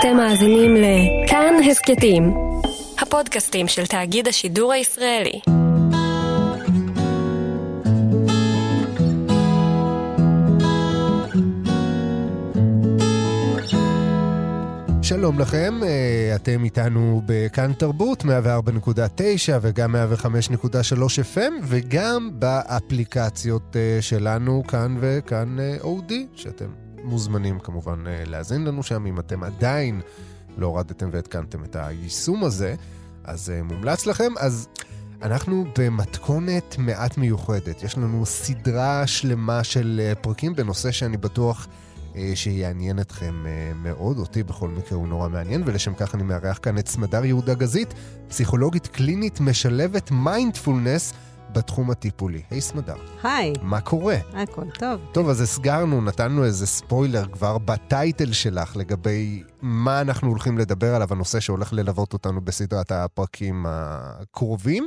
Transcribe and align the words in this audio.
אתם 0.00 0.16
מאזינים 0.16 0.74
לכאן 0.76 1.54
הסכתים, 1.70 2.34
הפודקאסטים 2.98 3.68
של 3.68 3.86
תאגיד 3.86 4.28
השידור 4.28 4.72
הישראלי. 4.72 5.40
שלום 15.02 15.38
לכם, 15.38 15.74
אה, 15.82 16.32
אתם 16.36 16.64
איתנו 16.64 17.22
בכאן 17.26 17.72
תרבות, 17.72 18.22
104.9 18.22 18.28
וגם 19.62 19.94
105.3 19.94 21.36
FM, 21.36 21.52
וגם 21.62 22.30
באפליקציות 22.32 23.76
אה, 23.76 23.98
שלנו, 24.00 24.62
כאן 24.68 24.96
וכאן 25.00 25.60
אה, 25.60 25.76
אודי, 25.80 26.26
שאתם 26.34 26.85
מוזמנים 27.06 27.58
כמובן 27.58 28.04
להאזין 28.06 28.64
לנו 28.64 28.82
שם. 28.82 29.06
אם 29.06 29.18
אתם 29.18 29.42
עדיין 29.42 30.00
לא 30.56 30.66
הורדתם 30.66 31.08
והתקנתם 31.12 31.64
את 31.64 31.76
היישום 31.76 32.44
הזה, 32.44 32.74
אז 33.24 33.52
מומלץ 33.64 34.06
לכם. 34.06 34.32
אז 34.38 34.68
אנחנו 35.22 35.64
במתכונת 35.78 36.76
מעט 36.78 37.18
מיוחדת. 37.18 37.82
יש 37.82 37.98
לנו 37.98 38.26
סדרה 38.26 39.06
שלמה 39.06 39.64
של 39.64 40.12
פרקים 40.20 40.54
בנושא 40.54 40.90
שאני 40.90 41.16
בטוח... 41.16 41.68
אה, 42.16 42.32
שיעניין 42.34 43.00
אתכם 43.00 43.46
אה, 43.46 43.72
מאוד, 43.74 44.18
אותי 44.18 44.42
בכל 44.42 44.68
מקרה 44.68 44.98
הוא 44.98 45.08
נורא 45.08 45.28
מעניין, 45.28 45.62
ולשם 45.66 45.94
כך 45.94 46.14
אני 46.14 46.22
מארח 46.22 46.58
כאן 46.62 46.78
את 46.78 46.88
סמדר 46.88 47.24
יהודה 47.24 47.54
גזית, 47.54 47.94
פסיכולוגית 48.28 48.86
קלינית 48.86 49.40
משלבת 49.40 50.10
מיינדפולנס. 50.10 51.12
בתחום 51.56 51.90
הטיפולי. 51.90 52.42
היי 52.50 52.60
סמדר. 52.60 52.96
היי. 53.22 53.52
מה 53.62 53.80
קורה? 53.80 54.16
הכל 54.32 54.70
טוב. 54.78 55.00
טוב, 55.12 55.28
אז 55.28 55.40
הסגרנו, 55.40 56.00
נתנו 56.00 56.44
איזה 56.44 56.66
ספוילר 56.66 57.26
כבר 57.32 57.58
בטייטל 57.58 58.32
שלך 58.32 58.76
לגבי 58.76 59.42
מה 59.62 60.00
אנחנו 60.00 60.28
הולכים 60.28 60.58
לדבר 60.58 60.94
עליו, 60.94 61.08
הנושא 61.10 61.40
שהולך 61.40 61.72
ללוות 61.72 62.12
אותנו 62.12 62.40
בסדרת 62.40 62.92
הפרקים 62.92 63.66
הקרובים. 63.68 64.86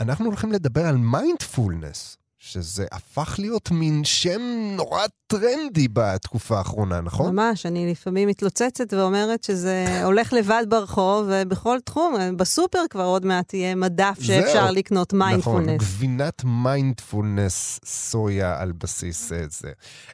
אנחנו 0.00 0.26
הולכים 0.26 0.52
לדבר 0.52 0.86
על 0.86 0.96
מיינדפולנס. 0.96 2.16
שזה 2.44 2.86
הפך 2.92 3.36
להיות 3.38 3.70
מין 3.70 4.04
שם 4.04 4.40
נורא 4.76 5.02
טרנדי 5.26 5.88
בתקופה 5.92 6.58
האחרונה, 6.58 7.00
נכון? 7.00 7.36
ממש, 7.36 7.66
אני 7.66 7.90
לפעמים 7.90 8.28
מתלוצצת 8.28 8.92
ואומרת 8.92 9.44
שזה 9.44 10.04
הולך 10.04 10.32
לבד 10.32 10.64
ברחוב, 10.68 11.28
ובכל 11.30 11.78
תחום, 11.84 12.14
בסופר 12.36 12.78
כבר 12.90 13.04
עוד 13.04 13.26
מעט 13.26 13.54
יהיה 13.54 13.74
מדף 13.74 14.16
שאפשר 14.20 14.64
זהו. 14.66 14.74
לקנות 14.74 15.12
מיינדפולנס. 15.12 15.66
נכון, 15.66 15.76
גבינת 15.76 16.44
מיינדפולנס 16.44 17.80
סויה 17.84 18.60
על 18.60 18.72
בסיס 18.72 19.32
אה, 19.32 19.44
זה. 19.48 19.72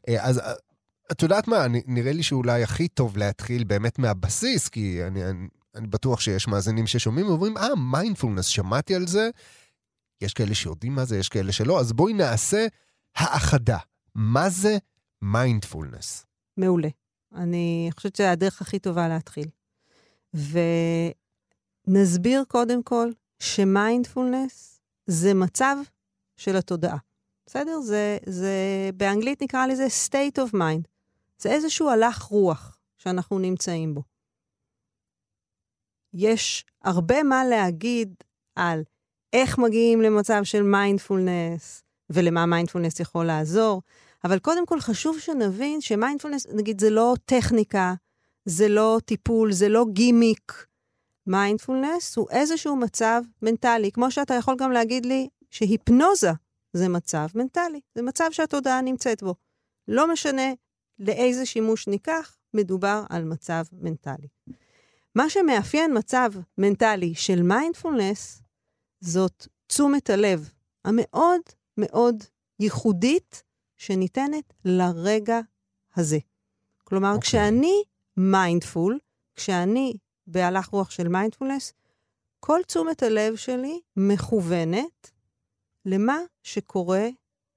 אה, 0.08 0.24
אז 0.24 0.38
אה, 0.38 0.52
את 1.12 1.22
יודעת 1.22 1.48
מה, 1.48 1.66
נראה 1.86 2.12
לי 2.12 2.22
שאולי 2.22 2.62
הכי 2.62 2.88
טוב 2.88 3.16
להתחיל 3.16 3.64
באמת 3.64 3.98
מהבסיס, 3.98 4.68
כי 4.68 5.00
אני, 5.06 5.24
אני, 5.24 5.46
אני 5.76 5.86
בטוח 5.86 6.20
שיש 6.20 6.48
מאזינים 6.48 6.86
ששומעים 6.86 7.26
ואומרים, 7.28 7.56
אה, 7.56 7.74
מיינדפולנס, 7.76 8.46
שמעתי 8.46 8.94
על 8.94 9.06
זה. 9.06 9.30
יש 10.20 10.34
כאלה 10.34 10.54
שיודעים 10.54 10.94
מה 10.94 11.04
זה, 11.04 11.18
יש 11.18 11.28
כאלה 11.28 11.52
שלא, 11.52 11.80
אז 11.80 11.92
בואי 11.92 12.12
נעשה 12.12 12.66
האחדה. 13.16 13.78
מה 14.14 14.50
זה 14.50 14.78
מיינדפולנס? 15.22 16.26
מעולה. 16.56 16.88
אני 17.34 17.90
חושבת 17.96 18.16
שזה 18.16 18.30
הדרך 18.30 18.62
הכי 18.62 18.78
טובה 18.78 19.08
להתחיל. 19.08 19.48
ונסביר 21.88 22.44
קודם 22.48 22.82
כל 22.82 23.10
שמיינדפולנס 23.38 24.80
זה 25.06 25.34
מצב 25.34 25.76
של 26.36 26.56
התודעה. 26.56 26.98
בסדר? 27.46 27.80
זה, 27.80 28.18
זה, 28.26 28.54
באנגלית 28.96 29.42
נקרא 29.42 29.66
לזה 29.66 29.86
state 30.06 30.38
of 30.38 30.54
mind. 30.54 30.88
זה 31.38 31.50
איזשהו 31.50 31.90
הלך 31.90 32.22
רוח 32.22 32.78
שאנחנו 32.98 33.38
נמצאים 33.38 33.94
בו. 33.94 34.02
יש 36.14 36.64
הרבה 36.82 37.22
מה 37.22 37.44
להגיד 37.44 38.14
על 38.54 38.82
איך 39.32 39.58
מגיעים 39.58 40.02
למצב 40.02 40.40
של 40.44 40.62
מיינדפולנס, 40.62 41.82
ולמה 42.10 42.46
מיינדפולנס 42.46 43.00
יכול 43.00 43.24
לעזור. 43.24 43.82
אבל 44.24 44.38
קודם 44.38 44.66
כל 44.66 44.80
חשוב 44.80 45.18
שנבין 45.18 45.80
שמיינדפולנס, 45.80 46.46
נגיד, 46.52 46.80
זה 46.80 46.90
לא 46.90 47.14
טכניקה, 47.24 47.94
זה 48.44 48.68
לא 48.68 48.98
טיפול, 49.04 49.52
זה 49.52 49.68
לא 49.68 49.84
גימיק. 49.92 50.66
מיינדפולנס 51.26 52.16
הוא 52.16 52.26
איזשהו 52.30 52.76
מצב 52.76 53.22
מנטלי, 53.42 53.92
כמו 53.92 54.10
שאתה 54.10 54.34
יכול 54.34 54.56
גם 54.58 54.72
להגיד 54.72 55.06
לי 55.06 55.28
שהיפנוזה 55.50 56.30
זה 56.72 56.88
מצב 56.88 57.26
מנטלי, 57.34 57.80
זה 57.94 58.02
מצב 58.02 58.28
שהתודעה 58.30 58.80
נמצאת 58.80 59.22
בו. 59.22 59.34
לא 59.88 60.12
משנה 60.12 60.52
לאיזה 60.98 61.46
שימוש 61.46 61.88
ניקח, 61.88 62.36
מדובר 62.54 63.04
על 63.10 63.24
מצב 63.24 63.62
מנטלי. 63.72 64.28
מה 65.14 65.30
שמאפיין 65.30 65.98
מצב 65.98 66.30
מנטלי 66.58 67.14
של 67.14 67.42
מיינדפולנס 67.42 68.42
זאת 69.00 69.46
תשומת 69.66 70.10
הלב 70.10 70.50
המאוד 70.84 71.40
מאוד 71.76 72.24
ייחודית 72.60 73.42
שניתנת 73.76 74.52
לרגע 74.64 75.40
הזה. 75.96 76.18
כלומר, 76.84 77.12
אוקיי. 77.12 77.14
אוקיי. 77.14 77.28
כשאני 77.28 77.82
mindful, 78.16 78.98
כשאני 79.36 79.96
בהלך 80.26 80.68
רוח 80.68 80.90
של 80.90 81.08
מיינדפולנס, 81.08 81.72
כל 82.40 82.60
תשומת 82.66 83.02
הלב 83.02 83.36
שלי 83.36 83.80
מכוונת 83.96 85.10
למה 85.84 86.18
שקורה 86.42 87.08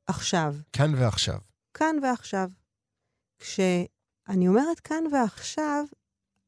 עכשיו. 0.07 0.55
כאן 0.73 0.95
ועכשיו. 0.95 1.39
כאן 1.73 1.95
ועכשיו. 2.03 2.49
כשאני 3.39 4.47
אומרת 4.47 4.79
כאן 4.79 5.03
ועכשיו, 5.11 5.85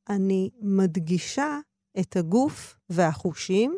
אני 0.10 0.50
מדגישה 0.60 1.60
את 2.00 2.16
הגוף 2.16 2.76
והחושים 2.90 3.78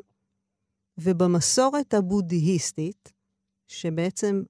ובמסורת 0.97 1.93
הבודהיסטית, 1.93 3.13
שבעצם 3.67 4.43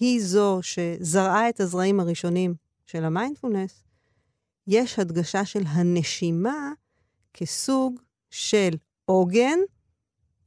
היא 0.00 0.20
זו 0.22 0.58
שזרעה 0.62 1.48
את 1.48 1.60
הזרעים 1.60 2.00
הראשונים 2.00 2.54
של 2.86 3.04
המיינדפולנס, 3.04 3.84
יש 4.66 4.98
הדגשה 4.98 5.44
של 5.44 5.62
הנשימה 5.66 6.72
כסוג 7.34 8.00
של 8.30 8.70
עוגן, 9.04 9.58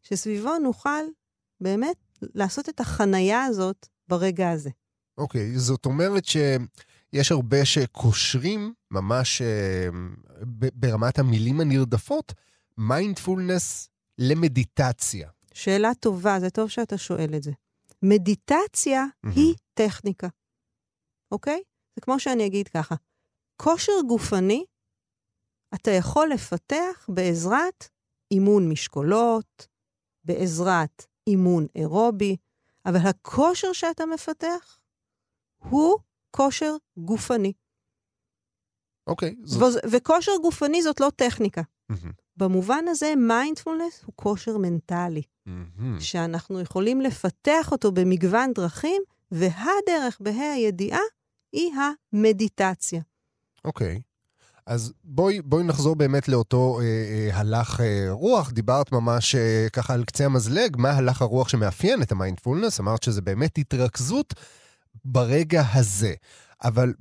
שסביבו 0.01 0.57
נוכל 0.57 1.03
באמת 1.61 1.97
לעשות 2.21 2.69
את 2.69 2.79
החנייה 2.79 3.43
הזאת 3.43 3.87
ברגע 4.07 4.51
הזה. 4.51 4.69
אוקיי, 5.17 5.55
okay, 5.55 5.59
זאת 5.59 5.85
אומרת 5.85 6.25
שיש 6.25 7.31
הרבה 7.31 7.65
שקושרים 7.65 8.73
ממש 8.91 9.41
uh, 9.41 9.95
ברמת 10.73 11.19
המילים 11.19 11.59
הנרדפות, 11.59 12.33
מיינדפולנס 12.77 13.89
למדיטציה? 14.18 15.29
שאלה 15.53 15.94
טובה, 16.00 16.40
זה 16.40 16.50
טוב 16.50 16.69
שאתה 16.69 16.97
שואל 16.97 17.35
את 17.35 17.44
זה. 17.44 17.51
מדיטציה 18.01 19.06
mm-hmm. 19.06 19.29
היא 19.35 19.56
טכניקה, 19.74 20.28
אוקיי? 21.31 21.62
זה 21.96 22.01
כמו 22.01 22.19
שאני 22.19 22.46
אגיד 22.46 22.68
ככה, 22.68 22.96
כושר 23.62 23.94
גופני 24.07 24.66
אתה 25.75 25.91
יכול 25.91 26.29
לפתח 26.34 27.09
בעזרת 27.09 27.90
אימון 28.31 28.69
משקולות, 28.69 29.68
בעזרת 30.23 31.06
אימון 31.28 31.66
אירובי, 31.75 32.38
אבל 32.85 33.00
הכושר 33.09 33.73
שאתה 33.73 34.06
מפתח 34.06 34.79
הוא 35.57 36.00
כושר 36.31 36.75
גופני. 36.97 37.53
אוקיי. 39.07 39.29
Okay, 39.29 39.46
זאת... 39.46 39.84
וכושר 39.91 40.31
גופני 40.41 40.81
זאת 40.81 41.00
לא 41.00 41.09
טכניקה. 41.16 41.62
Mm-hmm. 41.91 42.22
במובן 42.38 42.85
הזה, 42.88 43.13
מיינדפולנס 43.17 44.03
הוא 44.05 44.13
כושר 44.16 44.57
מנטלי, 44.57 45.21
mm-hmm. 45.21 45.81
שאנחנו 45.99 46.59
יכולים 46.59 47.01
לפתח 47.01 47.71
אותו 47.71 47.91
במגוון 47.91 48.53
דרכים, 48.53 49.01
והדרך 49.31 50.17
בה"א 50.19 50.53
הידיעה 50.53 50.99
היא 51.51 51.72
המדיטציה. 52.13 53.01
אוקיי. 53.66 53.95
אוקיי. 53.95 54.13
אז 54.66 54.93
בואי, 55.03 55.41
בואי 55.41 55.63
נחזור 55.63 55.96
באמת 55.96 56.28
לאותו 56.28 56.79
אה, 56.79 56.85
אה, 56.85 57.40
הלך 57.40 57.81
אה, 57.81 58.05
רוח. 58.09 58.52
דיברת 58.52 58.91
ממש 58.91 59.35
אה, 59.35 59.67
ככה 59.73 59.93
על 59.93 60.03
קצה 60.03 60.25
המזלג, 60.25 60.78
מה 60.78 60.91
הלך 60.91 61.22
הרוח 61.22 61.49
שמאפיין 61.49 62.02
את 62.02 62.11
המיינדפולנס? 62.11 62.79
אמרת 62.79 63.03
שזה 63.03 63.22
באמת 63.22 63.58
התרכזות 63.58 64.34
ברגע 65.05 65.63
הזה. 65.73 66.13
אבל 66.63 66.93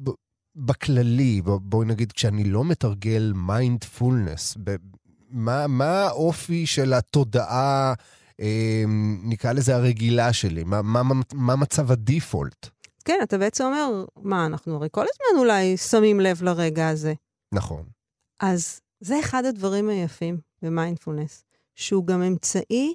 בכללי, 0.56 1.42
בואי 1.44 1.86
נגיד, 1.86 2.12
כשאני 2.12 2.44
לא 2.44 2.64
מתרגל 2.64 3.32
מיינדפולנס, 3.36 4.56
מה, 5.32 5.66
מה 5.66 6.02
האופי 6.02 6.66
של 6.66 6.92
התודעה, 6.92 7.94
אה, 8.40 8.84
נקרא 9.22 9.52
לזה 9.52 9.76
הרגילה 9.76 10.32
שלי? 10.32 10.64
מה, 10.64 10.82
מה, 10.82 11.02
מה 11.32 11.56
מצב 11.56 11.90
הדיפולט? 11.90 12.68
כן, 13.04 13.18
אתה 13.22 13.38
בעצם 13.38 13.64
אומר, 13.64 14.04
מה, 14.16 14.46
אנחנו 14.46 14.74
הרי 14.74 14.88
כל 14.90 15.04
הזמן 15.14 15.40
אולי 15.40 15.76
שמים 15.76 16.20
לב 16.20 16.42
לרגע 16.42 16.88
הזה. 16.88 17.14
נכון. 17.52 17.84
אז 18.40 18.80
זה 19.00 19.20
אחד 19.20 19.44
הדברים 19.44 19.88
היפים 19.88 20.38
במיינדפולנס, 20.62 21.44
שהוא 21.74 22.06
גם 22.06 22.22
אמצעי 22.22 22.94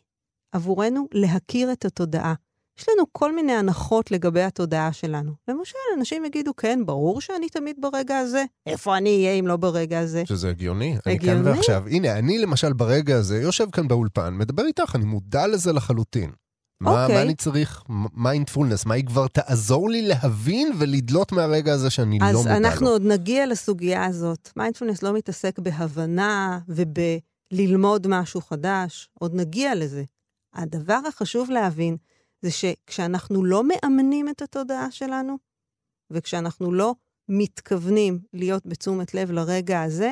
עבורנו 0.51 1.07
להכיר 1.11 1.71
את 1.71 1.85
התודעה. 1.85 2.33
יש 2.79 2.89
לנו 2.89 3.03
כל 3.11 3.35
מיני 3.35 3.53
הנחות 3.53 4.11
לגבי 4.11 4.41
התודעה 4.41 4.93
שלנו. 4.93 5.31
למשל, 5.47 5.77
אנשים 5.97 6.25
יגידו, 6.25 6.55
כן, 6.55 6.85
ברור 6.85 7.21
שאני 7.21 7.49
תמיד 7.49 7.75
ברגע 7.79 8.17
הזה. 8.17 8.43
איפה 8.65 8.97
אני 8.97 9.09
אהיה 9.09 9.33
אם 9.33 9.47
לא 9.47 9.57
ברגע 9.57 9.99
הזה? 9.99 10.23
שזה 10.25 10.49
הגיוני. 10.49 10.97
אני 11.05 11.19
כאן 11.19 11.29
הגיוני? 11.29 11.49
ועכשיו. 11.49 11.83
הנה, 11.87 12.17
אני 12.19 12.37
למשל 12.39 12.73
ברגע 12.73 13.15
הזה 13.15 13.41
יושב 13.41 13.69
כאן 13.71 13.87
באולפן, 13.87 14.33
מדבר 14.37 14.65
איתך, 14.65 14.95
אני 14.95 15.05
מודע 15.05 15.47
לזה 15.47 15.73
לחלוטין. 15.73 16.31
מה, 16.81 17.03
אוקיי. 17.03 17.15
מה 17.15 17.21
אני 17.21 17.35
צריך? 17.35 17.83
מיינדפולנס, 18.13 18.85
מה 18.85 18.93
היא 18.95 19.05
כבר 19.05 19.27
תעזור 19.27 19.89
לי 19.89 20.01
להבין 20.01 20.71
ולדלות 20.77 21.31
מהרגע 21.31 21.73
הזה 21.73 21.89
שאני 21.89 22.19
לא 22.19 22.25
אז 22.25 22.35
מודע 22.35 22.57
אנחנו 22.57 22.85
לו? 22.85 22.91
עוד 22.91 23.01
נגיע 23.05 23.45
לסוגיה 23.45 24.05
הזאת. 24.05 24.49
מיינדפולנס 24.55 25.03
לא 25.03 25.13
מתעסק 25.13 25.59
בהבנה 25.59 26.59
ובללמוד 26.67 28.07
משהו 28.09 28.41
חדש, 28.41 29.09
עוד 29.13 29.35
נגיע 29.35 29.75
לזה. 29.75 30.03
הדבר 30.53 30.99
החשוב 31.07 31.49
להבין 31.49 31.97
זה 32.41 32.51
שכשאנחנו 32.51 33.45
לא 33.45 33.63
מאמנים 33.63 34.29
את 34.29 34.41
התודעה 34.41 34.91
שלנו, 34.91 35.37
וכשאנחנו 36.11 36.71
לא 36.71 36.95
מתכוונים 37.29 38.19
להיות 38.33 38.65
בתשומת 38.65 39.13
לב 39.13 39.31
לרגע 39.31 39.81
הזה, 39.81 40.11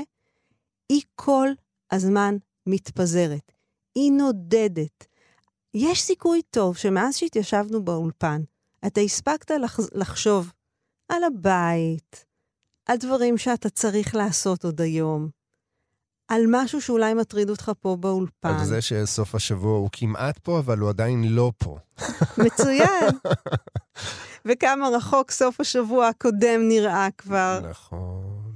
היא 0.89 1.01
כל 1.15 1.47
הזמן 1.91 2.37
מתפזרת. 2.65 3.51
היא 3.95 4.11
נודדת. 4.11 5.07
יש 5.73 6.01
סיכוי 6.01 6.41
טוב 6.49 6.77
שמאז 6.77 7.15
שהתיישבנו 7.15 7.85
באולפן, 7.85 8.41
אתה 8.87 9.01
הספקת 9.01 9.51
לח... 9.51 9.79
לחשוב 9.93 10.51
על 11.09 11.23
הבית, 11.23 12.25
על 12.85 12.97
דברים 12.97 13.37
שאתה 13.37 13.69
צריך 13.69 14.15
לעשות 14.15 14.65
עוד 14.65 14.81
היום, 14.81 15.29
על 16.27 16.41
משהו 16.49 16.81
שאולי 16.81 17.13
מטריד 17.13 17.49
אותך 17.49 17.71
פה 17.79 17.97
באולפן. 17.99 18.49
על 18.49 18.65
זה 18.65 18.81
שסוף 18.81 19.35
השבוע 19.35 19.77
הוא 19.77 19.89
כמעט 19.91 20.37
פה, 20.37 20.59
אבל 20.59 20.79
הוא 20.79 20.89
עדיין 20.89 21.23
לא 21.23 21.51
פה. 21.57 21.77
מצוין. 22.37 23.09
וכמה 24.45 24.89
רחוק 24.89 25.31
סוף 25.31 25.59
השבוע 25.59 26.07
הקודם 26.07 26.67
נראה 26.67 27.07
כבר. 27.17 27.59
נכון. 27.69 28.55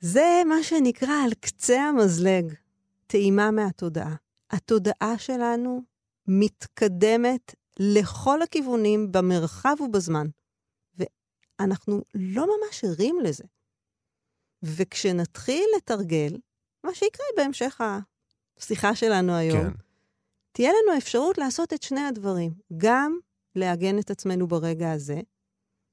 זה 0.00 0.42
מה 0.48 0.62
שנקרא 0.62 1.14
על 1.24 1.34
קצה 1.40 1.82
המזלג, 1.82 2.54
טעימה 3.06 3.50
מהתודעה. 3.50 4.14
התודעה 4.50 5.18
שלנו 5.18 5.82
מתקדמת 6.26 7.54
לכל 7.78 8.42
הכיוונים 8.42 9.12
במרחב 9.12 9.76
ובזמן, 9.80 10.26
ואנחנו 10.98 12.02
לא 12.14 12.46
ממש 12.46 12.84
ערים 12.84 13.20
לזה. 13.20 13.44
וכשנתחיל 14.62 15.64
לתרגל, 15.76 16.36
מה 16.84 16.94
שיקרה 16.94 17.26
בהמשך 17.36 17.80
השיחה 18.58 18.94
שלנו 18.94 19.32
היום, 19.34 19.70
כן. 19.70 19.70
תהיה 20.52 20.70
לנו 20.70 20.98
אפשרות 20.98 21.38
לעשות 21.38 21.72
את 21.72 21.82
שני 21.82 22.00
הדברים, 22.00 22.52
גם 22.76 23.18
לעגן 23.56 23.98
את 23.98 24.10
עצמנו 24.10 24.46
ברגע 24.46 24.92
הזה, 24.92 25.20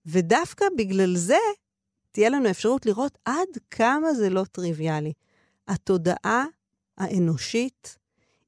ודווקא 0.06 0.66
בגלל 0.78 1.16
זה 1.16 1.38
תהיה 2.12 2.30
לנו 2.30 2.50
אפשרות 2.50 2.86
לראות 2.86 3.18
עד 3.26 3.48
כמה 3.72 4.14
זה 4.14 4.30
לא 4.30 4.44
טריוויאלי. 4.52 5.14
התודעה 5.68 6.46
האנושית 6.98 7.98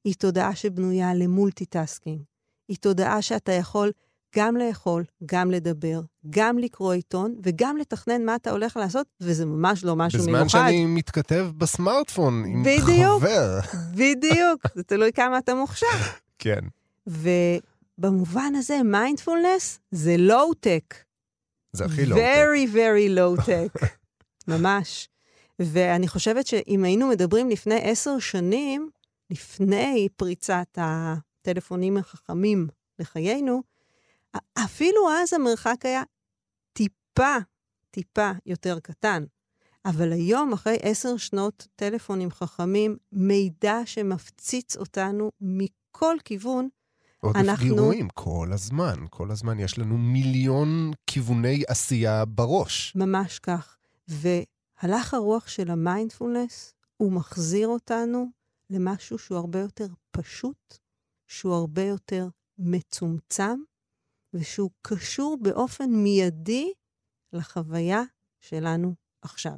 היא 0.04 0.14
תודעה 0.14 0.56
שבנויה 0.56 1.14
למולטיטאסקינג. 1.14 2.22
היא 2.68 2.76
תודעה 2.76 3.22
שאתה 3.22 3.52
יכול 3.52 3.92
גם 4.36 4.56
לאכול, 4.56 5.04
גם 5.26 5.50
לדבר, 5.50 6.00
גם 6.30 6.58
לקרוא 6.58 6.92
עיתון 6.92 7.34
וגם 7.42 7.76
לתכנן 7.76 8.24
מה 8.24 8.34
אתה 8.34 8.50
הולך 8.50 8.76
לעשות, 8.76 9.06
וזה 9.20 9.46
ממש 9.46 9.84
לא 9.84 9.96
משהו 9.96 10.18
בזמן 10.18 10.32
מיוחד. 10.32 10.48
שאני 10.48 10.86
מתכתב 10.86 11.50
בסמארטפון 11.56 12.44
עם 12.44 12.62
בדיוק. 12.62 13.22
חבר. 13.22 13.60
בדיוק, 13.92 14.66
זה 14.76 14.82
תלוי 14.82 15.12
כמה 15.12 15.38
אתה 15.38 15.54
מוכשר. 15.54 15.86
כן. 16.38 16.60
ובמובן 17.06 18.52
הזה, 18.54 18.82
מיינדפולנס 18.82 19.80
זה 19.90 20.16
לואו-טק. 20.18 20.94
זה 21.72 21.84
הכי 21.84 22.06
לא... 22.06 22.16
very, 22.16 22.74
very 22.74 23.18
low-tech. 23.18 23.86
ממש. 24.48 25.08
ואני 25.58 26.08
חושבת 26.08 26.46
שאם 26.46 26.84
היינו 26.84 27.08
מדברים 27.08 27.50
לפני 27.50 27.80
עשר 27.82 28.18
שנים, 28.18 28.90
לפני 29.30 30.08
פריצת 30.16 30.78
הטלפונים 30.80 31.96
החכמים 31.96 32.68
לחיינו, 32.98 33.62
אפילו 34.64 35.10
אז 35.10 35.32
המרחק 35.32 35.86
היה 35.86 36.02
טיפה, 36.72 37.36
טיפה 37.90 38.30
יותר 38.46 38.80
קטן. 38.80 39.24
אבל 39.84 40.12
היום, 40.12 40.52
אחרי 40.52 40.76
עשר 40.82 41.16
שנות 41.16 41.68
טלפונים 41.76 42.30
חכמים, 42.30 42.96
מידע 43.12 43.76
שמפציץ 43.84 44.76
אותנו 44.76 45.30
מכל 45.40 46.16
כיוון, 46.24 46.68
עודף 47.20 47.36
אנחנו- 47.36 47.64
גירויים, 47.64 48.08
כל 48.14 48.48
הזמן. 48.52 48.94
כל 49.10 49.30
הזמן 49.30 49.60
יש 49.60 49.78
לנו 49.78 49.98
מיליון 49.98 50.90
כיווני 51.06 51.62
עשייה 51.68 52.24
בראש. 52.24 52.92
ממש 52.96 53.38
כך. 53.38 53.76
והלך 54.08 55.14
הרוח 55.14 55.48
של 55.48 55.70
המיינדפולנס, 55.70 56.74
הוא 56.96 57.12
מחזיר 57.12 57.68
אותנו 57.68 58.26
למשהו 58.70 59.18
שהוא 59.18 59.38
הרבה 59.38 59.58
יותר 59.58 59.86
פשוט, 60.10 60.78
שהוא 61.28 61.54
הרבה 61.54 61.82
יותר 61.82 62.28
מצומצם, 62.58 63.58
ושהוא 64.34 64.70
קשור 64.82 65.38
באופן 65.42 65.90
מיידי 65.90 66.72
לחוויה 67.32 68.02
שלנו 68.40 68.94
עכשיו. 69.22 69.56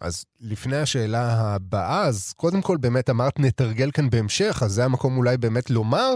אז 0.00 0.24
לפני 0.40 0.76
השאלה 0.76 1.54
הבאה, 1.54 2.06
אז 2.06 2.32
קודם 2.32 2.62
כל 2.62 2.76
באמת 2.76 3.10
אמרת 3.10 3.38
נתרגל 3.38 3.90
כאן 3.90 4.10
בהמשך, 4.10 4.62
אז 4.64 4.72
זה 4.72 4.84
המקום 4.84 5.16
אולי 5.16 5.36
באמת 5.36 5.70
לומר 5.70 6.14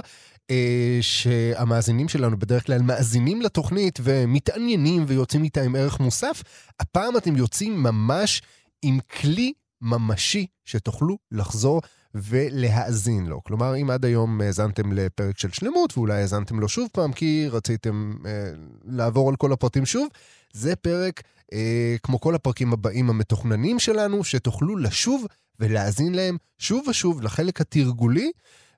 אה, 0.51 0.99
שהמאזינים 1.01 2.09
שלנו 2.09 2.39
בדרך 2.39 2.67
כלל 2.67 2.83
מאזינים 2.83 3.43
לתוכנית 3.43 3.99
ומתעניינים 4.03 5.05
ויוצאים 5.07 5.45
איתה 5.45 5.63
עם 5.63 5.77
ערך 5.77 6.01
מוסף. 6.01 6.43
הפעם 6.81 7.17
אתם 7.17 7.37
יוצאים 7.37 7.83
ממש 7.83 8.43
עם 8.83 8.99
כלי 9.01 9.53
ממשי 9.81 10.47
שתוכלו 10.65 11.19
לחזור 11.31 11.81
ולהאזין 12.15 13.27
לו. 13.27 13.45
כלומר, 13.45 13.77
אם 13.77 13.91
עד 13.91 14.05
היום 14.05 14.41
האזנתם 14.41 14.93
לפרק 14.93 15.39
של 15.39 15.51
שלמות, 15.51 15.99
ואולי 15.99 16.21
האזנתם 16.21 16.61
לו 16.61 16.69
שוב 16.69 16.89
פעם 16.93 17.13
כי 17.13 17.49
רציתם 17.51 18.13
אה, 18.27 18.51
לעבור 18.85 19.29
על 19.29 19.37
כל 19.37 19.53
הפרטים 19.53 19.87
שוב, 19.87 20.09
זה 20.53 20.77
פרק, 20.77 21.23
אה, 21.53 21.97
כמו 22.03 22.21
כל 22.21 22.35
הפרקים 22.35 22.73
הבאים 22.73 23.11
המתוכננים 23.11 23.79
שלנו, 23.79 24.25
שתוכלו 24.25 24.77
לשוב 24.77 25.27
ולהאזין 25.61 26.15
להם 26.15 26.37
שוב 26.59 26.89
ושוב 26.89 27.23
לחלק 27.23 27.61
התרגולי, 27.61 28.31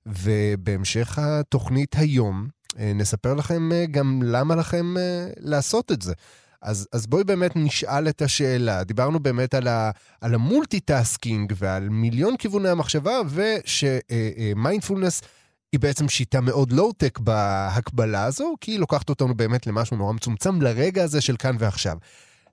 ובהמשך 0.07 1.19
התוכנית 1.19 1.97
היום 1.97 2.49
אה, 2.79 2.93
נספר 2.95 3.35
לכם 3.35 3.73
אה, 3.73 3.87
גם 3.87 4.23
למה 4.23 4.55
לכם 4.55 4.97
אה, 4.97 5.29
לעשות 5.41 5.93
את 5.93 6.03
זה. 6.03 6.13
אז, 6.65 6.89
אז 6.93 7.07
בואי 7.07 7.25
באמת 7.25 7.53
נשאל 7.57 8.09
את 8.09 8.23
השאלה. 8.23 8.85
דיברנו 8.85 9.21
באמת 9.21 9.55
על, 9.55 9.69
ה, 9.69 9.91
על 10.21 10.35
ה 10.35 10.44
multitasking 10.44 11.53
ועל 11.57 11.89
מיליון 11.89 12.37
כיווני 12.37 12.69
המחשבה, 12.69 13.21
ושמיינדפולנס 13.31 15.23
היא 15.73 15.81
בעצם 15.81 16.09
שיטה 16.09 16.41
מאוד 16.41 16.73
לואו-טק 16.73 17.19
בהקבלה 17.19 18.25
הזו, 18.25 18.55
כי 18.61 18.71
היא 18.71 18.79
לוקחת 18.79 19.09
אותנו 19.09 19.35
באמת 19.35 19.67
למשהו 19.67 19.97
נורא 19.97 20.13
מצומצם 20.13 20.63
לרגע 20.63 21.05
הזה 21.05 21.21
של 21.21 21.37
כאן 21.37 21.57
ועכשיו. 21.59 21.99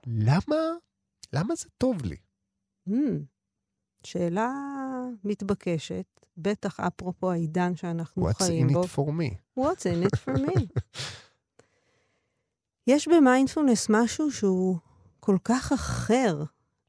למה, 0.06 0.56
למה 1.32 1.54
זה 1.54 1.68
טוב 1.78 2.02
לי? 2.04 2.16
Hmm, 2.88 2.92
שאלה 4.06 4.50
מתבקשת, 5.24 6.04
בטח 6.36 6.80
אפרופו 6.80 7.32
העידן 7.32 7.76
שאנחנו 7.76 8.30
What's 8.30 8.34
חיים 8.44 8.68
in 8.68 8.72
בו. 8.72 8.82
it 8.82 8.86
for 8.86 9.10
me? 9.12 9.60
What's 9.60 9.82
in 9.86 10.06
it 10.06 10.18
for 10.24 10.38
me? 10.38 10.66
יש 12.86 13.08
במיינדפולנס 13.08 13.86
משהו 13.90 14.30
שהוא 14.30 14.76
כל 15.20 15.36
כך 15.44 15.72
אחר 15.72 16.44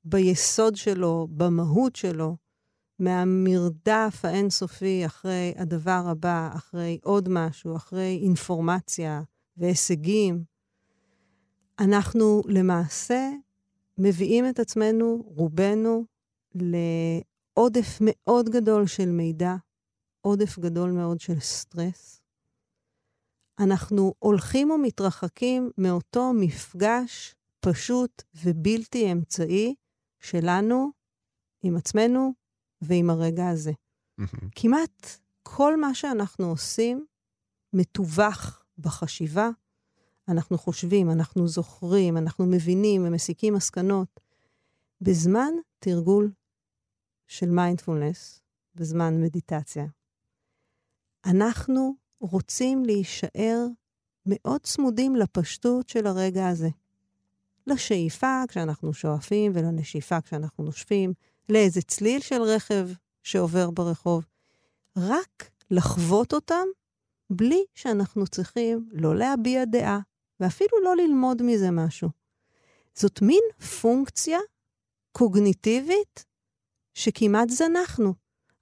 ביסוד 0.05 0.75
שלו, 0.75 1.27
במהות 1.31 1.95
שלו, 1.95 2.37
מהמרדף 2.99 4.19
האינסופי 4.23 5.05
אחרי 5.05 5.53
הדבר 5.57 6.03
הבא, 6.05 6.49
אחרי 6.55 6.99
עוד 7.03 7.29
משהו, 7.29 7.75
אחרי 7.75 8.19
אינפורמציה 8.23 9.21
והישגים. 9.57 10.43
אנחנו 11.79 12.41
למעשה 12.47 13.29
מביאים 13.97 14.49
את 14.49 14.59
עצמנו, 14.59 15.23
רובנו, 15.25 16.05
לעודף 16.55 17.97
מאוד 18.01 18.49
גדול 18.49 18.87
של 18.87 19.09
מידע, 19.09 19.55
עודף 20.21 20.59
גדול 20.59 20.91
מאוד 20.91 21.19
של 21.19 21.39
סטרס. 21.39 22.22
אנחנו 23.59 24.13
הולכים 24.19 24.71
ומתרחקים 24.71 25.71
מאותו 25.77 26.31
מפגש 26.33 27.35
פשוט 27.59 28.23
ובלתי 28.35 29.11
אמצעי 29.11 29.75
שלנו 30.19 30.91
עם 31.63 31.77
עצמנו 31.77 32.33
ועם 32.81 33.09
הרגע 33.09 33.49
הזה. 33.49 33.71
כמעט 34.55 35.07
כל 35.43 35.79
מה 35.79 35.93
שאנחנו 35.93 36.45
עושים 36.45 37.05
מתווך 37.73 38.63
בחשיבה. 38.77 39.49
אנחנו 40.27 40.57
חושבים, 40.57 41.11
אנחנו 41.11 41.47
זוכרים, 41.47 42.17
אנחנו 42.17 42.45
מבינים 42.45 43.05
ומסיקים 43.07 43.53
מסקנות. 43.53 44.19
בזמן 45.01 45.53
תרגול 45.79 46.31
של 47.27 47.49
מיינדפולנס, 47.49 48.41
בזמן 48.75 49.21
מדיטציה, 49.21 49.85
אנחנו 51.25 51.95
רוצים 52.23 52.85
להישאר 52.85 53.65
מאוד 54.25 54.61
צמודים 54.61 55.15
לפשטות 55.15 55.89
של 55.89 56.07
הרגע 56.07 56.47
הזה. 56.47 56.69
לשאיפה 57.67 58.43
כשאנחנו 58.47 58.93
שואפים 58.93 59.51
ולנשיפה 59.55 60.21
כשאנחנו 60.21 60.63
נושפים, 60.63 61.13
לאיזה 61.49 61.81
צליל 61.81 62.21
של 62.21 62.41
רכב 62.41 62.89
שעובר 63.23 63.71
ברחוב. 63.71 64.25
רק 64.97 65.49
לחוות 65.71 66.33
אותם 66.33 66.65
בלי 67.29 67.63
שאנחנו 67.73 68.27
צריכים 68.27 68.89
לא 68.91 69.15
להביע 69.15 69.65
דעה, 69.65 69.99
ואפילו 70.39 70.83
לא 70.83 70.95
ללמוד 70.95 71.41
מזה 71.41 71.71
משהו. 71.71 72.09
זאת 72.95 73.21
מין 73.21 73.43
פונקציה 73.81 74.39
קוגניטיבית 75.11 76.25
שכמעט 76.93 77.49
זנחנו. 77.49 78.13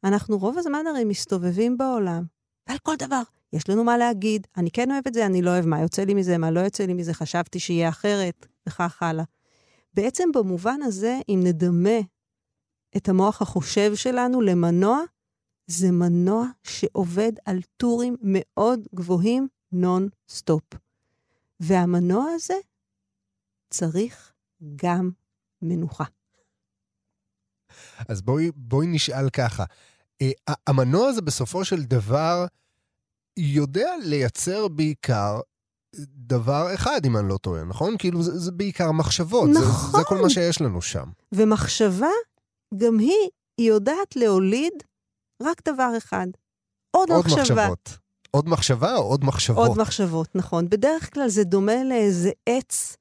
אנחנו 0.03 0.37
רוב 0.37 0.57
הזמן 0.57 0.87
הרי 0.87 1.03
מסתובבים 1.03 1.77
בעולם, 1.77 2.23
ועל 2.67 2.77
כל 2.77 2.95
דבר 2.95 3.21
יש 3.53 3.69
לנו 3.69 3.83
מה 3.83 3.97
להגיד, 3.97 4.47
אני 4.57 4.71
כן 4.71 4.91
אוהב 4.91 5.07
את 5.07 5.13
זה, 5.13 5.25
אני 5.25 5.41
לא 5.41 5.49
אוהב, 5.49 5.65
מה 5.65 5.81
יוצא 5.81 6.03
לי 6.03 6.13
מזה, 6.13 6.37
מה 6.37 6.51
לא 6.51 6.59
יוצא 6.59 6.85
לי 6.85 6.93
מזה, 6.93 7.13
חשבתי 7.13 7.59
שיהיה 7.59 7.89
אחרת, 7.89 8.47
וכך 8.67 9.03
הלאה. 9.03 9.23
בעצם 9.93 10.29
במובן 10.35 10.81
הזה, 10.81 11.19
אם 11.29 11.39
נדמה 11.43 11.99
את 12.97 13.09
המוח 13.09 13.41
החושב 13.41 13.95
שלנו 13.95 14.41
למנוע, 14.41 14.99
זה 15.67 15.91
מנוע 15.91 16.45
שעובד 16.63 17.31
על 17.45 17.59
טורים 17.77 18.15
מאוד 18.21 18.87
גבוהים 18.95 19.47
נון-סטופ. 19.71 20.63
והמנוע 21.59 22.25
הזה 22.35 22.53
צריך 23.69 24.33
גם 24.75 25.11
מנוחה. 25.61 26.03
אז 28.07 28.21
בואי, 28.21 28.51
בואי 28.55 28.87
נשאל 28.87 29.29
ככה, 29.29 29.63
אה, 30.21 30.53
המנוע 30.67 31.07
הזה 31.07 31.21
בסופו 31.21 31.65
של 31.65 31.83
דבר 31.83 32.45
יודע 33.37 33.93
לייצר 34.03 34.67
בעיקר 34.67 35.39
דבר 36.15 36.73
אחד, 36.73 37.05
אם 37.05 37.17
אני 37.17 37.29
לא 37.29 37.37
טועה, 37.37 37.63
נכון? 37.63 37.95
כאילו 37.99 38.23
זה, 38.23 38.39
זה 38.39 38.51
בעיקר 38.51 38.91
מחשבות. 38.91 39.49
נכון. 39.49 39.91
זה, 39.91 39.97
זה 39.97 40.03
כל 40.03 40.17
מה 40.21 40.29
שיש 40.29 40.61
לנו 40.61 40.81
שם. 40.81 41.09
ומחשבה, 41.31 42.09
גם 42.77 42.99
היא, 42.99 43.29
היא 43.57 43.67
יודעת 43.67 44.15
להוליד 44.15 44.73
רק 45.43 45.61
דבר 45.67 45.93
אחד. 45.97 46.27
עוד, 46.91 47.09
עוד 47.11 47.25
מחשבה. 47.25 47.55
מחשבות. 47.55 47.97
עוד 48.31 48.49
מחשבה 48.49 48.95
או 48.95 49.01
עוד 49.01 49.25
מחשבות? 49.25 49.67
עוד 49.67 49.77
מחשבות, 49.77 50.35
נכון. 50.35 50.69
בדרך 50.69 51.13
כלל 51.13 51.29
זה 51.29 51.43
דומה 51.43 51.83
לאיזה 51.83 52.31
עץ 52.45 52.97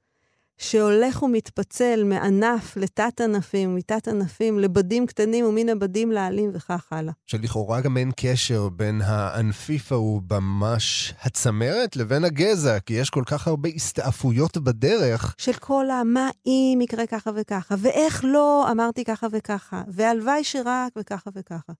שהולך 0.63 1.23
ומתפצל 1.23 2.03
מענף 2.05 2.77
לתת-ענפים, 2.77 3.75
מתת-ענפים 3.77 4.59
לבדים 4.59 5.07
קטנים 5.07 5.47
ומן 5.47 5.69
הבדים 5.69 6.13
לעלים 6.13 6.51
וכך 6.55 6.87
הלאה. 6.91 7.13
שלכאורה 7.27 7.81
גם 7.81 7.97
אין 7.97 8.11
קשר 8.17 8.69
בין 8.69 9.01
הענפיף 9.05 9.93
ההוא 9.93 10.23
ממש 10.31 11.15
הצמרת 11.23 11.97
לבין 11.97 12.25
הגזע, 12.25 12.81
כי 12.81 12.95
יש 12.95 13.11
כל 13.11 13.23
כך 13.27 13.47
הרבה 13.49 13.69
הסתעפויות 13.69 14.59
בדרך. 14.59 15.35
של 15.39 15.53
כל 15.53 15.91
ה- 15.91 16.05
מה 16.05 16.31
אם 16.47 16.79
יקרה 16.83 17.07
ככה 17.07 17.31
וככה, 17.35 17.75
ואיך 17.79 18.25
לא 18.29 18.67
אמרתי 18.71 19.05
ככה 19.05 19.27
וככה, 19.33 19.83
והלוואי 19.89 20.45
שרק 20.45 20.93
וככה 20.99 21.31
וככה. 21.35 21.73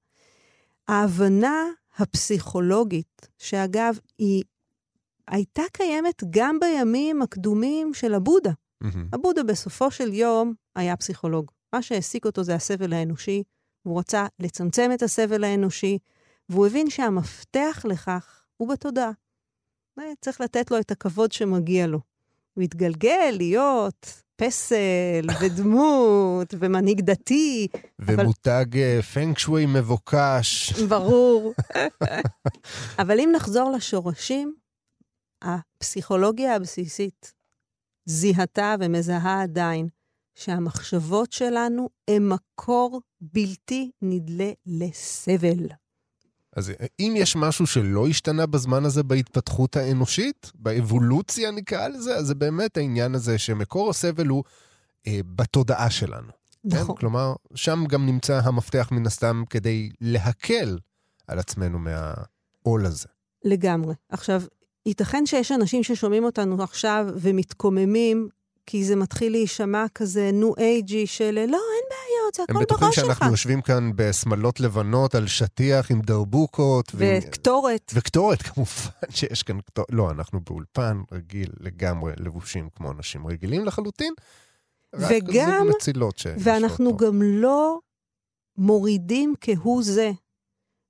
ההבנה 0.89 1.65
הפסיכולוגית, 1.99 3.29
שאגב, 3.39 3.99
היא 4.19 4.43
הייתה 5.29 5.63
קיימת 5.73 6.23
גם 6.31 6.59
בימים 6.61 7.23
הקדומים 7.23 7.95
של 7.95 8.15
הבודה. 8.15 8.51
מהמם. 8.81 9.09
הבודה 9.13 9.43
בסופו 9.43 9.91
של 9.91 10.13
יום 10.13 10.55
היה 10.77 10.97
פסיכולוג. 10.97 11.51
מה 11.73 11.83
שהעסיק 11.83 12.25
אותו 12.25 12.43
זה 12.43 12.55
הסבל 12.55 12.93
האנושי, 12.93 13.43
והוא 13.85 13.99
רצה 13.99 14.27
לצמצם 14.39 14.91
את 14.95 15.03
הסבל 15.03 15.45
האנושי, 15.45 15.99
והוא 16.49 16.67
הבין 16.67 16.91
שהמפתח 16.91 17.83
לכך 17.85 18.45
הוא 18.57 18.69
בתודעה. 18.69 19.11
צריך 20.21 20.41
לתת 20.41 20.71
לו 20.71 20.79
את 20.79 20.91
הכבוד 20.91 21.33
שמגיע 21.33 21.87
לו. 21.87 22.01
הוא 22.55 22.65
התגלגל 22.65 23.31
להיות 23.33 24.23
פסל 24.37 25.27
ודמות 25.41 26.55
ומנהיג 26.59 27.01
דתי, 27.01 27.69
ומותג 27.99 29.01
פנג 29.15 29.39
שווי 29.39 29.67
מבוקש. 29.67 30.73
ברור. 30.89 31.55
אבל 33.01 33.21
אם 33.21 33.31
נחזור 33.35 33.71
לשורשים, 33.71 34.55
הפסיכולוגיה 35.43 36.57
הבסיסית 36.57 37.33
זיהתה 38.07 38.75
ומזהה 38.81 39.43
עדיין 39.43 39.89
שהמחשבות 40.35 41.33
שלנו 41.33 41.89
הן 42.09 42.29
מקור 42.29 43.01
בלתי 43.21 43.91
נדלה 44.03 44.51
לסבל. 44.67 45.67
אז 46.57 46.73
אם 47.01 47.15
יש 47.17 47.37
משהו 47.37 47.67
שלא 47.67 48.09
השתנה 48.09 48.47
בזמן 48.47 48.85
הזה 48.85 49.03
בהתפתחות 49.03 49.77
האנושית, 49.77 50.53
באבולוציה 50.55 51.51
נקרא 51.51 51.89
לזה, 51.89 52.17
אז 52.17 52.27
זה 52.27 52.35
באמת 52.35 52.77
העניין 52.77 53.15
הזה 53.15 53.39
שמקור 53.39 53.91
הסבל 53.91 54.27
הוא 54.27 54.45
אה, 55.07 55.21
בתודעה 55.37 55.91
שלנו. 55.91 56.33
נכון. 56.65 56.87
כן? 56.87 57.01
כלומר, 57.01 57.35
שם 57.55 57.85
גם 57.89 58.07
נמצא 58.07 58.41
המפתח 58.45 58.89
מן 58.93 59.07
הסתם 59.07 59.43
כדי 59.51 59.91
להקל 60.01 60.79
על 61.27 61.39
עצמנו 61.39 61.79
מהעול 61.79 62.87
הזה. 62.87 63.09
לגמרי. 63.45 63.95
עכשיו, 64.09 64.43
ייתכן 64.87 65.27
שיש 65.27 65.53
אנשים 65.53 65.83
ששומעים 65.83 66.25
אותנו 66.25 66.63
עכשיו 66.63 67.07
ומתקוממים, 67.17 68.29
כי 68.67 68.85
זה 68.85 68.97
מתחיל 68.97 69.33
להישמע 69.33 69.85
כזה 69.95 70.31
נו 70.33 70.55
אייג'י 70.59 71.07
של 71.07 71.35
לא, 71.35 71.41
אין 71.43 71.49
בעיות, 71.91 72.35
זה 72.37 72.43
הם 72.49 72.57
הכל 72.57 72.65
בטוחים 72.65 72.85
בראש 72.87 72.97
שלך. 72.97 73.07
שאנחנו 73.07 73.27
יושבים 73.31 73.61
כאן 73.63 73.91
בשמלות 73.97 74.61
לבנות 74.61 75.15
על 75.15 75.27
שטיח 75.27 75.91
עם 75.91 76.01
דרבוקות. 76.01 76.93
ועם- 76.95 77.19
וקטורת. 77.29 77.91
וקטורת, 77.95 78.43
כמובן 78.49 78.71
שיש 79.11 79.43
כאן 79.43 79.61
קטורת. 79.61 79.89
לא, 79.91 80.11
אנחנו 80.11 80.41
באולפן 80.41 81.01
רגיל 81.13 81.51
לגמרי, 81.61 82.13
לבושים 82.17 82.69
כמו 82.77 82.91
אנשים 82.93 83.27
רגילים 83.27 83.65
לחלוטין. 83.65 84.15
רק 84.95 85.11
וגם- 85.29 85.59
זוג 85.65 85.77
מצילות 85.77 86.19
שיושבות 86.19 86.43
ואנחנו 86.47 86.99
פה. 86.99 87.05
גם 87.07 87.23
לא 87.23 87.79
מורידים 88.57 89.35
כהוא 89.41 89.83
זה 89.83 90.11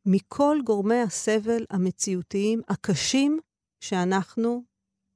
מכל 0.06 0.59
גורמי 0.64 1.00
הסבל 1.00 1.64
המציאותיים 1.70 2.61
הקשים 2.68 3.38
שאנחנו 3.80 4.62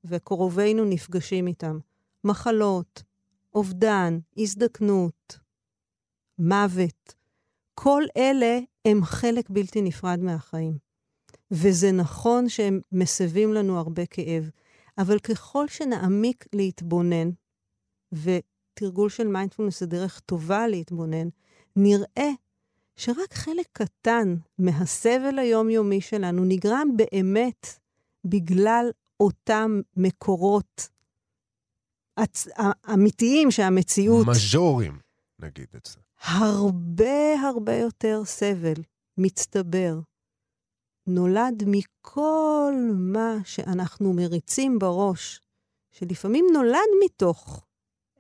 וקרובינו 0.04 0.84
נפגשים 0.84 1.46
איתם. 1.46 1.78
מחלות, 2.24 3.02
אובדן, 3.54 4.18
הזדקנות, 4.36 5.38
מוות. 6.38 7.14
כל 7.74 8.02
אלה 8.16 8.58
הם 8.84 9.04
חלק 9.04 9.50
בלתי 9.50 9.82
נפרד 9.82 10.18
מהחיים. 10.18 10.78
וזה 11.50 11.92
נכון 11.92 12.48
שהם 12.48 12.80
מסבים 12.92 13.52
לנו 13.52 13.78
הרבה 13.78 14.06
כאב, 14.06 14.50
אבל 14.98 15.18
ככל 15.18 15.68
שנעמיק 15.68 16.46
להתבונן, 16.52 17.30
ותרגול 18.12 19.08
של 19.08 19.26
מיינדפולנס 19.28 19.80
זה 19.80 19.86
דרך 19.86 20.20
טובה 20.20 20.68
להתבונן, 20.68 21.28
נראה 21.76 22.30
שרק 22.96 23.34
חלק 23.34 23.66
קטן 23.72 24.36
מהסבל 24.58 25.38
היומיומי 25.38 26.00
שלנו 26.00 26.44
נגרם 26.44 26.88
באמת 26.96 27.66
בגלל 28.24 28.90
אותם 29.20 29.80
מקורות 29.96 30.88
הצ... 32.16 32.48
אמיתיים 32.94 33.50
שהמציאות... 33.50 34.26
מז'ורים, 34.26 34.98
נגיד 35.40 35.66
את 35.76 35.86
זה. 35.86 35.98
הרבה 36.24 37.40
הרבה 37.40 37.74
יותר 37.76 38.22
סבל 38.24 38.82
מצטבר 39.18 40.00
נולד 41.06 41.62
מכל 41.66 42.74
מה 42.94 43.36
שאנחנו 43.44 44.12
מריצים 44.12 44.78
בראש, 44.78 45.40
שלפעמים 45.92 46.46
נולד 46.52 46.78
מתוך 47.04 47.64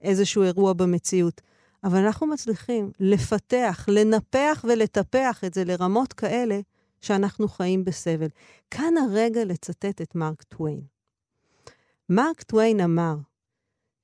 איזשהו 0.02 0.42
אירוע 0.42 0.72
במציאות, 0.72 1.40
אבל 1.84 1.98
אנחנו 1.98 2.26
מצליחים 2.26 2.90
לפתח, 3.00 3.86
לנפח 3.88 4.64
ולטפח 4.68 5.44
את 5.44 5.54
זה 5.54 5.64
לרמות 5.64 6.12
כאלה 6.12 6.60
שאנחנו 7.04 7.48
חיים 7.48 7.84
בסבל. 7.84 8.28
כאן 8.70 8.94
הרגע 8.96 9.44
לצטט 9.44 10.02
את 10.02 10.14
מרק 10.14 10.42
טוויין. 10.42 10.80
מרק 12.08 12.42
טוויין 12.42 12.80
אמר 12.80 13.14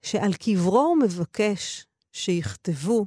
שעל 0.03 0.35
קברו 0.35 0.81
הוא 0.81 1.03
מבקש 1.03 1.87
שיכתבו 2.13 3.07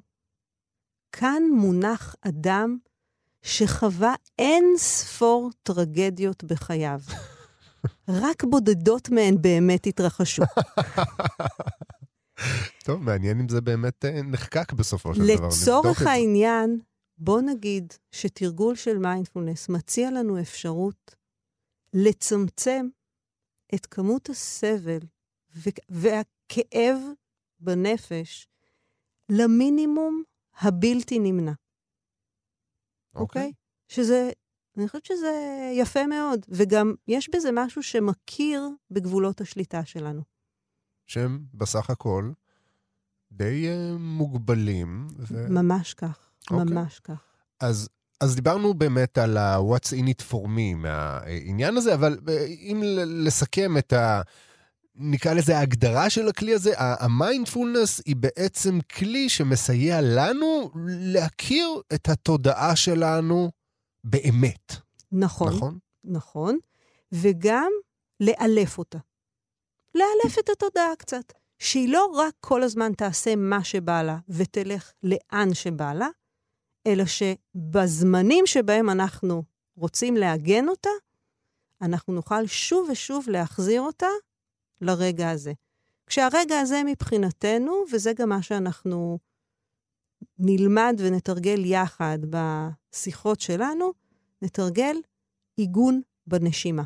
כאן 1.12 1.44
מונח 1.56 2.16
אדם 2.22 2.78
שחווה 3.42 4.16
אין 4.40 4.66
ספור 4.78 5.50
טרגדיות 5.64 6.44
בחייו. 6.44 7.00
רק 8.08 8.44
בודדות 8.44 9.10
מהן 9.10 9.42
באמת 9.42 9.88
התרחשו. 9.88 10.44
טוב, 12.86 13.04
מעניין 13.04 13.40
אם 13.40 13.50
זה 13.50 13.62
באמת 13.62 14.06
אה, 14.06 14.22
נחקק 14.22 14.74
בסופו 14.74 15.16
של 15.16 15.22
דבר. 15.22 15.48
לצורך. 15.48 16.02
העניין, 16.02 16.80
בוא 17.24 17.42
נגיד 17.42 17.94
שתרגול 18.12 18.76
של 18.76 18.98
מיינדפולנס 18.98 19.70
מציע 19.70 20.12
לנו 20.12 20.40
אפשרות 20.42 21.16
לצמצם 21.94 22.88
את 23.76 23.86
כמות 23.86 24.30
הסבל 24.30 25.00
והכאב 25.90 26.98
בנפש 27.60 28.48
למינימום 29.30 30.24
הבלתי 30.54 31.20
נמנע. 31.20 31.54
אוקיי? 33.16 33.54
שזה 33.88 34.30
אני 34.78 34.88
חושבת 34.88 35.06
שזה 35.06 35.32
יפה 35.74 36.08
מאוד, 36.08 36.46
וגם 36.50 36.94
יש 37.08 37.30
בזה 37.36 37.50
משהו 37.54 37.84
שמכיר 37.84 38.70
בגבולות 38.92 39.42
השליטה 39.42 39.86
שלנו. 39.86 40.22
שהם 41.08 41.46
בסך 41.54 41.90
הכל 41.90 42.32
די 43.32 43.68
uh, 43.68 43.98
מוגבלים. 44.00 45.08
ו... 45.20 45.50
ממש 45.50 45.94
כך, 45.94 46.33
okay. 46.52 46.54
אוקיי. 46.54 46.76
ממש 46.76 47.00
כך. 47.00 47.24
אז, 47.60 47.90
אז 48.22 48.36
דיברנו 48.36 48.74
באמת 48.74 49.18
על 49.18 49.38
ה-what's 49.38 49.90
in 49.90 50.08
it 50.08 50.32
for 50.32 50.46
me 50.46 50.76
מהעניין 50.76 51.78
הזה, 51.78 51.94
אבל 51.94 52.20
אה, 52.30 52.46
אם 52.46 52.82
לסכם 53.06 53.78
את 53.78 53.94
ה... 53.94 54.22
נקרא 54.96 55.34
לזה 55.34 55.58
ההגדרה 55.58 56.10
של 56.10 56.28
הכלי 56.28 56.54
הזה, 56.54 56.74
המיינדפולנס 56.78 58.02
היא 58.06 58.16
בעצם 58.16 58.80
כלי 58.82 59.30
שמסייע 59.30 60.02
לנו 60.02 60.72
להכיר 60.86 61.82
את 61.94 62.10
התודעה 62.10 62.76
שלנו 62.76 63.52
באמת. 64.04 64.74
נכון. 65.12 65.56
נכון? 65.56 65.78
נכון, 66.04 66.58
וגם 67.12 67.72
לאלף 68.20 68.78
אותה. 68.78 68.98
לאלף 69.96 70.40
את 70.40 70.50
התודעה 70.50 70.96
קצת. 70.98 71.34
שהיא 71.60 71.90
לא 71.90 72.06
רק 72.16 72.34
כל 72.40 72.64
הזמן 72.64 72.94
תעשה 72.94 73.36
מה 73.36 73.64
שבא 73.64 74.02
לה 74.02 74.18
ותלך 74.30 74.92
לאן 75.04 75.54
שבא 75.54 75.94
לה, 75.94 76.08
אלא 76.88 77.04
שבזמנים 77.06 78.46
שבהם 78.48 78.90
אנחנו 78.90 79.44
רוצים 79.76 80.16
לעגן 80.16 80.68
אותה, 80.68 80.90
אנחנו 81.82 82.14
נוכל 82.14 82.48
שוב 82.48 82.90
ושוב 82.92 83.30
להחזיר 83.30 83.82
אותה 83.82 84.08
לרגע 84.82 85.30
הזה. 85.30 85.54
כשהרגע 86.08 86.60
הזה 86.60 86.82
מבחינתנו, 86.86 87.84
וזה 87.94 88.14
גם 88.14 88.30
מה 88.30 88.42
שאנחנו 88.42 89.20
נלמד 90.40 90.96
ונתרגל 91.00 91.66
יחד 91.66 92.20
בשיחות 92.30 93.42
שלנו, 93.42 93.94
נתרגל 94.42 94.96
עיגון 95.56 96.02
בנשימה. 96.28 96.84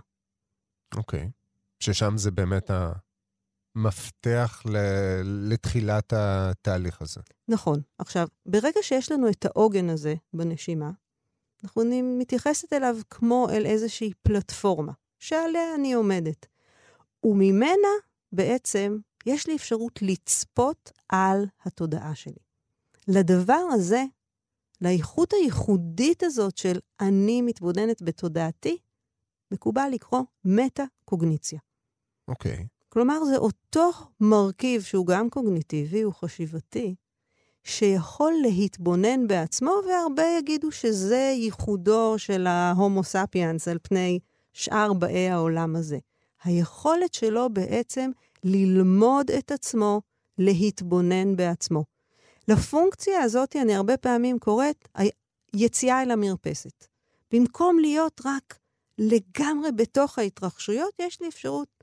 אוקיי. 0.95 1.23
Okay. 1.23 1.31
ששם 1.79 2.17
זה 2.17 2.31
באמת 2.31 2.71
המפתח 3.77 4.63
לתחילת 5.23 6.13
התהליך 6.15 7.01
הזה. 7.01 7.21
נכון. 7.47 7.81
עכשיו, 7.97 8.27
ברגע 8.45 8.79
שיש 8.81 9.11
לנו 9.11 9.29
את 9.29 9.45
העוגן 9.45 9.89
הזה 9.89 10.15
בנשימה, 10.33 10.91
אנחנו 11.63 11.83
מתייחסת 12.03 12.73
אליו 12.73 12.97
כמו 13.09 13.47
אל 13.49 13.65
איזושהי 13.65 14.11
פלטפורמה 14.21 14.91
שעליה 15.19 15.75
אני 15.75 15.93
עומדת. 15.93 16.45
וממנה 17.23 17.93
בעצם 18.31 18.97
יש 19.25 19.47
לי 19.47 19.55
אפשרות 19.55 20.01
לצפות 20.01 20.91
על 21.09 21.45
התודעה 21.65 22.15
שלי. 22.15 22.43
לדבר 23.07 23.61
הזה, 23.73 24.03
לאיכות 24.81 25.33
הייחודית 25.33 26.23
הזאת 26.23 26.57
של 26.57 26.79
אני 26.99 27.41
מתבוננת 27.41 28.01
בתודעתי, 28.01 28.77
מקובל 29.51 29.89
לקרוא 29.91 30.21
מטה-קוגניציה. 30.45 31.59
אוקיי. 32.27 32.53
Okay. 32.53 32.76
כלומר, 32.97 33.25
זה 33.25 33.37
אותו 33.37 33.91
מרכיב 34.19 34.81
שהוא 34.81 35.07
גם 35.07 35.29
קוגניטיבי, 35.29 36.01
הוא 36.01 36.13
חשיבתי, 36.13 36.95
שיכול 37.63 38.33
להתבונן 38.41 39.27
בעצמו, 39.27 39.71
והרבה 39.87 40.23
יגידו 40.39 40.71
שזה 40.71 41.33
ייחודו 41.35 42.13
של 42.17 42.47
ההומו 42.47 43.03
ספיאנס 43.03 43.67
על 43.67 43.77
פני 43.83 44.19
שאר 44.53 44.93
באי 44.93 45.29
העולם 45.29 45.75
הזה. 45.75 45.97
היכולת 46.43 47.13
שלו 47.13 47.49
בעצם 47.49 48.11
ללמוד 48.43 49.31
את 49.31 49.51
עצמו, 49.51 50.01
להתבונן 50.37 51.35
בעצמו. 51.35 51.83
לפונקציה 52.47 53.21
הזאת 53.21 53.55
אני 53.55 53.75
הרבה 53.75 53.97
פעמים 53.97 54.39
קוראת 54.39 54.87
יציאה 55.53 56.01
אל 56.01 56.11
המרפסת. 56.11 56.87
במקום 57.33 57.79
להיות 57.79 58.21
רק 58.25 58.59
לגמרי 58.97 59.71
בתוך 59.71 60.19
ההתרחשויות, 60.19 60.93
יש 60.99 61.21
לי 61.21 61.27
אפשרות 61.27 61.76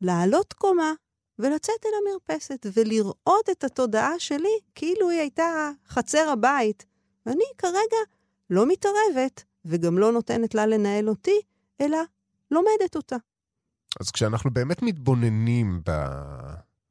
לעלות 0.00 0.52
קומה 0.52 0.92
ולצאת 1.38 1.84
אל 1.86 1.90
המרפסת 2.02 2.66
ולראות 2.76 3.50
את 3.50 3.64
התודעה 3.64 4.18
שלי 4.18 4.58
כאילו 4.74 5.10
היא 5.10 5.20
הייתה 5.20 5.70
חצר 5.88 6.28
הבית. 6.32 6.86
ואני 7.26 7.44
כרגע 7.58 7.96
לא 8.50 8.66
מתערבת 8.66 9.44
וגם 9.64 9.98
לא 9.98 10.12
נותנת 10.12 10.54
לה 10.54 10.66
לנהל 10.66 11.08
אותי, 11.08 11.40
אלא 11.80 11.98
לומדת 12.50 12.96
אותה. 12.96 13.16
אז 14.00 14.10
כשאנחנו 14.10 14.50
באמת 14.50 14.82
מתבוננים 14.82 15.80
ב... 15.86 15.90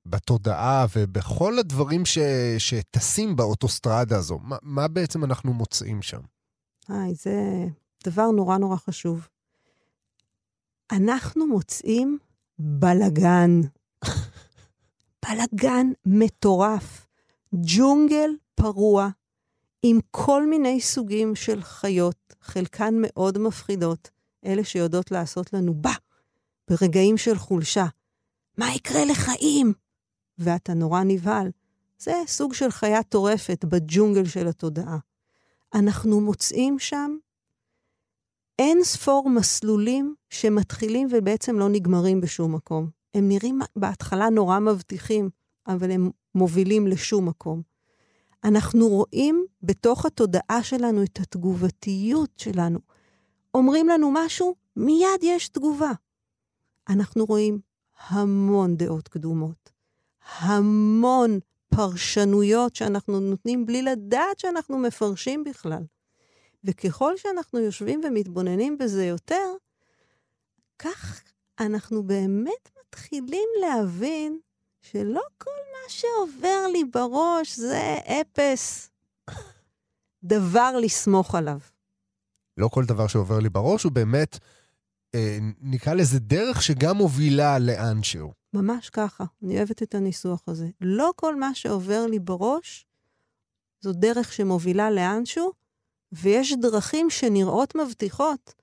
בתודעה 0.05 0.85
ובכל 0.95 1.59
הדברים 1.59 2.05
ש... 2.05 2.17
שטסים 2.57 3.35
באוטוסטרדה 3.35 4.17
הזו, 4.17 4.39
מה, 4.43 4.57
מה 4.61 4.87
בעצם 4.87 5.23
אנחנו 5.23 5.53
מוצאים 5.53 6.01
שם? 6.01 6.21
היי, 6.87 7.15
זה 7.15 7.65
דבר 8.03 8.31
נורא 8.31 8.57
נורא 8.57 8.75
חשוב. 8.75 9.27
אנחנו 10.91 11.47
מוצאים 11.47 12.17
בלגן. 12.59 13.61
בלגן 15.25 15.87
מטורף. 16.05 17.07
ג'ונגל 17.53 18.29
פרוע, 18.55 19.09
עם 19.83 19.99
כל 20.11 20.47
מיני 20.47 20.81
סוגים 20.81 21.35
של 21.35 21.61
חיות, 21.61 22.35
חלקן 22.41 22.95
מאוד 22.97 23.37
מפחידות, 23.37 24.09
אלה 24.45 24.63
שיודעות 24.63 25.11
לעשות 25.11 25.53
לנו 25.53 25.73
בה, 25.73 25.93
ברגעים 26.67 27.17
של 27.17 27.37
חולשה. 27.37 27.85
מה 28.57 28.75
יקרה 28.75 29.05
לחיים? 29.05 29.73
ואתה 30.37 30.73
נורא 30.73 31.03
נבהל. 31.03 31.51
זה 31.99 32.13
סוג 32.27 32.53
של 32.53 32.71
חיה 32.71 33.03
טורפת 33.03 33.65
בג'ונגל 33.65 34.25
של 34.25 34.47
התודעה. 34.47 34.97
אנחנו 35.73 36.21
מוצאים 36.21 36.79
שם 36.79 37.17
אין 38.59 38.83
ספור 38.83 39.29
מסלולים 39.29 40.15
שמתחילים 40.29 41.07
ובעצם 41.11 41.59
לא 41.59 41.69
נגמרים 41.69 42.21
בשום 42.21 42.55
מקום. 42.55 42.89
הם 43.13 43.27
נראים 43.29 43.59
בהתחלה 43.75 44.29
נורא 44.29 44.59
מבטיחים, 44.59 45.29
אבל 45.67 45.91
הם 45.91 46.09
מובילים 46.35 46.87
לשום 46.87 47.27
מקום. 47.27 47.61
אנחנו 48.43 48.87
רואים 48.87 49.45
בתוך 49.63 50.05
התודעה 50.05 50.63
שלנו 50.63 51.03
את 51.03 51.19
התגובתיות 51.19 52.29
שלנו. 52.37 52.79
אומרים 53.53 53.87
לנו 53.87 54.11
משהו, 54.13 54.55
מיד 54.75 55.23
יש 55.23 55.49
תגובה. 55.49 55.91
אנחנו 56.89 57.25
רואים 57.25 57.59
המון 58.07 58.77
דעות 58.77 59.07
קדומות, 59.07 59.71
המון 60.39 61.39
פרשנויות 61.75 62.75
שאנחנו 62.75 63.19
נותנים 63.19 63.65
בלי 63.65 63.81
לדעת 63.81 64.39
שאנחנו 64.39 64.77
מפרשים 64.77 65.43
בכלל. 65.43 65.83
וככל 66.63 67.17
שאנחנו 67.17 67.59
יושבים 67.59 68.01
ומתבוננים 68.03 68.77
בזה 68.77 69.05
יותר, 69.05 69.53
כך 70.79 71.23
אנחנו 71.59 72.03
באמת 72.03 72.69
מתחילים 72.79 73.49
להבין 73.61 74.39
שלא 74.81 75.21
כל 75.37 75.59
מה 75.71 75.89
שעובר 75.89 76.67
לי 76.71 76.83
בראש 76.83 77.55
זה 77.55 77.97
אפס. 78.05 78.89
דבר 80.23 80.71
לסמוך 80.81 81.35
עליו. 81.35 81.59
לא 82.57 82.67
כל 82.67 82.85
דבר 82.85 83.07
שעובר 83.07 83.39
לי 83.39 83.49
בראש 83.49 83.83
הוא 83.83 83.91
באמת, 83.91 84.39
אה, 85.15 85.37
נקרא 85.61 85.93
לזה 85.93 86.19
דרך 86.19 86.61
שגם 86.61 86.97
מובילה 86.97 87.59
לאנשהו. 87.59 88.33
ממש 88.53 88.89
ככה, 88.89 89.23
אני 89.43 89.57
אוהבת 89.57 89.83
את 89.83 89.95
הניסוח 89.95 90.43
הזה. 90.47 90.67
לא 90.81 91.11
כל 91.15 91.35
מה 91.35 91.55
שעובר 91.55 92.05
לי 92.05 92.19
בראש 92.19 92.85
זו 93.81 93.93
דרך 93.93 94.33
שמובילה 94.33 94.91
לאנשהו, 94.91 95.51
ויש 96.11 96.53
דרכים 96.53 97.09
שנראות 97.09 97.75
מבטיחות, 97.75 98.53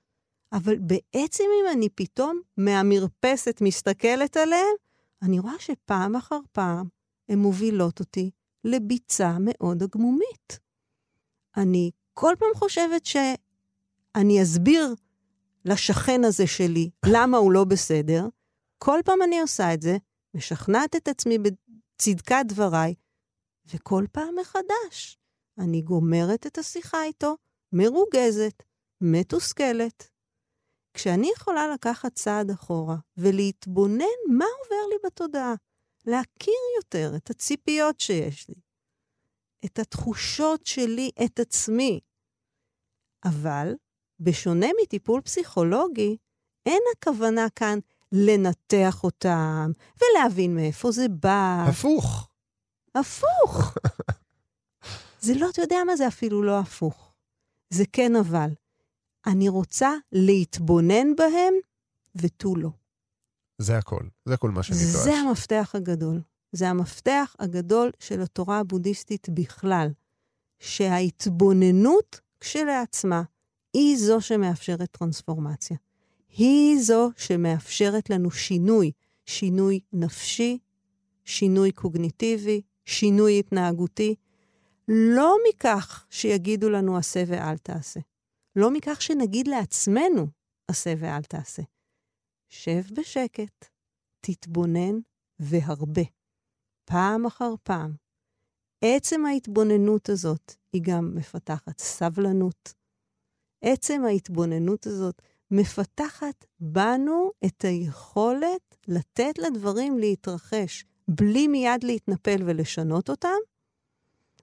אבל 0.51 0.77
בעצם 0.77 1.43
אם 1.61 1.71
אני 1.71 1.89
פתאום 1.89 2.41
מהמרפסת 2.57 3.57
מסתכלת 3.61 4.37
עליהן, 4.37 4.75
אני 5.21 5.39
רואה 5.39 5.59
שפעם 5.59 6.15
אחר 6.15 6.39
פעם 6.51 6.87
הן 7.29 7.39
מובילות 7.39 7.99
אותי 7.99 8.31
לביצה 8.63 9.37
מאוד 9.39 9.83
עגמומית. 9.83 10.59
אני 11.57 11.91
כל 12.13 12.33
פעם 12.39 12.49
חושבת 12.55 13.05
שאני 13.05 14.43
אסביר 14.43 14.95
לשכן 15.65 16.23
הזה 16.23 16.47
שלי 16.47 16.89
למה 17.05 17.37
הוא 17.37 17.51
לא 17.51 17.63
בסדר, 17.63 18.27
כל 18.77 18.99
פעם 19.05 19.21
אני 19.21 19.41
עושה 19.41 19.73
את 19.73 19.81
זה, 19.81 19.97
משכנעת 20.33 20.95
את 20.95 21.07
עצמי 21.07 21.37
בצדקת 21.37 22.45
דבריי, 22.47 22.95
וכל 23.73 24.05
פעם 24.11 24.35
מחדש. 24.41 25.17
אני 25.57 25.81
גומרת 25.81 26.47
את 26.47 26.57
השיחה 26.57 27.03
איתו, 27.03 27.35
מרוגזת, 27.73 28.63
מתוסכלת. 29.01 30.09
כשאני 30.93 31.31
יכולה 31.35 31.67
לקחת 31.73 32.13
צעד 32.13 32.51
אחורה 32.51 32.95
ולהתבונן 33.17 34.17
מה 34.29 34.45
עובר 34.63 34.87
לי 34.89 34.95
בתודעה, 35.05 35.53
להכיר 36.05 36.53
יותר 36.77 37.11
את 37.15 37.29
הציפיות 37.29 37.99
שיש 37.99 38.49
לי, 38.49 38.55
את 39.65 39.79
התחושות 39.79 40.65
שלי, 40.65 41.11
את 41.25 41.39
עצמי. 41.39 41.99
אבל, 43.25 43.73
בשונה 44.19 44.67
מטיפול 44.83 45.21
פסיכולוגי, 45.21 46.17
אין 46.65 46.81
הכוונה 46.97 47.47
כאן 47.55 47.79
לנתח 48.11 49.03
אותם 49.03 49.71
ולהבין 50.01 50.55
מאיפה 50.55 50.91
זה 50.91 51.05
בא. 51.09 51.65
הפוך. 51.69 52.29
הפוך. 52.95 53.73
זה 55.27 55.33
לא, 55.33 55.49
אתה 55.49 55.61
יודע 55.61 55.77
מה 55.85 55.95
זה 55.95 56.07
אפילו 56.07 56.43
לא 56.43 56.59
הפוך. 56.59 57.13
זה 57.69 57.83
כן 57.93 58.15
אבל. 58.15 58.49
אני 59.25 59.49
רוצה 59.49 59.91
להתבונן 60.11 61.15
בהם 61.17 61.53
ותו 62.15 62.55
לא. 62.55 62.69
זה 63.57 63.77
הכל, 63.77 64.03
זה 64.25 64.37
כל 64.37 64.51
מה 64.51 64.63
שנדרש. 64.63 64.81
זה 64.83 65.13
המפתח 65.13 65.71
הגדול. 65.73 66.21
זה 66.51 66.69
המפתח 66.69 67.35
הגדול 67.39 67.91
של 67.99 68.21
התורה 68.21 68.59
הבודהיסטית 68.59 69.29
בכלל, 69.29 69.89
שההתבוננות 70.59 72.19
כשלעצמה 72.39 73.23
היא 73.73 73.97
זו 73.97 74.21
שמאפשרת 74.21 74.91
טרנספורמציה. 74.91 75.77
היא 76.29 76.81
זו 76.81 77.11
שמאפשרת 77.17 78.09
לנו 78.09 78.31
שינוי, 78.31 78.91
שינוי 79.25 79.79
נפשי, 79.93 80.57
שינוי 81.25 81.71
קוגניטיבי, 81.71 82.61
שינוי 82.85 83.39
התנהגותי, 83.39 84.15
לא 84.87 85.37
מכך 85.49 86.07
שיגידו 86.09 86.69
לנו 86.69 86.97
עשה 86.97 87.23
ואל 87.27 87.57
תעשה, 87.57 87.99
לא 88.55 88.71
מכך 88.71 89.01
שנגיד 89.01 89.47
לעצמנו 89.47 90.27
עשה 90.67 90.93
ואל 90.99 91.23
תעשה. 91.23 91.61
שב 92.49 92.81
בשקט, 92.93 93.65
תתבונן 94.21 94.99
והרבה, 95.39 96.01
פעם 96.85 97.25
אחר 97.25 97.53
פעם. 97.63 97.95
עצם 98.83 99.25
ההתבוננות 99.25 100.09
הזאת 100.09 100.53
היא 100.73 100.81
גם 100.85 101.15
מפתחת 101.15 101.79
סבלנות. 101.79 102.73
עצם 103.63 104.01
ההתבוננות 104.05 104.87
הזאת 104.87 105.21
מפתחת 105.51 106.45
בנו 106.59 107.31
את 107.45 107.65
היכולת 107.65 108.77
לתת 108.87 109.37
לדברים 109.37 109.99
להתרחש 109.99 110.85
בלי 111.07 111.47
מיד 111.47 111.83
להתנפל 111.83 112.37
ולשנות 112.45 113.09
אותם, 113.09 113.37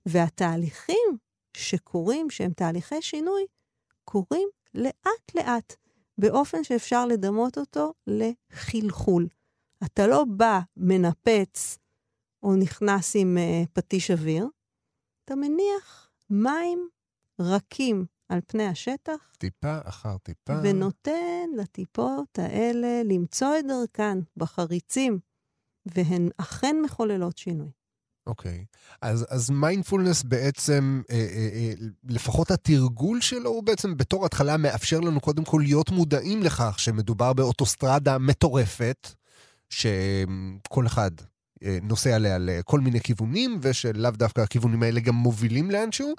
והתהליכים 0.06 1.18
שקורים, 1.56 2.30
שהם 2.30 2.52
תהליכי 2.52 3.02
שינוי, 3.02 3.46
קורים 4.04 4.48
לאט-לאט, 4.74 5.76
באופן 6.18 6.64
שאפשר 6.64 7.06
לדמות 7.06 7.58
אותו 7.58 7.92
לחלחול. 8.06 9.28
אתה 9.84 10.06
לא 10.06 10.24
בא, 10.24 10.60
מנפץ, 10.76 11.78
או 12.42 12.56
נכנס 12.56 13.16
עם 13.16 13.38
uh, 13.38 13.68
פטיש 13.72 14.10
אוויר, 14.10 14.48
אתה 15.24 15.34
מניח 15.34 16.10
מים 16.30 16.88
רכים 17.40 18.06
על 18.28 18.40
פני 18.46 18.66
השטח. 18.66 19.32
טיפה 19.38 19.78
אחר 19.84 20.16
טיפה. 20.18 20.52
ונותן 20.62 21.50
לטיפות 21.56 22.38
האלה 22.38 23.02
למצוא 23.04 23.58
את 23.58 23.64
דרכן 23.66 24.18
בחריצים, 24.36 25.18
והן 25.86 26.28
אכן 26.36 26.76
מחוללות 26.82 27.38
שינוי. 27.38 27.70
אוקיי. 28.26 28.64
Okay. 28.70 28.96
אז, 29.02 29.26
אז 29.30 29.50
מיינדפולנס 29.50 30.22
בעצם, 30.22 31.02
אה, 31.10 31.16
אה, 31.16 31.48
אה, 31.54 31.72
לפחות 32.08 32.50
התרגול 32.50 33.20
שלו 33.20 33.50
הוא 33.50 33.62
בעצם 33.62 33.96
בתור 33.96 34.26
התחלה 34.26 34.56
מאפשר 34.56 35.00
לנו 35.00 35.20
קודם 35.20 35.44
כל 35.44 35.60
להיות 35.64 35.90
מודעים 35.90 36.42
לכך 36.42 36.74
שמדובר 36.78 37.32
באוטוסטרדה 37.32 38.18
מטורפת, 38.18 39.08
שכל 39.70 40.86
אחד 40.86 41.10
אה, 41.64 41.78
נוסע 41.82 42.14
עליה 42.14 42.38
לכל 42.38 42.80
מיני 42.80 43.00
כיוונים, 43.00 43.58
ושלאו 43.62 44.10
דווקא 44.10 44.40
הכיוונים 44.40 44.82
האלה 44.82 45.00
גם 45.00 45.14
מובילים 45.14 45.70
לאנשהו. 45.70 46.14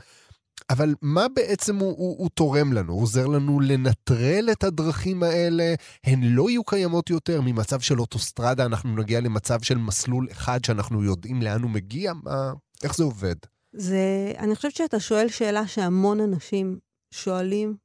אבל 0.69 0.95
מה 1.01 1.27
בעצם 1.35 1.75
הוא, 1.75 1.91
הוא, 1.97 2.17
הוא 2.17 2.29
תורם 2.29 2.73
לנו? 2.73 2.93
הוא 2.93 3.01
עוזר 3.01 3.27
לנו 3.27 3.59
לנטרל 3.59 4.49
את 4.51 4.63
הדרכים 4.63 5.23
האלה? 5.23 5.75
הן 6.03 6.23
לא 6.23 6.49
יהיו 6.49 6.63
קיימות 6.63 7.09
יותר? 7.09 7.41
ממצב 7.41 7.79
של 7.79 7.99
אוטוסטרדה 7.99 8.65
אנחנו 8.65 8.95
נגיע 8.95 9.21
למצב 9.21 9.61
של 9.61 9.77
מסלול 9.77 10.27
אחד 10.31 10.65
שאנחנו 10.65 11.03
יודעים 11.03 11.41
לאן 11.41 11.61
הוא 11.61 11.71
מגיע? 11.71 12.13
מה, 12.13 12.53
איך 12.83 12.95
זה 12.97 13.03
עובד? 13.03 13.35
זה, 13.73 14.33
אני 14.37 14.55
חושבת 14.55 14.75
שאתה 14.75 14.99
שואל 14.99 15.27
שאלה 15.29 15.67
שהמון 15.67 16.19
אנשים 16.19 16.79
שואלים, 17.11 17.75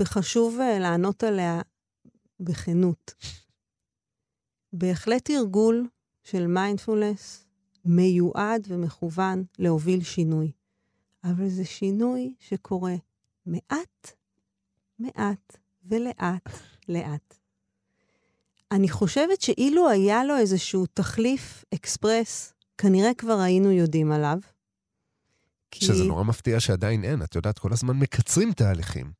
וחשוב 0.00 0.58
uh, 0.58 0.78
לענות 0.80 1.24
עליה 1.24 1.60
בכנות. 2.40 3.14
בהחלט 4.72 5.24
תרגול 5.24 5.88
של 6.24 6.46
מיינדפולנס 6.46 7.44
מיועד 7.84 8.66
ומכוון 8.68 9.44
להוביל 9.58 10.02
שינוי. 10.02 10.52
אבל 11.24 11.48
זה 11.48 11.64
שינוי 11.64 12.34
שקורה 12.38 12.94
מעט, 13.46 14.12
מעט 14.98 15.56
ולאט, 15.84 16.48
לאט. 16.88 17.34
אני 18.72 18.88
חושבת 18.88 19.40
שאילו 19.40 19.90
היה 19.90 20.24
לו 20.24 20.36
איזשהו 20.36 20.86
תחליף 20.86 21.64
אקספרס, 21.74 22.54
כנראה 22.78 23.14
כבר 23.14 23.38
היינו 23.40 23.72
יודעים 23.72 24.12
עליו. 24.12 24.38
כי... 25.70 25.84
שזה 25.84 26.04
נורא 26.04 26.24
מפתיע 26.24 26.60
שעדיין 26.60 27.04
אין, 27.04 27.22
את 27.22 27.34
יודעת, 27.34 27.58
כל 27.58 27.72
הזמן 27.72 27.96
מקצרים 27.96 28.52
תהליכים. 28.52 29.12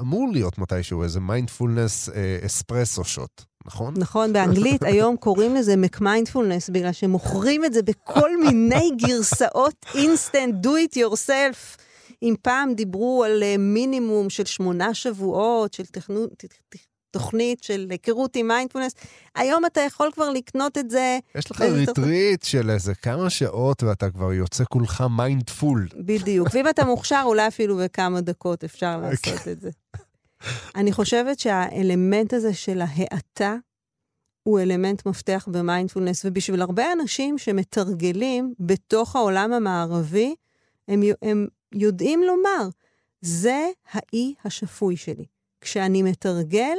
אמור 0.00 0.28
להיות 0.32 0.58
מתישהו 0.58 1.02
איזה 1.02 1.20
מיינדפולנס 1.20 2.08
espresso 2.46 3.04
shot. 3.04 3.44
נכון? 3.68 3.94
נכון, 3.96 4.32
באנגלית 4.32 4.82
היום 4.92 5.16
קוראים 5.16 5.54
לזה 5.54 5.76
McMindfulness, 5.76 6.68
בגלל 6.68 6.92
שמוכרים 6.92 7.64
את 7.64 7.72
זה 7.72 7.82
בכל 7.82 8.40
מיני 8.40 8.90
גרסאות 9.06 9.86
אינסטנט, 9.94 10.66
do 10.66 10.68
it 10.68 10.96
yourself. 10.96 11.78
אם 12.22 12.34
פעם 12.42 12.74
דיברו 12.74 13.24
על 13.24 13.42
אה, 13.42 13.54
מינימום 13.58 14.30
של 14.30 14.44
שמונה 14.44 14.94
שבועות, 14.94 15.74
של 15.74 15.86
תכנות, 15.86 16.44
תוכנית 17.10 17.62
של 17.62 17.86
היכרות 17.90 18.36
עם 18.36 18.48
מיינדפולנס, 18.48 18.92
היום 19.34 19.66
אתה 19.66 19.80
יכול 19.80 20.10
כבר 20.14 20.30
לקנות 20.30 20.78
את 20.78 20.90
זה. 20.90 21.18
יש 21.34 21.50
לך 21.50 21.60
ריטריט 21.60 22.42
של 22.42 22.70
איזה 22.70 22.94
כמה 22.94 23.30
שעות 23.30 23.82
ואתה 23.82 24.10
כבר 24.10 24.32
יוצא 24.32 24.64
כולך 24.64 25.04
mindful. 25.16 25.88
בדיוק, 25.96 26.48
ואם 26.52 26.68
אתה 26.68 26.84
מוכשר, 26.84 27.22
אולי 27.24 27.48
אפילו 27.48 27.76
בכמה 27.76 28.20
דקות 28.20 28.64
אפשר 28.64 29.00
לעשות 29.00 29.48
את 29.48 29.60
זה. 29.60 29.70
אני 30.74 30.92
חושבת 30.92 31.38
שהאלמנט 31.38 32.32
הזה 32.32 32.54
של 32.54 32.80
ההאטה 32.80 33.56
הוא 34.42 34.60
אלמנט 34.60 35.06
מפתח 35.06 35.48
במיינדפולנס, 35.52 36.24
ובשביל 36.24 36.62
הרבה 36.62 36.92
אנשים 36.92 37.38
שמתרגלים 37.38 38.54
בתוך 38.60 39.16
העולם 39.16 39.52
המערבי, 39.52 40.34
הם, 40.88 41.02
הם 41.22 41.46
יודעים 41.72 42.22
לומר, 42.22 42.68
זה 43.20 43.68
האי 43.92 44.34
השפוי 44.44 44.96
שלי. 44.96 45.24
כשאני 45.60 46.02
מתרגל, 46.02 46.76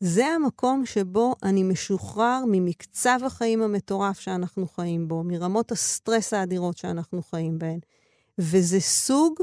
זה 0.00 0.26
המקום 0.26 0.86
שבו 0.86 1.34
אני 1.42 1.62
משוחרר 1.62 2.44
ממקצב 2.46 3.20
החיים 3.26 3.62
המטורף 3.62 4.20
שאנחנו 4.20 4.66
חיים 4.66 5.08
בו, 5.08 5.22
מרמות 5.22 5.72
הסטרס 5.72 6.32
האדירות 6.32 6.76
שאנחנו 6.76 7.22
חיים 7.22 7.58
בהן. 7.58 7.78
וזה 8.38 8.80
סוג 8.80 9.40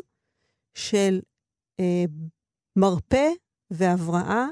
של 0.74 1.20
אה, 1.80 2.06
מרפא 2.76 3.30
והבראה 3.72 4.48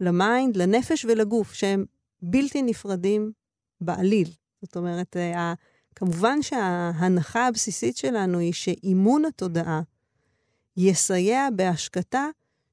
ל 0.00 0.09
mind, 0.09 0.56
לנפש 0.56 1.04
ולגוף, 1.04 1.52
שהם 1.52 1.84
בלתי 2.22 2.62
נפרדים 2.62 3.32
בעליל. 3.80 4.28
זאת 4.62 4.76
אומרת, 4.76 5.16
אה, 5.16 5.54
כמובן 5.94 6.42
שההנחה 6.42 7.46
הבסיסית 7.46 7.96
שלנו 7.96 8.38
היא 8.38 8.52
שאימון 8.52 9.24
התודעה 9.24 9.80
יסייע 10.76 11.48
בהשקטה 11.56 12.26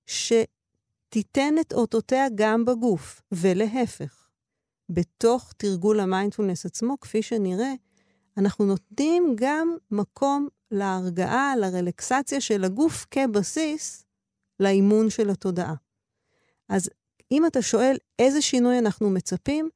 שתיתן 0.05 1.53
את 1.61 1.73
אותותיה 1.73 2.25
גם 2.35 2.65
בגוף, 2.65 3.21
ולהפך. 3.31 4.27
בתוך 4.89 5.53
תרגול 5.57 5.99
המיינדפולנס 5.99 6.65
עצמו, 6.65 6.99
כפי 6.99 7.21
שנראה, 7.21 7.73
אנחנו 8.37 8.65
נותנים 8.65 9.33
גם 9.35 9.75
מקום 9.91 10.47
להרגעה, 10.71 11.53
לרלקסציה 11.55 12.41
של 12.41 12.63
הגוף 12.63 13.05
כבסיס 13.11 14.04
לאימון 14.59 15.09
של 15.09 15.29
התודעה. 15.29 15.73
אז 16.69 16.89
אם 17.31 17.45
אתה 17.45 17.61
שואל 17.61 17.97
איזה 18.19 18.41
שינוי 18.41 18.79
אנחנו 18.79 19.09
מצפים, 19.09 19.69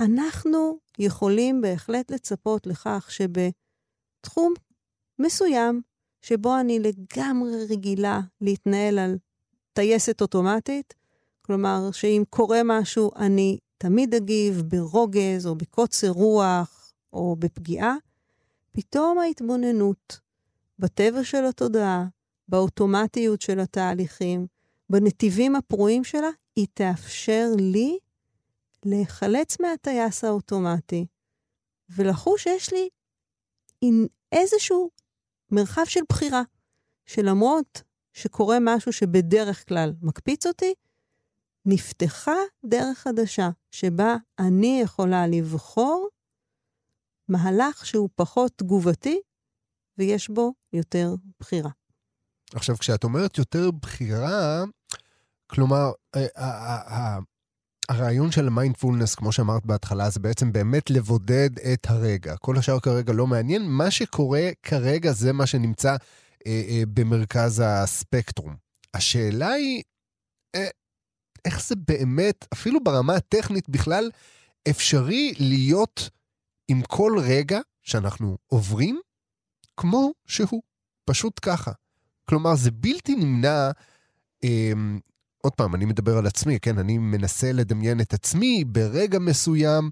אנחנו 0.00 0.78
יכולים 0.98 1.60
בהחלט 1.60 2.10
לצפות 2.10 2.66
לכך 2.66 3.08
שבתחום 3.10 4.54
מסוים, 5.18 5.82
שבו 6.22 6.60
אני 6.60 6.78
לגמרי 6.78 7.66
רגילה 7.70 8.20
להתנהל 8.40 8.98
על 8.98 9.18
טייסת 9.72 10.20
אוטומטית, 10.20 10.94
כלומר 11.42 11.90
שאם 11.92 12.22
קורה 12.30 12.60
משהו 12.64 13.10
אני 13.16 13.58
תמיד 13.78 14.14
אגיב 14.14 14.62
ברוגז 14.68 15.46
או 15.46 15.54
בקוצר 15.54 16.10
רוח 16.10 16.92
או 17.12 17.36
בפגיעה, 17.38 17.94
פתאום 18.72 19.18
ההתבוננות 19.18 20.20
בטבע 20.78 21.24
של 21.24 21.44
התודעה, 21.44 22.06
באוטומטיות 22.50 23.40
של 23.40 23.60
התהליכים, 23.60 24.46
בנתיבים 24.90 25.56
הפרועים 25.56 26.04
שלה, 26.04 26.30
היא 26.56 26.66
תאפשר 26.74 27.46
לי 27.58 27.98
להיחלץ 28.84 29.60
מהטייס 29.60 30.24
האוטומטי 30.24 31.06
ולחוש 31.88 32.42
שיש 32.42 32.72
לי 32.72 32.88
איזשהו 34.32 34.90
מרחב 35.50 35.84
של 35.84 36.00
בחירה, 36.08 36.42
שלמרות 37.06 37.82
שקורה 38.12 38.58
משהו 38.60 38.92
שבדרך 38.92 39.68
כלל 39.68 39.92
מקפיץ 40.02 40.46
אותי, 40.46 40.74
נפתחה 41.66 42.36
דרך 42.64 42.98
חדשה 42.98 43.50
שבה 43.70 44.16
אני 44.38 44.80
יכולה 44.82 45.26
לבחור 45.26 46.08
מהלך 47.28 47.86
שהוא 47.86 48.08
פחות 48.14 48.52
תגובתי 48.56 49.20
ויש 49.98 50.28
בו 50.28 50.52
יותר 50.72 51.14
בחירה. 51.40 51.70
עכשיו, 52.54 52.78
כשאת 52.78 53.04
אומרת 53.04 53.38
יותר 53.38 53.70
בחירה, 53.70 54.64
כלומר, 55.46 55.92
אה, 56.16 57.18
הרעיון 57.90 58.32
של 58.32 58.48
מיינדפולנס, 58.48 59.14
כמו 59.14 59.32
שאמרת 59.32 59.66
בהתחלה, 59.66 60.10
זה 60.10 60.20
בעצם 60.20 60.52
באמת 60.52 60.90
לבודד 60.90 61.50
את 61.72 61.86
הרגע. 61.90 62.36
כל 62.36 62.58
השאר 62.58 62.80
כרגע 62.80 63.12
לא 63.12 63.26
מעניין. 63.26 63.62
מה 63.66 63.90
שקורה 63.90 64.48
כרגע 64.62 65.12
זה 65.12 65.32
מה 65.32 65.46
שנמצא 65.46 65.96
אה, 66.46 66.62
אה, 66.68 66.82
במרכז 66.94 67.62
הספקטרום. 67.66 68.56
השאלה 68.94 69.48
היא, 69.52 69.82
אה, 70.54 70.68
איך 71.44 71.62
זה 71.62 71.74
באמת, 71.76 72.46
אפילו 72.52 72.84
ברמה 72.84 73.14
הטכנית 73.14 73.68
בכלל, 73.68 74.10
אפשרי 74.70 75.34
להיות 75.38 76.10
עם 76.68 76.82
כל 76.82 77.12
רגע 77.22 77.60
שאנחנו 77.82 78.38
עוברים 78.46 79.00
כמו 79.76 80.12
שהוא, 80.26 80.62
פשוט 81.04 81.40
ככה. 81.42 81.72
כלומר, 82.30 82.54
זה 82.54 82.70
בלתי 82.70 83.14
נמנע, 83.14 83.70
אה, 84.44 84.72
עוד 85.42 85.52
פעם, 85.52 85.74
אני 85.74 85.84
מדבר 85.84 86.18
על 86.18 86.26
עצמי, 86.26 86.60
כן? 86.60 86.78
אני 86.78 86.98
מנסה 86.98 87.52
לדמיין 87.52 88.00
את 88.00 88.14
עצמי 88.14 88.64
ברגע 88.64 89.18
מסוים. 89.18 89.90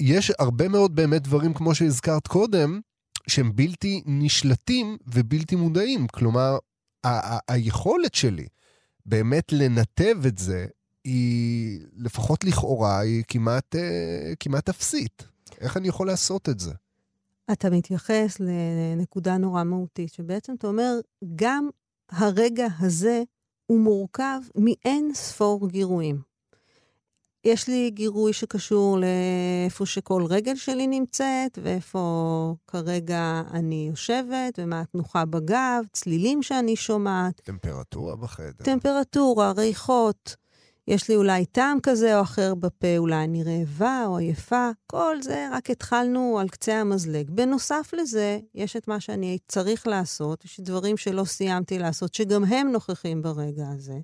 יש 0.00 0.32
הרבה 0.38 0.68
מאוד 0.68 0.96
באמת 0.96 1.22
דברים, 1.22 1.54
כמו 1.54 1.74
שהזכרת 1.74 2.26
קודם, 2.26 2.80
שהם 3.26 3.56
בלתי 3.56 4.02
נשלטים 4.06 4.96
ובלתי 5.06 5.56
מודעים. 5.56 6.06
כלומר, 6.08 6.58
ה- 7.04 7.34
ה- 7.34 7.38
היכולת 7.48 8.14
שלי 8.14 8.46
באמת 9.06 9.52
לנתב 9.52 10.16
את 10.26 10.38
זה, 10.38 10.66
היא, 11.04 11.80
לפחות 11.96 12.44
לכאורה, 12.44 12.98
היא 12.98 13.24
כמעט, 13.28 13.76
אה, 13.76 14.32
כמעט 14.40 14.68
אפסית. 14.68 15.22
איך 15.60 15.76
אני 15.76 15.88
יכול 15.88 16.06
לעשות 16.06 16.48
את 16.48 16.60
זה? 16.60 16.72
אתה 17.52 17.70
מתייחס 17.70 18.40
לנקודה 18.40 19.36
נורא 19.38 19.64
מהותית, 19.64 20.12
שבעצם 20.12 20.54
אתה 20.54 20.66
אומר, 20.66 20.94
גם 21.34 21.68
הרגע 22.10 22.66
הזה 22.78 23.22
הוא 23.66 23.80
מורכב 23.80 24.40
מאין 24.56 25.14
ספור 25.14 25.68
גירויים. 25.68 26.32
יש 27.44 27.68
לי 27.68 27.90
גירוי 27.90 28.32
שקשור 28.32 28.98
לאיפה 28.98 29.86
שכל 29.86 30.24
רגל 30.28 30.56
שלי 30.56 30.86
נמצאת, 30.86 31.58
ואיפה 31.62 32.54
כרגע 32.66 33.42
אני 33.50 33.86
יושבת, 33.90 34.58
ומה 34.58 34.80
התנוחה 34.80 35.24
בגב, 35.24 35.84
צלילים 35.92 36.42
שאני 36.42 36.76
שומעת. 36.76 37.40
טמפרטורה 37.40 38.16
בחדר. 38.16 38.64
טמפרטורה, 38.64 39.52
ריחות. 39.52 40.36
יש 40.88 41.08
לי 41.08 41.16
אולי 41.16 41.46
טעם 41.46 41.78
כזה 41.82 42.16
או 42.18 42.22
אחר 42.22 42.54
בפה, 42.54 42.98
אולי 42.98 43.24
אני 43.24 43.42
רעבה 43.42 44.04
או 44.06 44.16
עייפה. 44.16 44.70
כל 44.86 45.16
זה, 45.22 45.48
רק 45.52 45.70
התחלנו 45.70 46.38
על 46.38 46.48
קצה 46.48 46.80
המזלג. 46.80 47.30
בנוסף 47.30 47.90
לזה, 47.92 48.38
יש 48.54 48.76
את 48.76 48.88
מה 48.88 49.00
שאני 49.00 49.38
צריך 49.48 49.86
לעשות, 49.86 50.44
יש 50.44 50.60
דברים 50.60 50.96
שלא 50.96 51.24
סיימתי 51.24 51.78
לעשות, 51.78 52.14
שגם 52.14 52.44
הם 52.44 52.72
נוכחים 52.72 53.22
ברגע 53.22 53.68
הזה. 53.68 53.98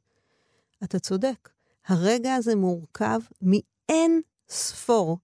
אתה 0.84 0.98
צודק. 0.98 1.48
הרגע 1.86 2.34
הזה 2.34 2.56
מורכב 2.56 3.20
מאין 3.42 4.20
ספור 4.48 5.18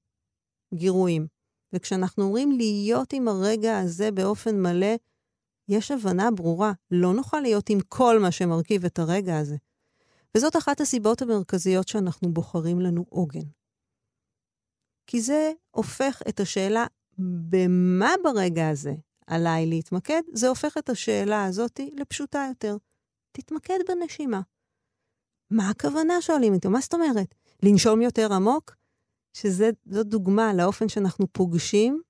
גירויים. 0.74 1.26
וכשאנחנו 1.72 2.24
אומרים 2.24 2.52
להיות 2.52 3.12
עם 3.12 3.28
הרגע 3.28 3.78
הזה 3.78 4.10
באופן 4.10 4.62
מלא, 4.62 4.94
יש 5.68 5.90
הבנה 5.90 6.30
ברורה, 6.30 6.72
לא 6.90 7.14
נוכל 7.14 7.40
להיות 7.40 7.70
עם 7.70 7.78
כל 7.88 8.18
מה 8.18 8.30
שמרכיב 8.30 8.84
את 8.84 8.98
הרגע 8.98 9.38
הזה. 9.38 9.56
וזאת 10.36 10.56
אחת 10.56 10.80
הסיבות 10.80 11.22
המרכזיות 11.22 11.88
שאנחנו 11.88 12.32
בוחרים 12.32 12.80
לנו 12.80 13.04
עוגן. 13.08 13.48
כי 15.06 15.20
זה 15.20 15.52
הופך 15.70 16.22
את 16.28 16.40
השאלה 16.40 16.86
במה 17.48 18.14
ברגע 18.24 18.68
הזה 18.68 18.94
עליי 19.26 19.66
להתמקד, 19.66 20.22
זה 20.32 20.48
הופך 20.48 20.78
את 20.78 20.88
השאלה 20.88 21.44
הזאת 21.44 21.80
לפשוטה 21.92 22.46
יותר. 22.48 22.76
תתמקד 23.32 23.78
בנשימה. 23.88 24.40
מה 25.50 25.70
הכוונה, 25.70 26.22
שואלים 26.22 26.54
איתו? 26.54 26.70
מה 26.70 26.80
זאת 26.80 26.94
אומרת? 26.94 27.34
לנשום 27.62 28.02
יותר 28.02 28.32
עמוק? 28.32 28.74
שזו 29.32 29.66
דוגמה 30.04 30.54
לאופן 30.54 30.88
שאנחנו 30.88 31.26
פוגשים 31.32 32.02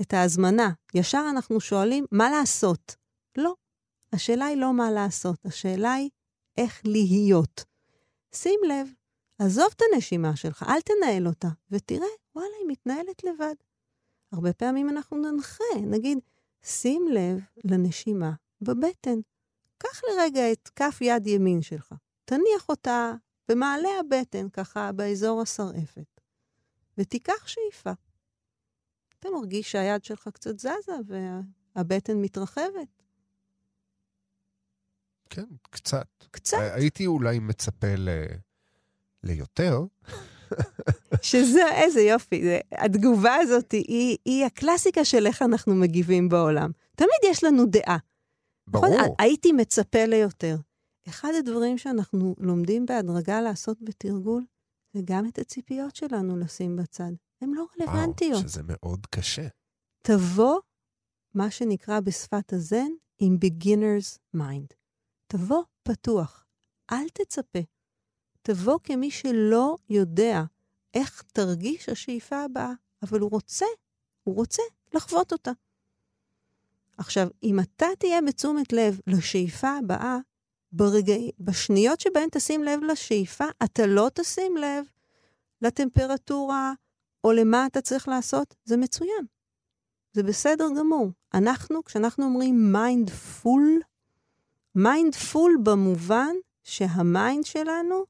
את 0.00 0.14
ההזמנה. 0.14 0.70
ישר 0.94 1.26
אנחנו 1.30 1.60
שואלים, 1.60 2.04
מה 2.12 2.30
לעשות? 2.30 2.96
לא. 3.38 3.54
השאלה 4.12 4.44
היא 4.44 4.56
לא 4.56 4.72
מה 4.72 4.90
לעשות, 4.90 5.36
השאלה 5.44 5.92
היא 5.92 6.10
איך 6.56 6.82
להיות. 6.84 7.64
שים 8.34 8.60
לב, 8.68 8.88
עזוב 9.38 9.68
את 9.76 9.82
הנשימה 9.92 10.36
שלך, 10.36 10.64
אל 10.68 10.80
תנהל 10.80 11.26
אותה, 11.26 11.48
ותראה, 11.70 12.08
וואלה, 12.34 12.48
היא 12.60 12.68
מתנהלת 12.68 13.24
לבד. 13.24 13.54
הרבה 14.32 14.52
פעמים 14.52 14.88
אנחנו 14.88 15.16
ננחה, 15.16 15.64
נגיד, 15.82 16.18
שים 16.62 17.08
לב 17.08 17.40
לנשימה 17.64 18.32
בבטן. 18.62 19.18
קח 19.78 20.00
לרגע 20.04 20.52
את 20.52 20.68
כף 20.76 20.98
יד 21.00 21.26
ימין 21.26 21.62
שלך, 21.62 21.94
תניח 22.24 22.68
אותה 22.68 23.12
במעלה 23.48 23.88
הבטן, 24.00 24.48
ככה 24.48 24.92
באזור 24.92 25.42
השרעפת, 25.42 26.20
ותיקח 26.98 27.46
שאיפה. 27.46 27.92
אתה 29.18 29.28
מרגיש 29.30 29.72
שהיד 29.72 30.04
שלך 30.04 30.28
קצת 30.28 30.58
זזה 30.58 30.96
והבטן 31.74 32.16
מתרחבת. 32.16 32.99
כן, 35.30 35.44
קצת. 35.70 36.06
קצת. 36.30 36.58
הייתי 36.60 37.06
אולי 37.06 37.38
מצפה 37.38 37.94
ל... 37.96 38.08
ליותר. 39.22 39.84
שזה, 41.22 41.72
איזה 41.72 42.00
יופי. 42.00 42.42
זה, 42.42 42.58
התגובה 42.72 43.34
הזאת 43.34 43.72
היא, 43.72 44.16
היא 44.24 44.44
הקלאסיקה 44.44 45.04
של 45.04 45.26
איך 45.26 45.42
אנחנו 45.42 45.74
מגיבים 45.74 46.28
בעולם. 46.28 46.70
תמיד 46.96 47.20
יש 47.30 47.44
לנו 47.44 47.66
דעה. 47.66 47.98
ברור. 48.66 48.96
נכון? 48.96 49.14
הייתי 49.18 49.52
מצפה 49.52 50.04
ליותר. 50.04 50.56
אחד 51.08 51.32
הדברים 51.38 51.78
שאנחנו 51.78 52.34
לומדים 52.38 52.86
בהדרגה 52.86 53.40
לעשות 53.40 53.78
בתרגול, 53.82 54.44
זה 54.92 55.00
גם 55.04 55.26
את 55.26 55.38
הציפיות 55.38 55.96
שלנו 55.96 56.36
לשים 56.36 56.76
בצד. 56.76 57.12
הן 57.40 57.50
לא 57.54 57.66
רלוונטיות. 57.80 58.32
וואו, 58.32 58.48
שזה 58.48 58.62
מאוד 58.64 59.06
קשה. 59.06 59.48
תבוא, 60.02 60.58
מה 61.34 61.50
שנקרא 61.50 62.00
בשפת 62.00 62.52
הזן, 62.52 62.88
עם 63.18 63.36
beginner's 63.44 64.36
mind. 64.36 64.79
תבוא 65.30 65.62
פתוח, 65.82 66.44
אל 66.92 67.08
תצפה. 67.08 67.58
תבוא 68.42 68.78
כמי 68.82 69.10
שלא 69.10 69.76
יודע 69.88 70.42
איך 70.94 71.22
תרגיש 71.32 71.88
השאיפה 71.88 72.44
הבאה, 72.44 72.72
אבל 73.02 73.20
הוא 73.20 73.30
רוצה, 73.30 73.66
הוא 74.24 74.34
רוצה 74.34 74.62
לחוות 74.94 75.32
אותה. 75.32 75.50
עכשיו, 76.98 77.28
אם 77.42 77.60
אתה 77.60 77.86
תהיה 77.98 78.22
בתשומת 78.22 78.72
לב 78.72 79.00
לשאיפה 79.06 79.68
הבאה, 79.68 80.18
ברגע, 80.72 81.14
בשניות 81.38 82.00
שבהן 82.00 82.28
תשים 82.32 82.64
לב 82.64 82.80
לשאיפה, 82.82 83.44
אתה 83.64 83.86
לא 83.86 84.10
תשים 84.14 84.56
לב 84.56 84.84
לטמפרטורה 85.62 86.72
או 87.24 87.32
למה 87.32 87.66
אתה 87.66 87.80
צריך 87.80 88.08
לעשות, 88.08 88.54
זה 88.64 88.76
מצוין. 88.76 89.26
זה 90.12 90.22
בסדר 90.22 90.68
גמור. 90.78 91.10
אנחנו, 91.34 91.84
כשאנחנו 91.84 92.24
אומרים 92.24 92.72
mindful, 92.72 93.80
mindful 94.74 95.56
במובן 95.62 96.34
שה 96.62 96.97
mind 96.97 97.44
שלנו 97.44 98.04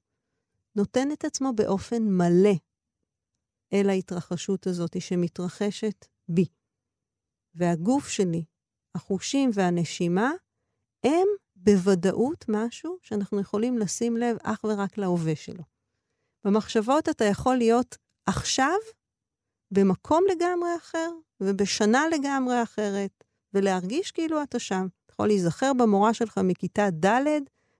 נותן 0.77 1.13
את 1.13 1.25
עצמו 1.25 1.53
באופן 1.53 2.03
מלא 2.03 2.55
אל 3.73 3.89
ההתרחשות 3.89 4.67
הזאת 4.67 5.03
שמתרחשת 5.03 6.07
בי. 6.29 6.45
והגוף 7.55 8.09
שלי, 8.09 8.45
החושים 8.95 9.51
והנשימה, 9.55 10.31
הם 11.05 11.29
בוודאות 11.57 12.45
משהו 12.49 12.99
שאנחנו 13.03 13.41
יכולים 13.41 13.79
לשים 13.79 14.17
לב 14.17 14.37
אך 14.43 14.65
ורק 14.65 14.99
להווה 14.99 15.37
שלו. 15.37 15.63
במחשבות 16.45 17.09
אתה 17.09 17.25
יכול 17.25 17.57
להיות 17.57 17.97
עכשיו 18.27 18.77
במקום 19.71 20.25
לגמרי 20.31 20.77
אחר 20.77 21.11
ובשנה 21.41 22.03
לגמרי 22.09 22.63
אחרת, 22.63 23.25
ולהרגיש 23.55 24.11
כאילו 24.11 24.43
אתה 24.43 24.59
שם. 24.59 24.87
יכול 25.21 25.29
להיזכר 25.29 25.73
במורה 25.79 26.15
שלך 26.15 26.39
מכיתה 26.45 26.91
ד' 26.91 27.17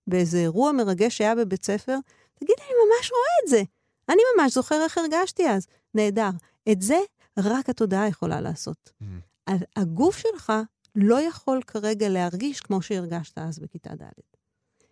באיזה 0.07 0.39
אירוע 0.39 0.73
מרגש 0.73 1.19
שהיה 1.19 1.35
בבית 1.35 1.65
ספר, 1.65 1.97
תגיד, 2.35 2.57
אני 2.59 2.75
ממש 2.85 3.11
רואה 3.11 3.45
את 3.45 3.49
זה. 3.49 3.63
אני 4.09 4.23
ממש 4.37 4.55
זוכר 4.55 4.83
איך 4.85 4.99
הרגשתי 4.99 5.49
אז. 5.49 5.67
נהדר. 5.95 6.31
את 6.73 6.83
זה 6.83 6.99
רק 7.39 7.69
התודעה 7.69 8.09
יכולה 8.09 8.41
לעשות. 8.41 8.93
Mm. 9.03 9.53
הגוף 9.77 10.19
שלך 10.19 10.53
לא 10.95 11.21
יכול 11.21 11.61
כרגע 11.67 12.09
להרגיש 12.09 12.61
כמו 12.61 12.83
שהרגשת 12.83 13.39
אז 13.39 13.59
בכיתה 13.59 13.95
ד'. 13.95 14.05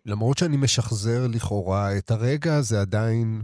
למרות 0.05 0.37
שאני 0.37 0.57
משחזר 0.57 1.27
לכאורה 1.27 1.97
את 1.97 2.11
הרגע, 2.11 2.61
זה 2.61 2.81
עדיין 2.81 3.41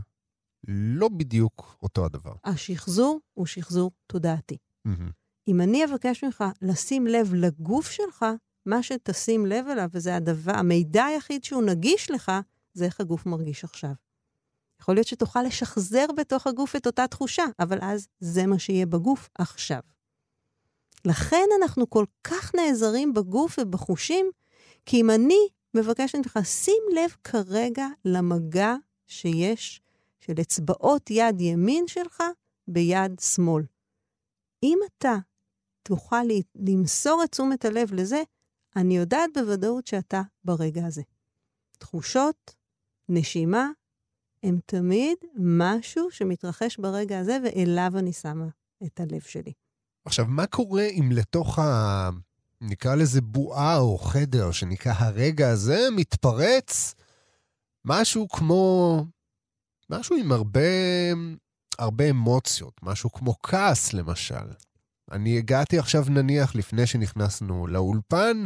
לא 0.68 1.10
בדיוק 1.10 1.78
אותו 1.84 2.06
הדבר. 2.06 2.34
השחזור 2.44 3.20
הוא 3.34 3.46
שחזור 3.46 3.92
תודעתי. 4.08 4.58
Mm-hmm. 4.88 5.12
אם 5.48 5.62
אני 5.62 5.86
אבקש 5.86 6.24
ממך 6.24 6.44
לשים 6.62 7.08
לב 7.08 7.34
לגוף 7.34 7.90
שלך, 7.90 8.26
מה 8.66 8.84
שתשים 8.84 9.46
לב 9.46 9.68
אליו, 9.68 9.90
וזה 9.92 10.16
הדבר, 10.16 10.52
המידע 10.56 11.06
היחיד 11.06 11.44
שהוא 11.44 11.64
נגיש 11.64 12.12
לך, 12.12 12.32
זה 12.74 12.86
איך 12.86 13.00
הגוף 13.00 13.26
מרגיש 13.26 13.64
עכשיו. 13.64 13.92
יכול 14.82 14.96
להיות 14.96 15.08
שתוכל 15.08 15.44
לשחזר 15.44 16.06
בתוך 16.18 16.48
הגוף 16.48 16.76
את 16.76 16.86
אותה 16.86 17.08
תחושה, 17.08 17.44
אבל 17.60 17.78
אז 17.82 18.08
זה 18.20 18.46
מה 18.46 18.60
שיהיה 18.60 18.86
בגוף 18.86 19.30
עכשיו. 19.36 19.80
לכן 21.06 21.46
אנחנו 21.62 21.90
כל 21.90 22.06
כך 22.24 22.56
נעזרים 22.56 23.14
בגוף 23.14 23.60
ובחושים, 23.60 24.32
כי 24.86 25.02
אם 25.02 25.10
אני 25.10 25.48
מבקשת 25.74 26.16
ממך, 26.16 26.40
שים 26.44 26.84
לב 26.96 27.16
כרגע 27.24 27.88
למגע 28.06 28.76
שיש 29.08 29.82
של 30.20 30.34
אצבעות 30.42 31.10
יד 31.10 31.42
ימין 31.42 31.88
שלך 31.88 32.24
ביד 32.68 33.20
שמאל. 33.20 33.64
אם 34.64 34.80
אתה 34.86 35.16
תוכל 35.84 36.24
למסור 36.56 37.24
את 37.24 37.32
תשומת 37.32 37.66
הלב 37.66 37.94
לזה, 37.94 38.24
אני 38.76 38.98
יודעת 38.98 39.30
בוודאות 39.34 39.88
שאתה 39.88 40.22
ברגע 40.44 40.86
הזה. 40.86 41.02
תחושות, 41.78 42.56
נשימה, 43.10 43.70
הם 44.44 44.60
תמיד 44.66 45.18
משהו 45.36 46.12
שמתרחש 46.12 46.78
ברגע 46.78 47.20
הזה, 47.20 47.38
ואליו 47.44 47.92
אני 47.96 48.14
שמה 48.14 48.48
את 48.86 49.00
הלב 49.00 49.22
שלי. 49.22 49.54
עכשיו, 50.06 50.26
מה 50.28 50.48
קורה 50.48 50.86
אם 50.86 51.10
לתוך 51.12 51.60
ה... 51.60 52.10
נקרא 52.62 52.96
לזה 52.96 53.22
בועה 53.22 53.78
או 53.78 53.98
חדר, 53.98 54.52
שנקרא 54.52 54.94
הרגע 54.98 55.50
הזה, 55.50 55.80
מתפרץ 55.96 56.96
משהו 57.86 58.28
כמו... 58.30 59.06
משהו 59.90 60.16
עם 60.16 60.32
הרבה, 60.32 60.60
הרבה 61.80 62.10
אמוציות, 62.10 62.74
משהו 62.84 63.12
כמו 63.12 63.36
כעס, 63.44 63.94
למשל. 63.94 64.48
אני 65.12 65.38
הגעתי 65.38 65.80
עכשיו, 65.80 66.06
נניח, 66.10 66.56
לפני 66.56 66.86
שנכנסנו 66.86 67.68
לאולפן, 67.68 68.46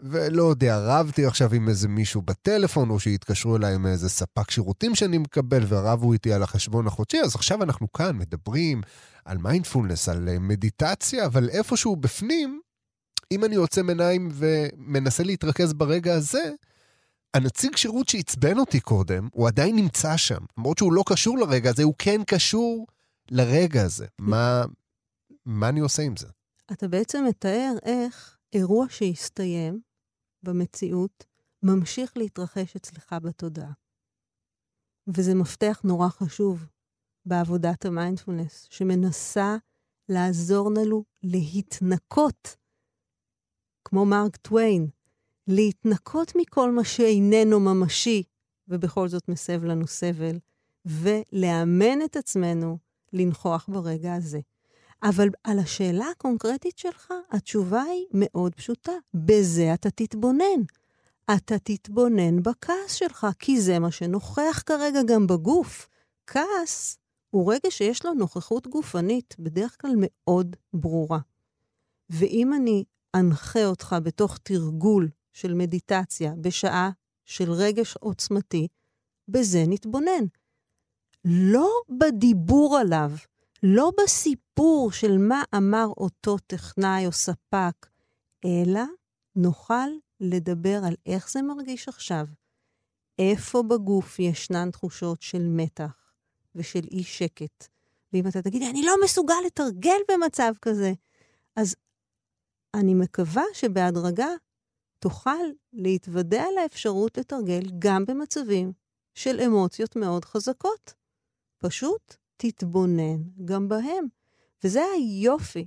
ולא 0.00 0.42
יודע, 0.42 0.78
רבתי 0.78 1.26
עכשיו 1.26 1.54
עם 1.54 1.68
איזה 1.68 1.88
מישהו 1.88 2.22
בטלפון, 2.22 2.90
או 2.90 3.00
שהתקשרו 3.00 3.56
אליי 3.56 3.74
עם 3.74 3.86
איזה 3.86 4.08
ספק 4.08 4.50
שירותים 4.50 4.94
שאני 4.94 5.18
מקבל, 5.18 5.64
ורבו 5.68 6.12
איתי 6.12 6.32
על 6.32 6.42
החשבון 6.42 6.86
החודשי, 6.86 7.20
אז 7.20 7.34
עכשיו 7.34 7.62
אנחנו 7.62 7.92
כאן 7.92 8.16
מדברים 8.16 8.82
על 9.24 9.38
מיינדפולנס, 9.38 10.08
על 10.08 10.28
אה, 10.28 10.38
מדיטציה, 10.38 11.26
אבל 11.26 11.48
איפשהו 11.48 11.96
בפנים, 11.96 12.60
אם 13.32 13.44
אני 13.44 13.56
עוצם 13.56 13.88
עיניים 13.88 14.28
ומנסה 14.32 15.22
להתרכז 15.22 15.72
ברגע 15.72 16.14
הזה, 16.14 16.50
הנציג 17.34 17.76
שירות 17.76 18.08
שעצבן 18.08 18.58
אותי 18.58 18.80
קודם, 18.80 19.28
הוא 19.32 19.48
עדיין 19.48 19.76
נמצא 19.76 20.16
שם. 20.16 20.40
למרות 20.58 20.78
שהוא 20.78 20.92
לא 20.92 21.04
קשור 21.06 21.38
לרגע 21.38 21.70
הזה, 21.70 21.82
הוא 21.82 21.94
כן 21.98 22.20
קשור 22.26 22.86
לרגע 23.30 23.82
הזה. 23.82 24.06
מה, 24.18 24.64
מה 25.46 25.68
אני 25.68 25.80
עושה 25.80 26.02
עם 26.02 26.16
זה? 26.16 26.26
אתה 26.72 26.88
בעצם 26.88 27.24
מתאר 27.28 27.74
איך 27.82 28.38
אירוע 28.52 28.86
שהסתיים 28.88 29.80
במציאות 30.42 31.24
ממשיך 31.62 32.16
להתרחש 32.16 32.76
אצלך 32.76 33.14
בתודעה. 33.22 33.72
וזה 35.06 35.34
מפתח 35.34 35.80
נורא 35.84 36.08
חשוב 36.08 36.66
בעבודת 37.26 37.84
המיינדפולנס, 37.84 38.66
שמנסה 38.70 39.56
לעזור 40.08 40.70
לנו 40.70 41.04
להתנקות, 41.22 42.56
כמו 43.84 44.06
מרק 44.06 44.36
טוויין, 44.36 44.88
להתנקות 45.46 46.32
מכל 46.36 46.72
מה 46.72 46.84
שאיננו 46.84 47.60
ממשי, 47.60 48.22
ובכל 48.68 49.08
זאת 49.08 49.28
מסב 49.28 49.64
לנו 49.64 49.86
סבל, 49.86 50.38
ולאמן 50.84 52.04
את 52.04 52.16
עצמנו 52.16 52.78
לנכוח 53.12 53.68
ברגע 53.72 54.14
הזה. 54.14 54.40
אבל 55.02 55.28
על 55.44 55.58
השאלה 55.58 56.04
הקונקרטית 56.10 56.78
שלך, 56.78 57.12
התשובה 57.30 57.82
היא 57.82 58.06
מאוד 58.14 58.54
פשוטה. 58.54 58.92
בזה 59.14 59.74
אתה 59.74 59.90
תתבונן. 59.90 60.62
אתה 61.34 61.58
תתבונן 61.58 62.42
בכעס 62.42 62.92
שלך, 62.92 63.26
כי 63.38 63.60
זה 63.60 63.78
מה 63.78 63.90
שנוכח 63.90 64.62
כרגע 64.66 65.00
גם 65.06 65.26
בגוף. 65.26 65.88
כעס 66.26 66.98
הוא 67.30 67.52
רגע 67.52 67.70
שיש 67.70 68.04
לו 68.04 68.14
נוכחות 68.14 68.66
גופנית, 68.66 69.36
בדרך 69.38 69.76
כלל 69.80 69.94
מאוד 69.96 70.56
ברורה. 70.74 71.18
ואם 72.10 72.54
אני 72.54 72.84
אנחה 73.14 73.66
אותך 73.66 73.96
בתוך 74.02 74.38
תרגול 74.42 75.08
של 75.32 75.54
מדיטציה 75.54 76.34
בשעה 76.40 76.90
של 77.24 77.52
רגש 77.52 77.96
עוצמתי, 77.96 78.68
בזה 79.28 79.64
נתבונן. 79.66 80.24
לא 81.24 81.70
בדיבור 81.90 82.78
עליו, 82.78 83.10
לא 83.62 83.90
בסיפור 84.02 84.41
של 84.92 85.18
מה 85.18 85.42
אמר 85.56 85.86
אותו 85.96 86.38
טכנאי 86.46 87.06
או 87.06 87.12
ספק, 87.12 87.86
אלא 88.44 88.82
נוכל 89.36 89.88
לדבר 90.20 90.80
על 90.84 90.94
איך 91.06 91.30
זה 91.30 91.42
מרגיש 91.42 91.88
עכשיו, 91.88 92.26
איפה 93.18 93.62
בגוף 93.62 94.18
ישנן 94.18 94.70
תחושות 94.70 95.22
של 95.22 95.46
מתח 95.48 96.12
ושל 96.54 96.84
אי 96.90 97.02
שקט. 97.04 97.68
ואם 98.12 98.28
אתה 98.28 98.42
תגיד, 98.42 98.62
אני 98.62 98.82
לא 98.82 98.94
מסוגל 99.04 99.34
לתרגל 99.46 99.98
במצב 100.10 100.52
כזה, 100.62 100.92
אז 101.56 101.76
אני 102.74 102.94
מקווה 102.94 103.44
שבהדרגה 103.54 104.28
תוכל 104.98 105.44
להתוודע 105.72 106.44
לאפשרות 106.56 107.18
לתרגל 107.18 107.62
גם 107.78 108.04
במצבים 108.06 108.72
של 109.14 109.40
אמוציות 109.40 109.96
מאוד 109.96 110.24
חזקות. 110.24 110.94
פשוט 111.58 112.16
תתבונן 112.36 113.22
גם 113.44 113.68
בהם. 113.68 114.21
וזה 114.64 114.82
היופי 114.96 115.66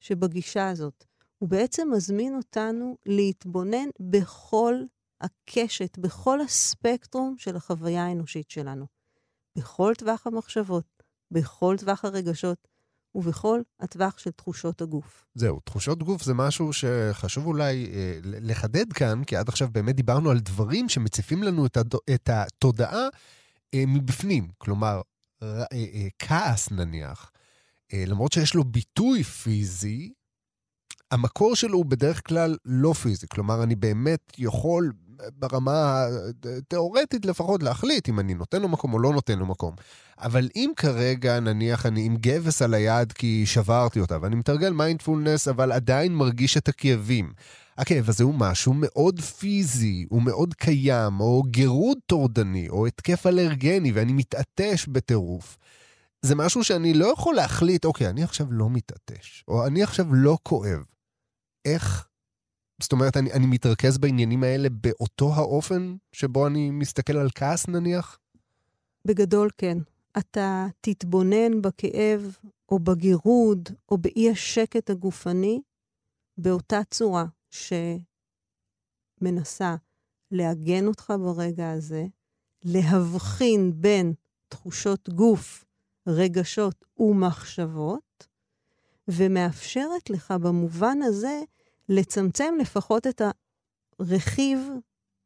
שבגישה 0.00 0.68
הזאת. 0.68 1.04
הוא 1.38 1.48
בעצם 1.48 1.88
מזמין 1.92 2.36
אותנו 2.36 2.96
להתבונן 3.06 3.88
בכל 4.00 4.74
הקשת, 5.20 5.98
בכל 5.98 6.40
הספקטרום 6.40 7.34
של 7.38 7.56
החוויה 7.56 8.06
האנושית 8.06 8.50
שלנו. 8.50 8.86
בכל 9.58 9.92
טווח 9.98 10.26
המחשבות, 10.26 11.02
בכל 11.30 11.76
טווח 11.78 12.04
הרגשות, 12.04 12.68
ובכל 13.14 13.60
הטווח 13.80 14.18
של 14.18 14.30
תחושות 14.30 14.80
הגוף. 14.80 15.26
זהו, 15.34 15.60
תחושות 15.60 16.02
גוף 16.02 16.22
זה 16.22 16.34
משהו 16.34 16.72
שחשוב 16.72 17.46
אולי 17.46 17.86
אה, 17.92 18.18
לחדד 18.22 18.92
כאן, 18.92 19.24
כי 19.24 19.36
עד 19.36 19.48
עכשיו 19.48 19.68
באמת 19.72 19.96
דיברנו 19.96 20.30
על 20.30 20.40
דברים 20.40 20.88
שמציפים 20.88 21.42
לנו 21.42 21.66
את, 21.66 21.76
הד... 21.76 21.94
את 22.14 22.28
התודעה 22.32 23.08
אה, 23.74 23.84
מבפנים. 23.86 24.48
כלומר, 24.58 25.00
אה, 25.42 25.64
אה, 25.72 26.08
כעס 26.18 26.70
נניח, 26.70 27.31
למרות 27.94 28.32
שיש 28.32 28.54
לו 28.54 28.64
ביטוי 28.64 29.24
פיזי, 29.24 30.12
המקור 31.10 31.56
שלו 31.56 31.78
הוא 31.78 31.86
בדרך 31.86 32.28
כלל 32.28 32.56
לא 32.64 32.92
פיזי. 32.92 33.26
כלומר, 33.28 33.62
אני 33.62 33.74
באמת 33.74 34.32
יכול 34.38 34.92
ברמה 35.38 36.04
תיאורטית 36.68 37.26
לפחות 37.26 37.62
להחליט 37.62 38.08
אם 38.08 38.20
אני 38.20 38.34
נותן 38.34 38.62
לו 38.62 38.68
מקום 38.68 38.94
או 38.94 38.98
לא 38.98 39.12
נותן 39.12 39.38
לו 39.38 39.46
מקום. 39.46 39.74
אבל 40.18 40.48
אם 40.56 40.70
כרגע, 40.76 41.40
נניח, 41.40 41.86
אני 41.86 42.04
עם 42.04 42.16
גבס 42.16 42.62
על 42.62 42.74
היד 42.74 43.12
כי 43.12 43.46
שברתי 43.46 44.00
אותה, 44.00 44.18
ואני 44.22 44.36
מתרגל 44.36 44.70
מיינדפולנס, 44.70 45.48
אבל 45.48 45.72
עדיין 45.72 46.14
מרגיש 46.14 46.56
את 46.56 46.68
הכאבים. 46.68 47.32
הכאב 47.78 48.08
הזה 48.08 48.24
הוא 48.24 48.34
משהו 48.34 48.72
מאוד 48.76 49.20
פיזי, 49.20 50.06
הוא 50.10 50.22
מאוד 50.22 50.54
קיים, 50.54 51.20
או 51.20 51.42
גירוד 51.42 51.98
טורדני, 52.06 52.68
או 52.68 52.86
התקף 52.86 53.26
אלרגני, 53.26 53.92
ואני 53.92 54.12
מתעטש 54.12 54.86
בטירוף. 54.88 55.58
זה 56.22 56.34
משהו 56.34 56.64
שאני 56.64 56.94
לא 56.94 57.06
יכול 57.12 57.34
להחליט, 57.34 57.84
אוקיי, 57.84 58.08
אני 58.08 58.22
עכשיו 58.22 58.46
לא 58.52 58.70
מתעטש, 58.70 59.44
או 59.48 59.66
אני 59.66 59.82
עכשיו 59.82 60.14
לא 60.14 60.38
כואב. 60.42 60.84
איך 61.64 62.08
זאת 62.82 62.92
אומרת, 62.92 63.16
אני, 63.16 63.32
אני 63.32 63.46
מתרכז 63.46 63.98
בעניינים 63.98 64.42
האלה 64.42 64.68
באותו 64.70 65.34
האופן 65.34 65.96
שבו 66.12 66.46
אני 66.46 66.70
מסתכל 66.70 67.16
על 67.16 67.28
כעס 67.34 67.68
נניח? 67.68 68.18
בגדול 69.04 69.50
כן. 69.58 69.78
אתה 70.18 70.66
תתבונן 70.80 71.62
בכאב, 71.62 72.36
או 72.68 72.78
בגירוד, 72.78 73.68
או 73.88 73.98
באי 73.98 74.30
השקט 74.30 74.90
הגופני, 74.90 75.60
באותה 76.38 76.80
צורה 76.90 77.24
שמנסה 79.20 79.76
לעגן 80.30 80.86
אותך 80.86 81.12
ברגע 81.20 81.70
הזה, 81.70 82.04
להבחין 82.64 83.72
בין 83.74 84.12
תחושות 84.48 85.08
גוף, 85.08 85.64
רגשות 86.06 86.84
ומחשבות, 86.98 88.26
ומאפשרת 89.08 90.10
לך 90.10 90.30
במובן 90.30 91.02
הזה 91.02 91.42
לצמצם 91.88 92.54
לפחות 92.60 93.06
את 93.06 93.22
הרכיב 94.00 94.58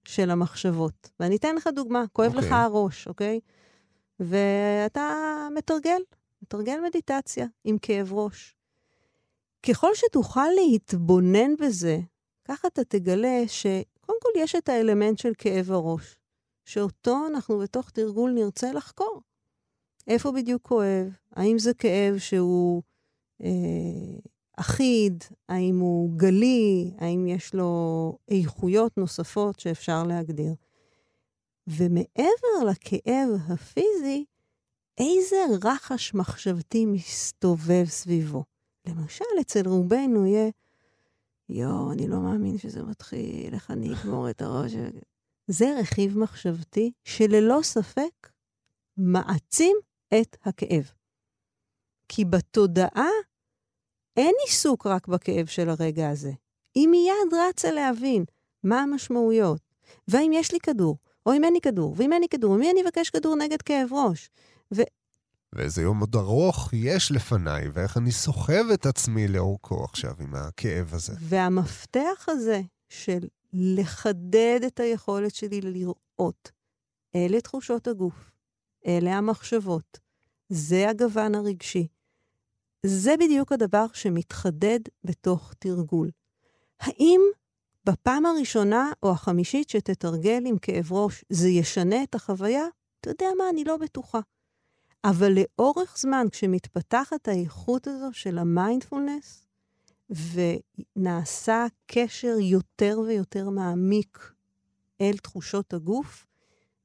של 0.05 0.31
המחשבות. 0.31 1.11
ואני 1.21 1.37
אתן 1.37 1.55
לך 1.55 1.69
דוגמה, 1.75 2.05
כואב 2.13 2.33
okay. 2.33 2.37
לך 2.39 2.45
אוקיי. 2.45 2.59
הראש, 2.59 3.09
אוקיי? 3.09 3.41
ואתה 4.21 5.13
מתרגל, 5.55 6.01
מתרגל 6.43 6.79
מדיטציה 6.87 7.47
עם 7.65 7.79
כאב 7.79 8.13
ראש. 8.13 8.57
ככל 9.69 9.91
שתוכל 9.95 10.49
להתבונן 10.57 11.57
בזה, 11.61 11.99
ככה 12.45 12.69
אתה 12.69 12.85
תגלה 12.85 13.43
שקודם 13.47 14.19
כל 14.23 14.29
יש 14.39 14.55
את 14.55 14.69
האלמנט 14.69 15.19
של 15.19 15.33
כאב 15.39 15.73
הראש, 15.73 16.19
שאותו 16.65 17.27
אנחנו 17.27 17.59
בתוך 17.59 17.91
תרגול 17.91 18.31
נרצה 18.31 18.73
לחקור. 18.73 19.23
איפה 20.09 20.33
בדיוק 20.33 20.63
כואב? 20.63 21.17
האם 21.33 21.59
זה 21.59 21.75
כאב 21.75 22.19
שהוא 22.19 22.83
אה, 23.43 23.49
אחיד, 24.57 25.25
האם 25.49 25.79
הוא 25.79 26.11
גלי, 26.17 26.91
האם 26.99 27.27
יש 27.27 27.55
לו 27.55 28.19
איכויות 28.29 28.99
נוספות 28.99 29.61
שאפשר 29.61 30.05
להגדיר. 30.05 30.55
ומעבר 31.67 32.65
לכאב 32.71 33.29
הפיזי, 33.49 34.25
איזה 34.99 35.37
רחש 35.63 36.15
מחשבתי 36.15 36.87
מסתובב 36.87 37.85
סביבו. 37.85 38.45
למשל, 38.87 39.25
אצל 39.41 39.69
רובנו 39.69 40.27
יהיה, 40.27 40.51
יואו, 41.49 41.93
אני 41.93 42.09
לא 42.09 42.21
מאמין 42.21 42.59
שזה 42.59 42.83
מתחיל, 42.83 43.55
איך 43.55 43.71
אני 43.71 43.95
אגמור 43.95 44.31
את 44.31 44.43
הראש. 44.43 44.73
זה 45.47 45.77
רכיב 45.81 46.19
מחשבתי 46.19 46.93
שללא 47.05 47.61
ספק 47.63 48.31
מעצים 48.97 49.77
את 50.15 50.37
הכאב. 50.45 50.91
כי 52.09 52.25
בתודעה 52.25 53.11
אין 54.17 54.35
עיסוק 54.47 54.87
רק 54.87 55.09
בכאב 55.09 55.47
של 55.47 55.69
הרגע 55.69 56.11
הזה. 56.11 56.33
היא 56.75 56.89
מיד 56.89 57.35
רצה 57.49 57.71
להבין 57.71 58.25
מה 58.63 58.83
המשמעויות, 58.83 59.61
והאם 60.09 60.33
יש 60.33 60.53
לי 60.53 60.61
כדור, 60.61 60.99
או 61.27 61.33
אם 61.33 61.45
אין 61.45 61.53
לי 61.53 61.61
כדור, 61.61 61.95
ואם 61.97 62.13
אין 62.13 62.23
לי 62.23 62.29
כדור, 62.29 62.57
ממי 62.57 62.71
אני 62.71 62.83
אבקש 62.83 63.11
כדור 63.11 63.37
נגד 63.37 63.63
כאב 63.63 63.93
ראש? 63.93 64.31
ו... 64.75 64.83
ואיזה 65.53 65.83
יום 65.83 66.01
עוד 66.01 66.17
ארוך 66.17 66.71
יש 66.73 67.13
לפניי, 67.13 67.69
ואיך 67.73 67.97
אני 67.97 68.13
סוחב 68.13 68.65
את 68.75 68.87
עצמי 68.87 69.29
לאורכו 69.29 69.85
עכשיו 69.85 70.15
עם 70.21 70.35
הכאב 70.35 70.95
הזה. 70.95 71.13
והמפתח 71.21 72.27
הזה 72.29 72.61
של 72.89 73.29
לחדד 73.53 74.61
את 74.67 74.81
היכולת 74.81 75.35
שלי 75.35 75.61
לראות, 75.61 76.51
אלה 77.15 77.41
תחושות 77.41 77.89
הגוף, 77.89 78.31
אלה 78.87 79.19
המחשבות, 79.19 79.99
זה 80.49 80.89
הגוון 80.89 81.35
הרגשי. 81.35 81.89
זה 82.83 83.15
בדיוק 83.17 83.53
הדבר 83.53 83.87
שמתחדד 83.93 84.81
בתוך 85.05 85.55
תרגול. 85.59 86.11
האם 86.81 87.21
בפעם 87.85 88.27
הראשונה 88.27 88.93
או 89.03 89.11
החמישית 89.11 89.71
שתתרגל 89.71 90.43
עם 90.47 90.59
כאב 90.59 90.93
ראש, 90.93 91.25
זה 91.31 91.49
ישנה 91.49 92.03
את 92.03 92.15
החוויה? 92.15 92.65
אתה 93.01 93.11
יודע 93.11 93.27
מה, 93.39 93.45
אני 93.51 93.65
לא 93.65 93.77
בטוחה. 93.77 94.21
אבל 95.05 95.33
לאורך 95.33 95.99
זמן, 95.99 96.27
כשמתפתחת 96.33 97.29
האיכות 97.29 97.87
הזו 97.87 98.13
של 98.13 98.39
המיינדפולנס, 98.39 99.47
ונעשה 100.11 101.67
קשר 101.87 102.37
יותר 102.41 102.99
ויותר 103.07 103.51
מעמיק 103.51 104.33
אל 105.01 105.17
תחושות 105.17 105.75
הגוף, 105.75 106.27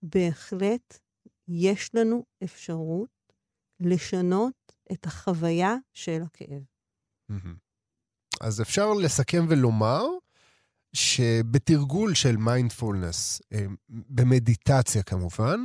בהחלט 0.04 1.00
יש 1.54 1.96
לנו 1.96 2.24
אפשרות 2.44 3.34
לשנות 3.80 4.74
את 4.92 5.06
החוויה 5.06 5.76
של 5.94 6.22
הכאב. 6.26 6.62
אז 8.42 8.62
אפשר 8.62 8.94
לסכם 8.94 9.46
ולומר 9.50 10.04
שבתרגול 10.94 12.16
של 12.16 12.38
מיינדפולנס, 12.38 13.42
אה, 13.54 13.66
במדיטציה 13.90 15.04
כמובן, 15.04 15.64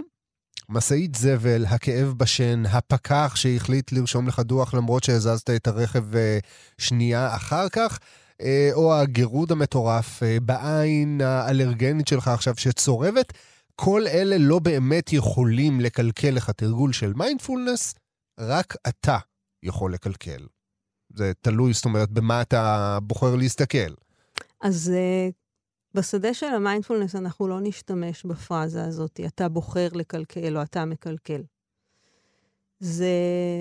משאית 0.69 1.15
זבל, 1.15 1.65
הכאב 1.67 2.15
בשן, 2.17 2.67
הפקח 2.67 3.33
שהחליט 3.37 3.93
לרשום 3.93 4.29
לך 4.29 4.41
דוח 4.41 4.75
למרות 4.75 5.05
שהזזת 5.05 5.51
את 5.51 5.67
הרכב 5.67 6.17
אה, 6.17 6.39
שנייה 6.79 7.37
אחר 7.37 7.69
כך, 7.69 7.99
אה, 8.41 8.71
או 8.73 8.95
הגירוד 8.95 9.53
המטורף 9.53 10.23
בעין 10.43 11.21
האלרגנית 11.21 12.09
שלך 12.09 12.29
עכשיו 12.29 12.55
שצורבת, 12.57 13.33
כל 13.77 14.07
אלה 14.07 14.37
לא 14.39 14.59
באמת 14.59 15.13
יכולים 15.13 15.81
לקלקל 15.81 16.31
לך 16.31 16.51
תרגול 16.51 16.93
של 16.93 17.13
מיינדפולנס, 17.13 17.95
רק 18.41 18.75
אתה 18.89 19.19
יכול 19.63 19.95
לקלקל. 19.95 20.47
זה 21.13 21.33
תלוי, 21.41 21.73
זאת 21.73 21.85
אומרת, 21.85 22.11
במה 22.11 22.43
אתה 22.43 22.99
בוחר 23.03 23.37
להסתכל. 23.37 23.95
אז 24.63 24.93
uh, 24.95 25.33
בשדה 25.95 26.35
של 26.35 26.47
המיינדפולנס 26.47 27.15
אנחנו 27.15 27.49
לא 27.49 27.61
נשתמש 27.63 28.25
בפרזה 28.25 28.85
הזאת, 28.85 29.21
אתה 29.27 29.49
בוחר 29.49 29.89
לקלקל 29.93 30.57
או 30.57 30.63
אתה 30.63 30.85
מקלקל. 30.85 31.43
זה, 32.81 33.11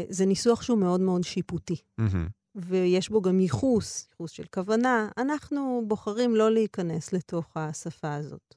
זה 0.10 0.26
ניסוח 0.26 0.62
שהוא 0.62 0.78
מאוד 0.78 1.02
מאוד 1.02 1.24
שיפוטי. 1.24 1.76
Mm-hmm. 2.02 2.30
ויש 2.56 3.10
בו 3.10 3.22
גם 3.22 3.40
ייחוס, 3.40 4.08
ייחוס 4.12 4.32
של 4.32 4.44
כוונה. 4.54 5.10
אנחנו 5.18 5.84
בוחרים 5.88 6.36
לא 6.36 6.52
להיכנס 6.52 7.14
לתוך 7.14 7.58
השפה 7.58 8.16
הזאת. 8.16 8.55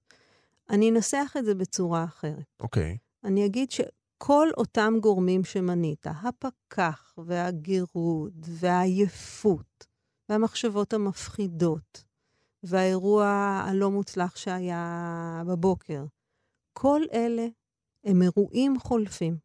אני 0.70 0.90
אנסח 0.90 1.34
את 1.38 1.44
זה 1.44 1.54
בצורה 1.54 2.04
אחרת. 2.04 2.44
אוקיי. 2.60 2.98
Okay. 3.00 3.28
אני 3.28 3.46
אגיד 3.46 3.70
שכל 3.70 4.48
אותם 4.56 4.94
גורמים 5.00 5.44
שמנית, 5.44 6.06
הפקח 6.06 7.14
והגירוד 7.26 8.46
והעייפות 8.48 9.86
והמחשבות 10.28 10.92
המפחידות 10.92 12.04
והאירוע 12.62 13.26
הלא 13.66 13.90
מוצלח 13.90 14.36
שהיה 14.36 15.42
בבוקר, 15.46 16.04
כל 16.72 17.00
אלה 17.12 17.46
הם 18.04 18.22
אירועים 18.22 18.78
חולפים. 18.78 19.38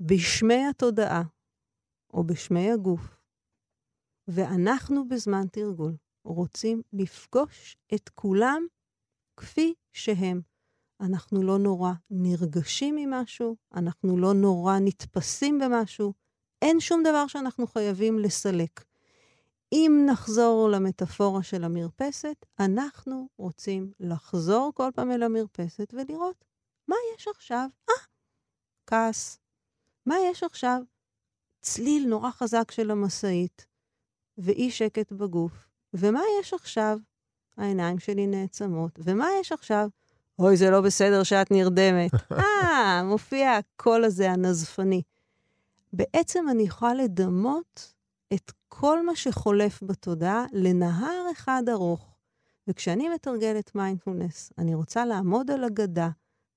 בשמי 0.00 0.66
התודעה 0.70 1.22
או 2.14 2.24
בשמי 2.24 2.70
הגוף, 2.70 3.00
ואנחנו 4.28 5.08
בזמן 5.08 5.46
תרגול 5.52 5.96
רוצים 6.24 6.82
לפגוש 6.92 7.76
את 7.94 8.08
כולם 8.08 8.66
כפי 9.40 9.74
שהם. 9.92 10.40
אנחנו 11.00 11.42
לא 11.42 11.58
נורא 11.58 11.92
נרגשים 12.10 12.96
ממשהו, 12.96 13.56
אנחנו 13.74 14.16
לא 14.16 14.34
נורא 14.34 14.78
נתפסים 14.80 15.58
במשהו, 15.58 16.12
אין 16.62 16.80
שום 16.80 17.02
דבר 17.02 17.26
שאנחנו 17.26 17.66
חייבים 17.66 18.18
לסלק. 18.18 18.84
אם 19.72 20.06
נחזור 20.06 20.68
למטאפורה 20.72 21.42
של 21.42 21.64
המרפסת, 21.64 22.46
אנחנו 22.60 23.28
רוצים 23.38 23.92
לחזור 24.00 24.72
כל 24.74 24.90
פעם 24.94 25.10
אל 25.10 25.22
המרפסת 25.22 25.94
ולראות 25.94 26.44
מה 26.88 26.96
יש 27.14 27.28
עכשיו. 27.28 27.68
אה, 27.88 28.04
כעס. 28.86 29.38
מה 30.06 30.14
יש 30.30 30.42
עכשיו? 30.42 30.80
צליל 31.60 32.08
נורא 32.08 32.30
חזק 32.30 32.70
של 32.70 32.90
המשאית, 32.90 33.66
ואי 34.38 34.70
שקט 34.70 35.12
בגוף. 35.12 35.52
ומה 35.94 36.20
יש 36.40 36.54
עכשיו? 36.54 36.98
העיניים 37.60 37.98
שלי 37.98 38.26
נעצמות. 38.26 38.98
ומה 38.98 39.26
יש 39.40 39.52
עכשיו? 39.52 39.88
אוי, 40.38 40.56
זה 40.56 40.70
לא 40.70 40.80
בסדר 40.80 41.22
שאת 41.22 41.50
נרדמת. 41.50 42.10
אה, 42.32 43.02
מופיע 43.04 43.50
הקול 43.56 44.04
הזה, 44.04 44.30
הנזפני. 44.30 45.02
בעצם 45.92 46.44
אני 46.50 46.62
יכולה 46.62 46.94
לדמות 46.94 47.94
את 48.34 48.52
כל 48.68 49.06
מה 49.06 49.16
שחולף 49.16 49.82
בתודעה 49.82 50.44
לנהר 50.52 51.26
אחד 51.32 51.62
ארוך. 51.68 52.10
וכשאני 52.68 53.08
מתרגלת 53.08 53.74
מיינדפולנס, 53.74 54.52
אני 54.58 54.74
רוצה 54.74 55.04
לעמוד 55.04 55.50
על 55.50 55.64
הגדה, 55.64 56.08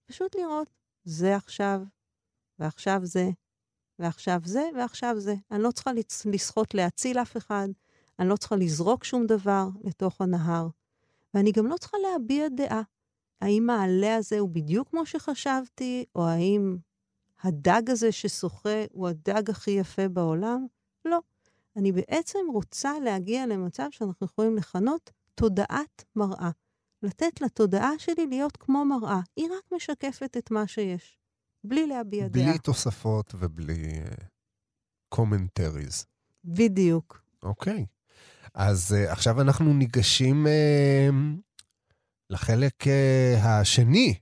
פשוט 0.05 0.35
לראות, 0.35 0.67
זה 1.03 1.35
עכשיו, 1.35 1.81
ועכשיו 2.59 2.99
זה, 3.03 3.29
ועכשיו 3.99 4.41
זה, 4.45 4.69
ועכשיו 4.75 5.19
זה. 5.19 5.35
אני 5.51 5.63
לא 5.63 5.71
צריכה 5.71 5.91
לשחות 6.25 6.73
להציל 6.73 7.19
אף 7.19 7.37
אחד, 7.37 7.67
אני 8.19 8.29
לא 8.29 8.35
צריכה 8.35 8.55
לזרוק 8.55 9.03
שום 9.03 9.25
דבר 9.25 9.67
לתוך 9.83 10.21
הנהר. 10.21 10.67
ואני 11.33 11.51
גם 11.51 11.67
לא 11.67 11.77
צריכה 11.77 11.97
להביע 11.97 12.47
דעה. 12.47 12.81
האם 13.41 13.69
העלה 13.69 14.15
הזה 14.15 14.39
הוא 14.39 14.49
בדיוק 14.49 14.89
כמו 14.89 15.05
שחשבתי, 15.05 16.05
או 16.15 16.27
האם 16.27 16.77
הדג 17.43 17.89
הזה 17.89 18.11
ששוחה 18.11 18.85
הוא 18.91 19.07
הדג 19.07 19.49
הכי 19.49 19.71
יפה 19.71 20.07
בעולם? 20.07 20.65
לא. 21.05 21.19
אני 21.75 21.91
בעצם 21.91 22.39
רוצה 22.53 22.99
להגיע 22.99 23.45
למצב 23.45 23.87
שאנחנו 23.91 24.25
יכולים 24.25 24.55
לכנות 24.55 25.11
תודעת 25.35 26.03
מראה. 26.15 26.51
לתת 27.03 27.41
לתודעה 27.41 27.91
שלי 27.99 28.27
להיות 28.27 28.57
כמו 28.57 28.85
מראה. 28.85 29.19
היא 29.35 29.45
רק 29.57 29.71
משקפת 29.75 30.37
את 30.37 30.51
מה 30.51 30.67
שיש, 30.67 31.17
בלי 31.63 31.87
להביע 31.87 32.27
בלי 32.27 32.43
דעה. 32.43 32.51
בלי 32.51 32.59
תוספות 32.59 33.35
ובלי 33.39 34.03
קומנטריז. 35.09 36.01
Uh, 36.01 36.05
בדיוק. 36.45 37.21
אוקיי. 37.43 37.85
Okay. 37.85 38.02
אז 38.53 38.95
uh, 38.95 39.11
עכשיו 39.11 39.41
אנחנו 39.41 39.73
ניגשים 39.73 40.47
uh, 40.47 41.13
לחלק 42.29 42.83
uh, 42.83 42.87
השני 43.41 44.13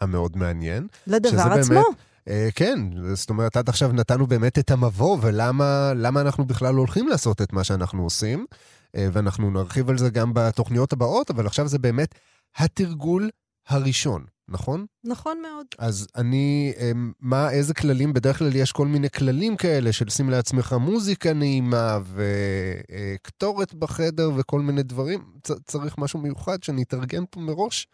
המאוד 0.00 0.36
מעניין. 0.36 0.86
לדבר 1.06 1.42
עצמו. 1.42 1.74
באמת, 1.74 1.86
uh, 2.28 2.52
כן, 2.54 2.78
זאת 3.14 3.30
אומרת, 3.30 3.56
עד 3.56 3.68
עכשיו 3.68 3.92
נתנו 3.92 4.26
באמת 4.26 4.58
את 4.58 4.70
המבוא, 4.70 5.18
ולמה 5.20 6.20
אנחנו 6.20 6.44
בכלל 6.44 6.74
הולכים 6.74 7.08
לעשות 7.08 7.42
את 7.42 7.52
מה 7.52 7.64
שאנחנו 7.64 8.02
עושים, 8.02 8.46
uh, 8.50 9.00
ואנחנו 9.12 9.50
נרחיב 9.50 9.90
על 9.90 9.98
זה 9.98 10.10
גם 10.10 10.34
בתוכניות 10.34 10.92
הבאות, 10.92 11.30
אבל 11.30 11.46
עכשיו 11.46 11.68
זה 11.68 11.78
באמת 11.78 12.14
התרגול 12.56 13.30
הראשון. 13.68 14.24
נכון? 14.48 14.86
נכון 15.04 15.42
מאוד. 15.42 15.66
אז 15.78 16.08
אני, 16.16 16.72
אמ, 16.80 17.12
מה, 17.20 17.50
איזה 17.50 17.74
כללים? 17.74 18.12
בדרך 18.12 18.38
כלל 18.38 18.56
יש 18.56 18.72
כל 18.72 18.86
מיני 18.86 19.10
כללים 19.10 19.56
כאלה 19.56 19.92
של 19.92 20.10
שים 20.10 20.30
לעצמך 20.30 20.72
מוזיקה 20.80 21.32
נעימה 21.32 21.98
וקטורת 22.04 23.74
בחדר 23.74 24.30
וכל 24.36 24.60
מיני 24.60 24.82
דברים. 24.82 25.24
צריך 25.64 25.98
משהו 25.98 26.18
מיוחד 26.18 26.62
שאני 26.62 26.82
אתארגן 26.82 27.24
פה 27.30 27.40
מראש? 27.40 27.86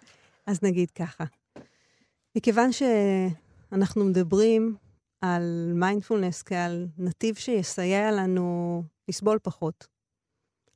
אז 0.46 0.62
נגיד 0.62 0.90
ככה, 0.90 1.24
מכיוון 2.36 2.70
שאנחנו 2.72 4.04
מדברים 4.04 4.76
על 5.20 5.72
מיינדפולנס 5.74 6.42
כעל 6.42 6.88
נתיב 6.98 7.34
שיסייע 7.34 8.12
לנו 8.12 8.82
לסבול 9.08 9.38
פחות, 9.42 9.86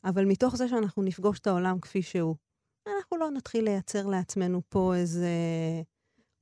אבל 0.05 0.25
מתוך 0.25 0.57
זה 0.57 0.69
שאנחנו 0.69 1.03
נפגוש 1.03 1.39
את 1.39 1.47
העולם 1.47 1.81
כפי 1.81 2.03
שהוא, 2.03 2.37
אנחנו 2.87 3.17
לא 3.17 3.31
נתחיל 3.31 3.65
לייצר 3.65 4.07
לעצמנו 4.07 4.63
פה 4.69 4.95
איזה 4.95 5.31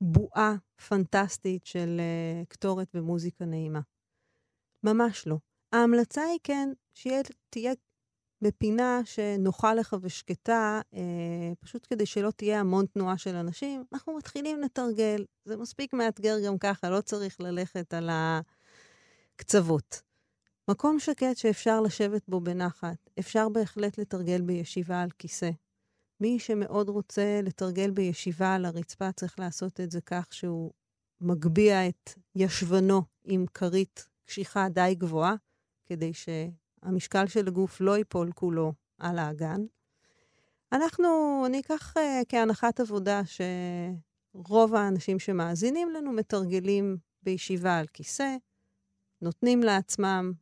בועה 0.01 0.55
פנטסטית 0.87 1.65
של 1.65 2.01
uh, 2.01 2.45
קטורת 2.47 2.87
ומוזיקה 2.93 3.45
נעימה. 3.45 3.81
ממש 4.83 5.27
לא. 5.27 5.37
ההמלצה 5.73 6.21
היא 6.23 6.39
כן, 6.43 6.69
שתהיה 6.93 7.73
בפינה 8.43 9.01
שנוחה 9.05 9.73
לך 9.73 9.95
ושקטה, 10.01 10.81
אה, 10.93 11.53
פשוט 11.59 11.87
כדי 11.89 12.05
שלא 12.05 12.31
תהיה 12.31 12.59
המון 12.59 12.85
תנועה 12.85 13.17
של 13.17 13.35
אנשים, 13.35 13.83
אנחנו 13.93 14.17
מתחילים 14.17 14.61
לתרגל. 14.61 15.25
זה 15.45 15.57
מספיק 15.57 15.93
מאתגר 15.93 16.35
גם 16.45 16.57
ככה, 16.57 16.89
לא 16.89 17.01
צריך 17.01 17.41
ללכת 17.41 17.93
על 17.93 18.09
הקצוות. 19.35 20.01
מקום 20.69 20.99
שקט 20.99 21.37
שאפשר 21.37 21.81
לשבת 21.81 22.21
בו 22.27 22.41
בנחת, 22.41 23.09
אפשר 23.19 23.49
בהחלט 23.49 23.97
לתרגל 23.97 24.41
בישיבה 24.41 25.01
על 25.01 25.09
כיסא. 25.19 25.49
מי 26.19 26.39
שמאוד 26.39 26.89
רוצה 26.89 27.39
לתרגל 27.43 27.91
בישיבה 27.91 28.55
על 28.55 28.65
הרצפה, 28.65 29.11
צריך 29.11 29.39
לעשות 29.39 29.79
את 29.79 29.91
זה 29.91 30.01
כך 30.01 30.27
שהוא 30.31 30.71
מגביה 31.21 31.87
את 31.89 32.09
ישבנו 32.35 33.01
עם 33.23 33.45
כרית 33.53 34.07
קשיחה 34.25 34.69
די 34.69 34.95
גבוהה, 34.97 35.35
כדי 35.85 36.11
שהמשקל 36.13 37.27
של 37.27 37.47
הגוף 37.47 37.81
לא 37.81 37.97
ייפול 37.97 38.31
כולו 38.31 38.73
על 38.97 39.19
האגן. 39.19 39.61
אנחנו, 40.71 41.43
אני 41.45 41.59
אקח 41.59 41.97
uh, 41.97 41.99
כהנחת 42.29 42.79
עבודה 42.79 43.21
שרוב 43.25 44.75
האנשים 44.75 45.19
שמאזינים 45.19 45.89
לנו 45.89 46.11
מתרגלים 46.11 46.97
בישיבה 47.23 47.77
על 47.77 47.87
כיסא, 47.87 48.35
נותנים 49.21 49.63
לעצמם 49.63 50.33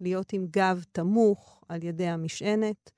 להיות 0.00 0.32
עם 0.32 0.46
גב 0.50 0.84
תמוך 0.92 1.64
על 1.68 1.84
ידי 1.84 2.06
המשענת. 2.06 2.90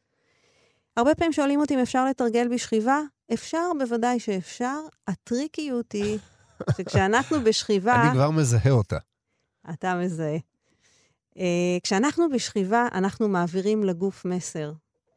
הרבה 0.97 1.15
פעמים 1.15 1.33
שואלים 1.33 1.61
אותי 1.61 1.75
אם 1.75 1.79
אפשר 1.79 2.05
לתרגל 2.05 2.49
בשכיבה. 2.55 3.01
אפשר, 3.33 3.71
בוודאי 3.79 4.21
שאפשר. 4.21 4.81
הטריקיות 5.09 5.93
היא 5.93 6.19
שכשאנחנו 6.77 7.45
בשכיבה... 7.45 8.03
אני 8.03 8.13
כבר 8.13 8.31
מזהה 8.31 8.71
אותה. 8.71 8.99
אתה 9.71 9.95
מזהה. 9.95 10.37
Uh, 11.35 11.39
כשאנחנו 11.83 12.31
בשכיבה, 12.31 12.89
אנחנו 12.93 13.29
מעבירים 13.29 13.85
לגוף 13.85 14.25
מסר 14.25 14.73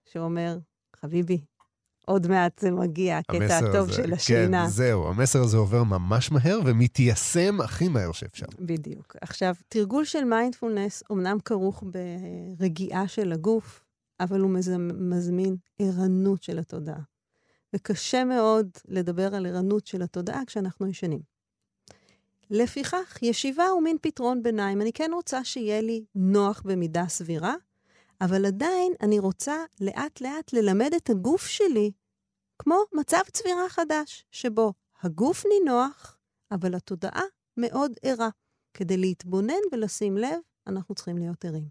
שאומר, 0.06 0.58
חביבי, 0.96 1.42
עוד 2.06 2.28
מעט 2.28 2.60
זה 2.60 2.72
מגיע, 2.72 3.18
הקטע 3.18 3.58
הטוב 3.58 3.90
הזה, 3.90 3.94
של 3.94 4.14
השינה. 4.14 4.64
כן, 4.64 4.70
זהו, 4.70 5.08
המסר 5.08 5.42
הזה 5.42 5.58
עובר 5.58 5.84
ממש 5.84 6.32
מהר 6.32 6.60
ומתיישם 6.66 7.62
הכי 7.62 7.88
מהר 7.88 8.12
שאפשר. 8.12 8.46
בדיוק. 8.60 9.16
עכשיו, 9.22 9.56
תרגול 9.68 10.06
של 10.06 10.24
מיינדפולנס 10.24 11.04
אומנם 11.10 11.38
כרוך 11.46 11.84
ברגיעה 12.58 13.08
של 13.08 13.32
הגוף, 13.32 13.84
אבל 14.20 14.40
הוא 14.40 14.52
מזמין 15.00 15.56
ערנות 15.80 16.44
של 16.44 16.60
התודעה. 16.60 17.02
וקשה 17.76 18.24
מאוד 18.24 18.70
לדבר 18.88 19.36
על 19.36 19.46
ערנות 19.46 19.88
של 19.88 20.02
התודעה 20.02 20.46
כשאנחנו 20.46 20.88
ישנים. 20.88 21.22
לפיכך, 22.50 23.18
ישיבה 23.22 23.68
הוא 23.68 23.84
מין 23.84 23.98
פתרון 24.02 24.44
ביניים. 24.44 24.82
אני 24.82 24.94
כן 24.94 25.12
רוצה 25.14 25.44
שיהיה 25.44 25.82
לי 25.82 26.06
נוח 26.16 26.62
במידה 26.66 27.08
סבירה, 27.08 27.56
אבל 28.22 28.46
עדיין 28.46 28.94
אני 29.02 29.20
רוצה 29.20 29.56
לאט-לאט 29.82 30.54
ללמד 30.54 30.92
את 30.98 31.10
הגוף 31.10 31.46
שלי 31.46 31.92
כמו 32.60 32.76
מצב 32.94 33.22
צבירה 33.32 33.70
חדש, 33.70 34.26
שבו 34.32 34.74
הגוף 35.02 35.44
נינוח, 35.46 36.18
אבל 36.52 36.76
התודעה 36.76 37.24
מאוד 37.58 37.92
ערה. 38.02 38.30
כדי 38.74 38.98
להתבונן 38.98 39.54
ולשים 39.72 40.18
לב, 40.18 40.40
אנחנו 40.68 40.96
צריכים 40.96 41.18
להיות 41.18 41.46
ערים. 41.46 41.70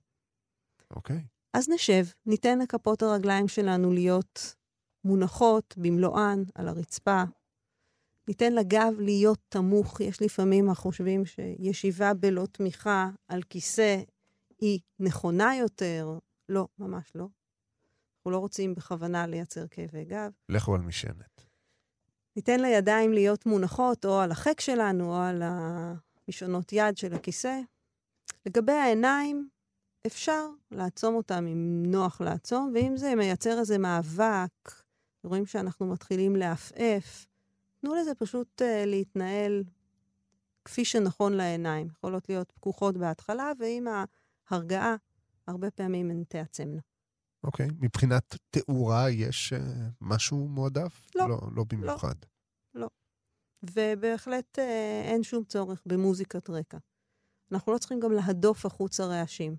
אוקיי. 0.91 1.17
Okay. 1.17 1.36
אז 1.57 1.69
נשב, 1.69 2.05
ניתן 2.27 2.59
לכפות 2.59 3.03
הרגליים 3.03 3.49
שלנו 3.49 3.93
להיות 3.93 4.55
מונחות 5.05 5.75
במלואן 5.77 6.43
על 6.55 6.69
הרצפה. 6.69 7.23
ניתן 8.29 8.53
לגב 8.53 8.93
להיות 8.99 9.39
תמוך. 9.49 10.01
יש 10.01 10.23
לפעמים 10.23 10.71
החושבים 10.71 11.23
שישיבה 11.27 12.15
בלא 12.15 12.47
תמיכה 12.53 13.11
על 13.29 13.43
כיסא 13.43 14.01
היא 14.61 14.81
נכונה 15.01 15.57
יותר. 15.57 16.19
לא, 16.49 16.69
ממש 16.79 17.13
לא. 17.15 17.29
אנחנו 18.17 18.31
לא 18.31 18.39
רוצים 18.39 18.75
בכוונה 18.75 19.27
לייצר 19.27 19.67
כאבי 19.69 20.05
גב. 20.05 20.31
לכו 20.49 20.75
על 20.75 20.81
משענת. 20.81 21.47
ניתן 22.37 22.61
לידיים 22.61 23.13
להיות 23.13 23.47
מונחות 23.47 24.05
או 24.05 24.21
על 24.21 24.31
החק 24.31 24.61
שלנו 24.61 25.17
או 25.17 25.21
על 25.23 25.43
המשענות 25.45 26.73
יד 26.73 26.97
של 26.97 27.15
הכיסא. 27.15 27.61
לגבי 28.47 28.73
העיניים, 28.73 29.49
אפשר 30.07 30.47
לעצום 30.71 31.15
אותם 31.15 31.47
אם 31.47 31.83
נוח 31.87 32.21
לעצום, 32.21 32.73
ואם 32.75 32.97
זה 32.97 33.15
מייצר 33.15 33.59
איזה 33.59 33.79
מאבק, 33.79 34.73
רואים 35.25 35.47
שאנחנו 35.47 35.87
מתחילים 35.87 36.37
לעפעף, 36.37 37.27
תנו 37.81 37.95
לזה 37.95 38.15
פשוט 38.15 38.63
uh, 38.63 38.87
להתנהל 38.87 39.65
כפי 40.65 40.85
שנכון 40.85 41.33
לעיניים. 41.33 41.87
יכולות 41.87 42.29
להיות 42.29 42.53
פקוחות 42.53 42.97
בהתחלה, 42.97 43.53
ועם 43.59 43.87
ההרגעה, 44.51 44.97
הרבה 45.47 45.71
פעמים 45.71 46.11
הן 46.11 46.25
תעצמנה. 46.29 46.81
אוקיי. 47.45 47.67
Okay. 47.67 47.73
מבחינת 47.81 48.37
תאורה 48.51 49.11
יש 49.11 49.53
uh, 49.53 49.57
משהו 50.01 50.49
מועדף? 50.49 51.07
לא. 51.15 51.29
לא, 51.29 51.39
לא 51.57 51.65
במיוחד. 51.69 52.15
לא. 52.75 52.81
לא. 52.83 52.89
ובהחלט 53.63 54.59
uh, 54.59 54.63
אין 55.05 55.23
שום 55.23 55.45
צורך 55.45 55.83
במוזיקת 55.87 56.51
רקע. 56.51 56.79
אנחנו 57.53 57.73
לא 57.73 57.79
צריכים 57.79 58.01
גם 58.01 58.13
להדוף 58.13 58.67
החוצה 58.67 59.07
רעשים. 59.07 59.57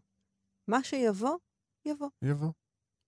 מה 0.68 0.84
שיבוא, 0.84 1.38
יבוא. 1.86 2.09
יבוא. 2.22 2.51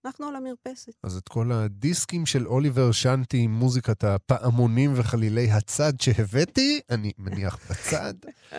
אנחנו 0.06 0.28
על 0.28 0.36
המרפסת. 0.36 0.94
אז 1.04 1.18
את 1.18 1.28
כל 1.28 1.52
הדיסקים 1.52 2.26
של 2.26 2.48
אוליבר 2.48 2.92
שנתי 2.92 3.38
עם 3.38 3.52
מוזיקת 3.52 4.04
הפעמונים 4.04 4.94
וחלילי 4.96 5.52
הצד 5.52 5.94
שהבאתי, 6.02 6.82
אני 6.90 7.12
מניח 7.18 7.72
בצד, 7.72 8.14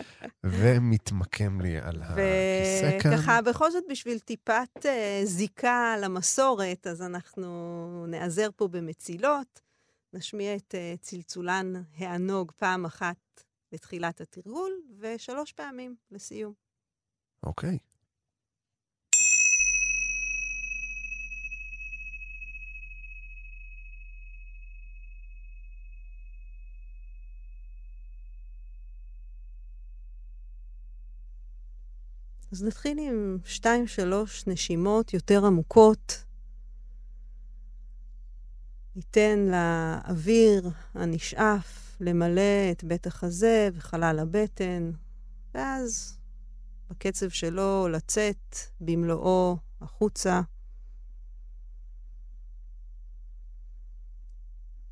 ומתמקם 0.43 1.61
לי 1.61 1.77
על 1.77 2.01
הכיסא 2.01 2.99
כאן. 3.01 3.13
וככה, 3.13 3.41
בכל 3.41 3.71
זאת, 3.71 3.83
בשביל 3.89 4.19
טיפת 4.19 4.69
uh, 4.77 5.25
זיקה 5.25 5.95
למסורת, 6.01 6.87
אז 6.87 7.01
אנחנו 7.01 8.05
נעזר 8.07 8.49
פה 8.55 8.67
במצילות, 8.67 9.61
נשמיע 10.13 10.55
את 10.55 10.75
uh, 10.75 11.01
צלצולן 11.01 11.73
הענוג 11.97 12.51
פעם 12.57 12.85
אחת 12.85 13.43
לתחילת 13.71 14.21
התרגול, 14.21 14.71
ושלוש 14.99 15.51
פעמים 15.51 15.95
לסיום. 16.11 16.53
אוקיי. 17.43 17.77
Okay. 17.81 17.90
אז 32.51 32.63
נתחיל 32.63 32.99
עם 32.99 33.37
שתיים, 33.45 33.87
שלוש 33.87 34.47
נשימות 34.47 35.13
יותר 35.13 35.45
עמוקות. 35.45 36.23
ניתן 38.95 39.39
לאוויר 39.39 40.69
הנשאף 40.93 41.97
למלא 41.99 42.71
את 42.71 42.83
בית 42.83 43.07
החזה 43.07 43.69
וחלל 43.73 44.19
הבטן, 44.19 44.91
ואז 45.53 46.17
בקצב 46.89 47.29
שלו 47.29 47.87
לצאת 47.87 48.55
במלואו 48.81 49.57
החוצה. 49.81 50.41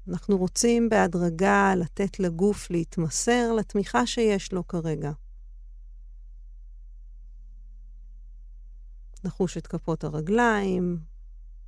אנחנו 0.07 0.38
רוצים 0.38 0.89
בהדרגה 0.89 1.74
לתת 1.76 2.20
לגוף 2.20 2.72
להתמסר 2.72 3.53
לתמיכה 3.53 4.05
שיש 4.05 4.53
לו 4.53 4.68
כרגע. 4.68 5.12
לחוש 9.24 9.57
את 9.57 9.67
כפות 9.67 10.03
הרגליים, 10.03 10.99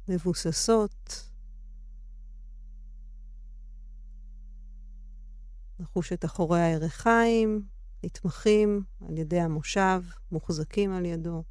מבוססות. 0.08 1.32
לחוש 5.80 6.14
את 6.14 6.26
אחורי 6.26 6.62
הירכיים, 6.62 7.68
נתמכים 8.04 8.84
על 9.08 9.18
ידי 9.18 9.40
המושב, 9.40 10.04
מוחזקים 10.32 10.94
על 10.94 11.06
ידו. 11.06 11.44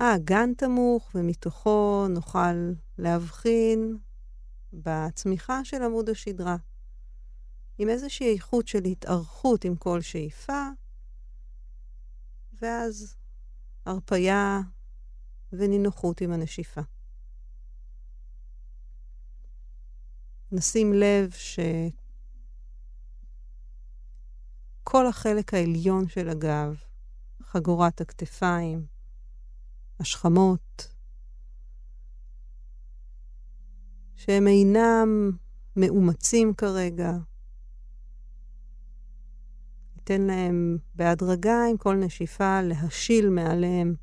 האגן 0.00 0.54
תמוך, 0.54 1.10
ומתוכו 1.14 2.06
נוכל 2.08 2.72
להבחין 2.98 3.98
בצמיחה 4.72 5.64
של 5.64 5.82
עמוד 5.82 6.08
השדרה, 6.08 6.56
עם 7.78 7.88
איזושהי 7.88 8.32
איכות 8.34 8.68
של 8.68 8.84
התארכות 8.84 9.64
עם 9.64 9.76
כל 9.76 10.00
שאיפה, 10.00 10.68
ואז 12.62 13.16
הרפייה 13.86 14.60
ונינוחות 15.52 16.20
עם 16.20 16.32
הנשיפה. 16.32 16.80
נשים 20.52 20.92
לב 20.92 21.30
שכל 24.82 25.06
החלק 25.06 25.54
העליון 25.54 26.08
של 26.08 26.28
הגב, 26.28 26.76
חגורת 27.42 28.00
הכתפיים, 28.00 28.86
השכמות, 30.00 30.88
שהם 34.14 34.46
אינם 34.46 35.30
מאומצים 35.76 36.54
כרגע, 36.54 37.12
ניתן 40.02 40.22
להם 40.22 40.78
בהדרגה 40.94 41.56
עם 41.70 41.76
כל 41.76 41.96
נשיפה 41.96 42.62
להשיל 42.62 43.28
מעליהם 43.30 43.94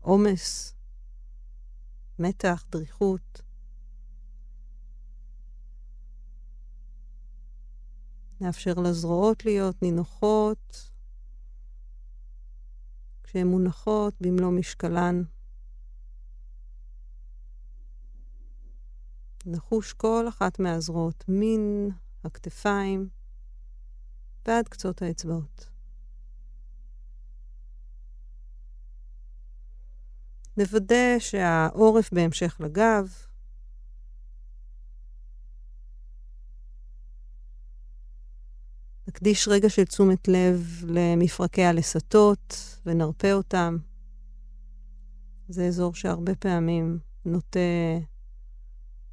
עומס, 0.00 0.74
מתח, 2.18 2.64
דריכות. 2.70 3.42
נאפשר 8.40 8.74
לזרועות 8.74 9.44
להיות 9.44 9.82
נינוחות, 9.82 10.90
כשהן 13.22 13.46
מונחות 13.46 14.14
במלוא 14.20 14.50
משקלן. 14.50 15.22
נחוש 19.46 19.92
כל 19.92 20.28
אחת 20.28 20.58
מהזרועות, 20.58 21.24
מן 21.28 21.88
הכתפיים 22.24 23.17
ועד 24.48 24.68
קצות 24.68 25.02
האצבעות. 25.02 25.70
נוודא 30.56 31.18
שהעורף 31.18 32.12
בהמשך 32.12 32.56
לגב. 32.60 33.08
נקדיש 39.08 39.48
רגע 39.48 39.68
של 39.68 39.84
תשומת 39.84 40.28
לב 40.28 40.84
למפרקי 40.88 41.64
הלסתות 41.64 42.78
ונרפה 42.86 43.32
אותם. 43.32 43.76
זה 45.48 45.66
אזור 45.66 45.94
שהרבה 45.94 46.34
פעמים 46.34 46.98
נוטה 47.24 47.58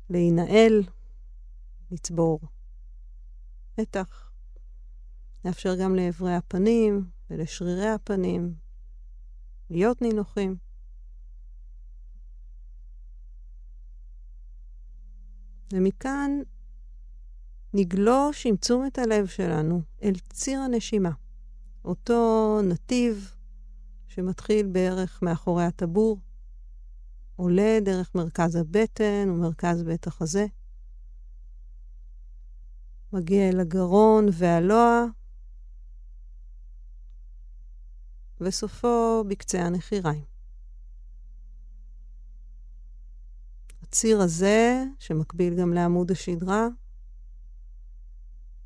להינעל, 0.09 0.83
לצבור 1.91 2.39
מתח. 3.77 4.24
נאפשר 5.45 5.75
גם 5.75 5.95
לאברי 5.95 6.35
הפנים 6.35 7.09
ולשרירי 7.29 7.89
הפנים 7.89 8.53
להיות 9.69 10.01
נינוחים. 10.01 10.55
ומכאן 15.73 16.31
נגלוש 17.73 18.45
עם 18.45 18.55
תשומת 18.55 18.99
הלב 18.99 19.27
שלנו 19.27 19.81
אל 20.03 20.13
ציר 20.33 20.59
הנשימה. 20.59 21.11
אותו 21.85 22.59
נתיב 22.63 23.35
שמתחיל 24.07 24.67
בערך 24.67 25.23
מאחורי 25.23 25.63
הטבור, 25.63 26.19
עולה 27.35 27.79
דרך 27.81 28.15
מרכז 28.15 28.55
הבטן 28.55 29.29
ומרכז 29.29 29.83
בית 29.83 30.07
החזה, 30.07 30.45
מגיע 33.13 33.49
אל 33.49 33.59
הגרון 33.59 34.25
והלוע, 34.31 35.05
וסופו 38.41 39.23
בקצה 39.27 39.61
הנחיריים. 39.61 40.25
הציר 43.81 44.21
הזה, 44.21 44.83
שמקביל 44.99 45.55
גם 45.55 45.73
לעמוד 45.73 46.11
השדרה, 46.11 46.67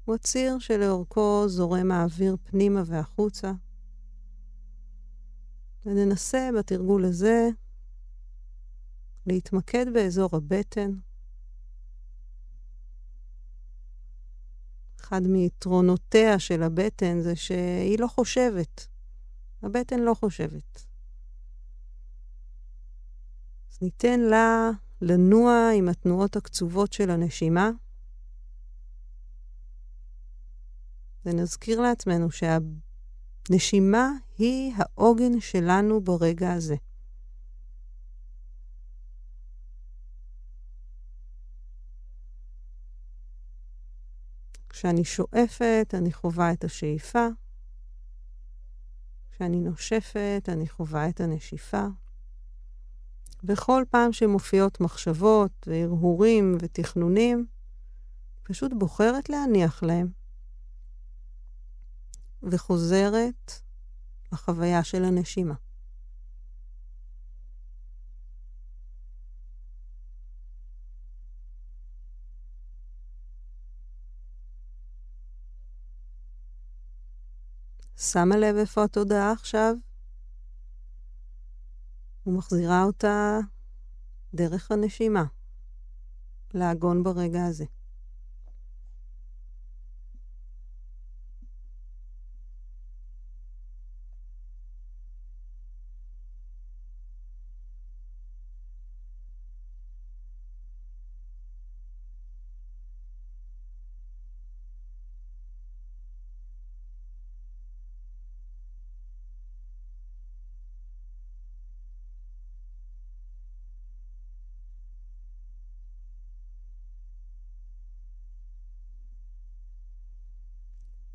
הוא 0.05 0.15
הציר 0.15 0.59
שלאורכו 0.59 1.43
זורם 1.47 1.91
האוויר 1.91 2.37
פנימה 2.43 2.83
והחוצה. 2.85 3.51
וננסה 5.85 6.49
בתרגול 6.59 7.05
הזה 7.05 7.49
להתמקד 9.25 9.85
באזור 9.93 10.29
הבטן. 10.33 10.91
אחד 14.99 15.21
מיתרונותיה 15.21 16.39
של 16.39 16.63
הבטן 16.63 17.21
זה 17.21 17.35
שהיא 17.35 17.99
לא 17.99 18.07
חושבת. 18.07 18.88
הבטן 19.63 19.99
לא 19.99 20.13
חושבת. 20.13 20.85
אז 23.71 23.81
ניתן 23.81 24.19
לה 24.19 24.69
לנוע 25.01 25.69
עם 25.75 25.89
התנועות 25.89 26.35
הקצובות 26.35 26.93
של 26.93 27.09
הנשימה. 27.09 27.71
ונזכיר 31.25 31.81
לעצמנו 31.81 32.27
שהנשימה 32.31 34.11
היא 34.37 34.73
העוגן 34.77 35.39
שלנו 35.39 36.01
ברגע 36.01 36.53
הזה. 36.53 36.75
כשאני 44.69 45.03
שואפת, 45.03 45.93
אני 45.93 46.13
חווה 46.13 46.53
את 46.53 46.63
השאיפה. 46.63 47.27
כשאני 49.39 49.59
נושפת, 49.59 50.43
אני 50.47 50.69
חווה 50.69 51.09
את 51.09 51.19
הנשיפה. 51.19 51.85
בכל 53.43 53.83
פעם 53.89 54.13
שמופיעות 54.13 54.81
מחשבות 54.81 55.67
והרהורים 55.67 56.57
ותכנונים, 56.59 57.45
פשוט 58.43 58.71
בוחרת 58.77 59.29
להניח 59.29 59.83
להם. 59.83 60.11
וחוזרת 62.43 63.51
לחוויה 64.31 64.83
של 64.83 65.03
הנשימה. 65.03 65.55
שמה 78.01 78.37
לב 78.37 78.55
איפה 78.55 78.83
התודעה 78.83 79.31
עכשיו, 79.31 79.75
ומחזירה 82.25 82.83
אותה 82.83 83.39
דרך 84.33 84.71
הנשימה, 84.71 85.23
לעגון 86.53 87.03
ברגע 87.03 87.45
הזה. 87.45 87.65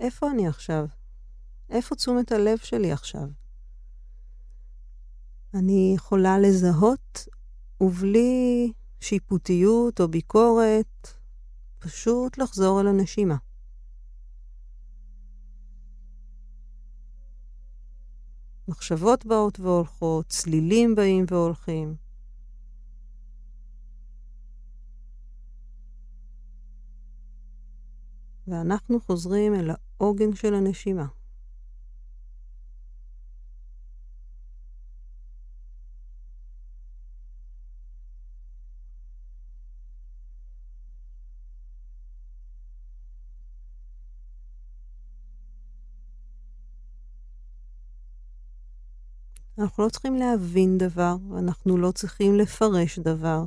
איפה 0.05 0.31
אני 0.31 0.49
עכשיו? 0.49 0.87
איפה 1.71 1.95
תשומת 1.95 2.33
הלב 2.33 2.59
שלי 2.59 2.93
עכשיו? 2.93 3.29
אני 5.55 5.93
יכולה 5.97 6.39
לזהות, 6.39 7.29
ובלי 7.81 8.73
שיפוטיות 9.01 10.01
או 10.01 10.09
ביקורת, 10.09 11.09
פשוט 11.79 12.39
לחזור 12.39 12.81
אל 12.81 12.87
הנשימה. 12.87 13.37
מחשבות 18.69 19.27
באות 19.27 19.61
והולכות, 19.61 20.27
צלילים 20.29 20.95
באים 20.95 21.25
והולכים. 21.29 22.04
ואנחנו 28.49 29.01
חוזרים 29.01 29.55
אל 29.55 29.71
העוגן 30.01 30.35
של 30.35 30.55
הנשימה. 30.55 31.07
אנחנו 49.59 49.85
לא 49.85 49.89
צריכים 49.89 50.15
להבין 50.15 50.79
דבר, 50.79 51.17
אנחנו 51.39 51.77
לא 51.77 51.91
צריכים 51.91 52.35
לפרש 52.39 52.99
דבר. 52.99 53.45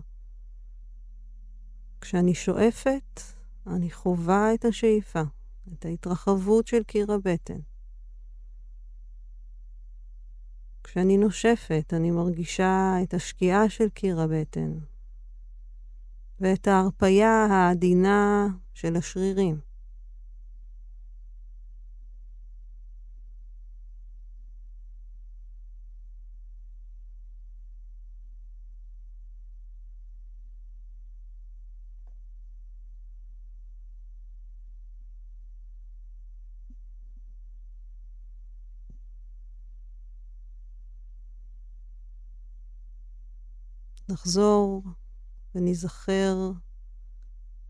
כשאני 2.02 2.36
שואפת, 2.36 3.22
אני 3.68 3.92
חווה 3.92 4.54
את 4.54 4.66
השאיפה, 4.66 5.22
את 5.74 5.86
ההתרחבות 5.86 6.68
של 6.68 6.84
קיר 6.84 7.12
הבטן. 7.12 7.60
כשאני 10.84 11.18
נושפת, 11.18 11.94
אני 11.94 12.12
מרגישה 12.12 12.94
את 13.04 13.14
השקיעה 13.14 13.70
של 13.70 13.90
קיר 13.90 14.22
הבטן 14.22 14.72
ואת 16.40 16.68
ההרפייה 16.68 17.46
העדינה 17.50 18.48
של 18.74 18.96
השרירים. 18.96 19.67
נחזור 44.18 44.84
וניזכר 45.56 46.52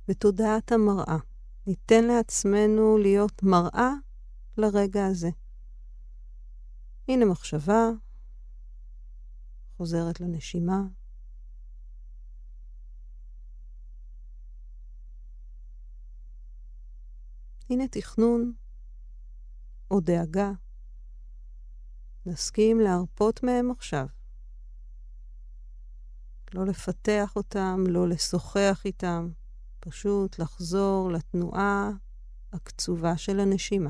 בתודעת 0.07 0.71
המראה. 0.71 1.17
ניתן 1.67 2.03
לעצמנו 2.03 2.97
להיות 2.97 3.43
מראה 3.43 3.91
לרגע 4.57 5.05
הזה. 5.05 5.29
הנה 7.07 7.25
מחשבה, 7.25 7.89
חוזרת 9.77 10.21
לנשימה. 10.21 10.81
הנה 17.69 17.87
תכנון 17.87 18.53
או 19.91 19.99
דאגה. 19.99 20.51
נסכים 22.25 22.79
להרפות 22.79 23.43
מהם 23.43 23.71
עכשיו. 23.71 24.16
לא 26.53 26.65
לפתח 26.65 27.35
אותם, 27.35 27.83
לא 27.87 28.07
לשוחח 28.07 28.81
איתם, 28.85 29.29
פשוט 29.79 30.39
לחזור 30.39 31.11
לתנועה 31.11 31.91
הקצובה 32.53 33.17
של 33.17 33.39
הנשימה. 33.39 33.89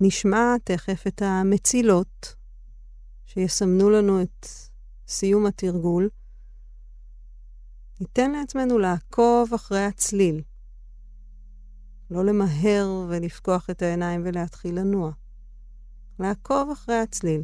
וכשנשמע 0.00 0.54
תכף 0.64 1.06
את 1.06 1.22
המצילות, 1.22 2.34
שיסמנו 3.26 3.90
לנו 3.90 4.22
את 4.22 4.46
סיום 5.08 5.46
התרגול, 5.46 6.08
ניתן 8.00 8.30
לעצמנו 8.32 8.78
לעקוב 8.78 9.54
אחרי 9.54 9.84
הצליל. 9.84 10.42
לא 12.10 12.24
למהר 12.24 13.06
ולפקוח 13.08 13.70
את 13.70 13.82
העיניים 13.82 14.22
ולהתחיל 14.24 14.78
לנוע. 14.78 15.12
לעקוב 16.18 16.70
אחרי 16.70 16.98
הצליל, 16.98 17.42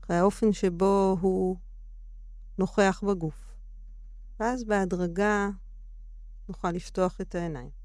אחרי 0.00 0.16
האופן 0.16 0.52
שבו 0.52 1.16
הוא 1.20 1.56
נוכח 2.58 3.04
בגוף. 3.06 3.48
ואז 4.40 4.64
בהדרגה 4.64 5.48
נוכל 6.48 6.70
לפתוח 6.70 7.20
את 7.20 7.34
העיניים. 7.34 7.77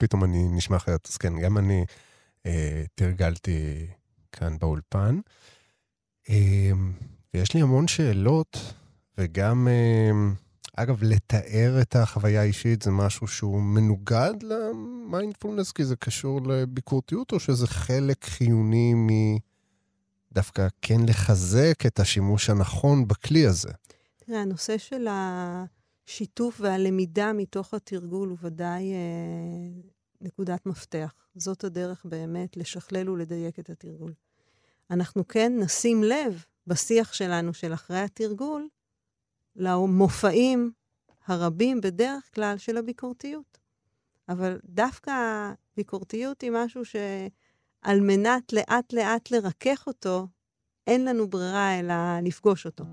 פתאום 0.00 0.24
אני 0.24 0.48
נשמע 0.48 0.76
אחרת. 0.76 1.08
אז 1.10 1.16
כן, 1.16 1.38
גם 1.40 1.58
אני 1.58 1.84
אה, 2.46 2.82
תרגלתי 2.94 3.86
כאן 4.32 4.58
באולפן. 4.58 5.20
אה, 6.30 6.70
ויש 7.34 7.54
לי 7.54 7.60
המון 7.60 7.88
שאלות, 7.88 8.74
וגם, 9.18 9.68
אה, 9.68 10.10
אגב, 10.76 11.02
לתאר 11.02 11.78
את 11.82 11.96
החוויה 11.96 12.40
האישית 12.40 12.82
זה 12.82 12.90
משהו 12.90 13.26
שהוא 13.26 13.62
מנוגד 13.62 14.34
למיינדפולנס, 14.42 15.72
כי 15.72 15.84
זה 15.84 15.96
קשור 15.96 16.40
לביקורתיות, 16.46 17.32
או 17.32 17.40
שזה 17.40 17.66
חלק 17.66 18.24
חיוני 18.24 18.94
מדווקא 20.30 20.68
כן 20.82 21.00
לחזק 21.08 21.86
את 21.86 22.00
השימוש 22.00 22.50
הנכון 22.50 23.08
בכלי 23.08 23.46
הזה? 23.46 23.70
תראה, 24.16 24.42
הנושא 24.42 24.78
של 24.78 25.08
ה... 25.08 25.64
השיתוף 26.10 26.60
והלמידה 26.60 27.32
מתוך 27.32 27.74
התרגול 27.74 28.28
הוא 28.28 28.38
ודאי 28.42 28.92
אה, 28.92 29.80
נקודת 30.20 30.66
מפתח. 30.66 31.14
זאת 31.34 31.64
הדרך 31.64 32.04
באמת 32.04 32.56
לשכלל 32.56 33.08
ולדייק 33.08 33.58
את 33.58 33.70
התרגול. 33.70 34.12
אנחנו 34.90 35.28
כן 35.28 35.52
נשים 35.58 36.04
לב 36.04 36.44
בשיח 36.66 37.12
שלנו 37.12 37.54
של 37.54 37.74
אחרי 37.74 37.98
התרגול 37.98 38.68
למופעים 39.56 40.72
הרבים 41.26 41.80
בדרך 41.80 42.34
כלל 42.34 42.58
של 42.58 42.76
הביקורתיות. 42.76 43.58
אבל 44.28 44.58
דווקא 44.64 45.10
הביקורתיות 45.72 46.40
היא 46.40 46.50
משהו 46.54 46.82
שעל 46.84 48.00
מנת 48.00 48.52
לאט-לאט 48.52 49.30
לרכך 49.30 49.84
אותו, 49.86 50.26
אין 50.86 51.04
לנו 51.04 51.30
ברירה 51.30 51.78
אלא 51.78 51.94
לפגוש 52.22 52.66
אותו. 52.66 52.84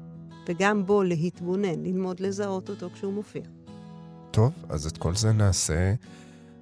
וגם 0.50 0.86
בו 0.86 1.04
להתבונן, 1.04 1.84
ללמוד 1.84 2.20
לזהות 2.20 2.70
אותו 2.70 2.90
כשהוא 2.94 3.14
מופיע. 3.14 3.42
טוב, 4.32 4.54
אז 4.70 4.86
את 4.86 4.98
כל 4.98 5.16
זה 5.16 5.32
נעשה 5.32 5.94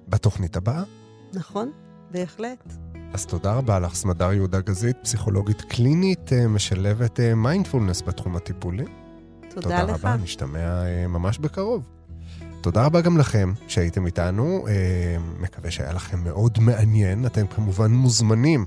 בתוכנית 0.08 0.56
הבאה. 0.56 0.82
נכון, 1.34 1.70
בהחלט. 2.10 2.72
אז 3.12 3.26
תודה 3.26 3.54
רבה 3.54 3.78
לך, 3.78 3.94
סמדר 3.94 4.32
יהודה 4.32 4.60
גזית, 4.60 4.96
פסיכולוגית 5.02 5.60
קלינית, 5.60 6.32
אה, 6.32 6.48
משלבת 6.48 7.20
מיינדפולנס 7.36 8.02
אה, 8.02 8.06
בתחום 8.06 8.36
הטיפולי. 8.36 8.84
תודה, 8.84 9.62
תודה 9.62 9.82
לך. 9.82 9.96
תודה 9.96 10.12
רבה, 10.12 10.22
נשתמע 10.22 10.84
אה, 10.84 11.06
ממש 11.06 11.38
בקרוב. 11.38 11.88
תודה 12.60 12.84
רבה 12.84 13.00
גם 13.00 13.18
לכם 13.18 13.52
שהייתם 13.68 14.06
איתנו, 14.06 14.66
מקווה 15.40 15.70
שהיה 15.70 15.92
לכם 15.92 16.24
מאוד 16.24 16.58
מעניין. 16.60 17.26
אתם 17.26 17.46
כמובן 17.46 17.92
מוזמנים 17.92 18.64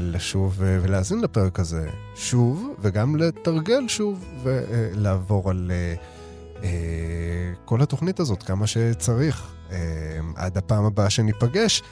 לשוב 0.00 0.62
אה, 0.62 0.78
ולהאזין 0.82 1.20
לפרק 1.20 1.60
הזה 1.60 1.88
שוב, 2.14 2.74
וגם 2.80 3.16
לתרגל 3.16 3.88
שוב 3.88 4.24
ולעבור 4.42 5.50
על 5.50 5.70
אה, 6.62 6.68
כל 7.64 7.82
התוכנית 7.82 8.20
הזאת 8.20 8.42
כמה 8.42 8.66
שצריך. 8.66 9.50
עד 10.36 10.58
הפעם 10.58 10.84
הבאה 10.84 11.10
שניפגש. 11.10 11.82